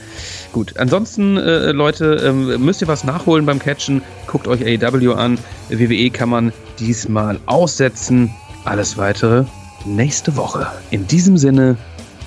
gut. 0.52 0.78
Ansonsten, 0.78 1.38
äh, 1.38 1.72
Leute, 1.72 2.22
ähm, 2.24 2.64
müsst 2.64 2.84
ihr 2.84 2.88
was 2.88 3.04
nachholen 3.04 3.48
beim 3.48 3.58
Catchen, 3.58 4.04
guckt 4.28 4.48
euch 4.48 4.64
AEW 4.64 5.14
an. 5.14 5.40
WWE 5.70 6.12
kann 6.12 6.30
man 6.30 6.54
diesmal 6.78 7.40
aussetzen. 7.48 8.30
Alles 8.66 8.98
weitere 8.98 9.46
nächste 9.86 10.36
Woche. 10.36 10.68
In 10.90 11.08
diesem 11.08 11.38
Sinne, 11.38 11.78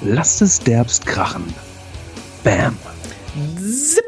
lasst 0.02 0.40
es 0.40 0.60
derbst 0.60 1.04
krachen. 1.04 1.52
Bam. 2.44 2.76
Zip. 3.56 4.07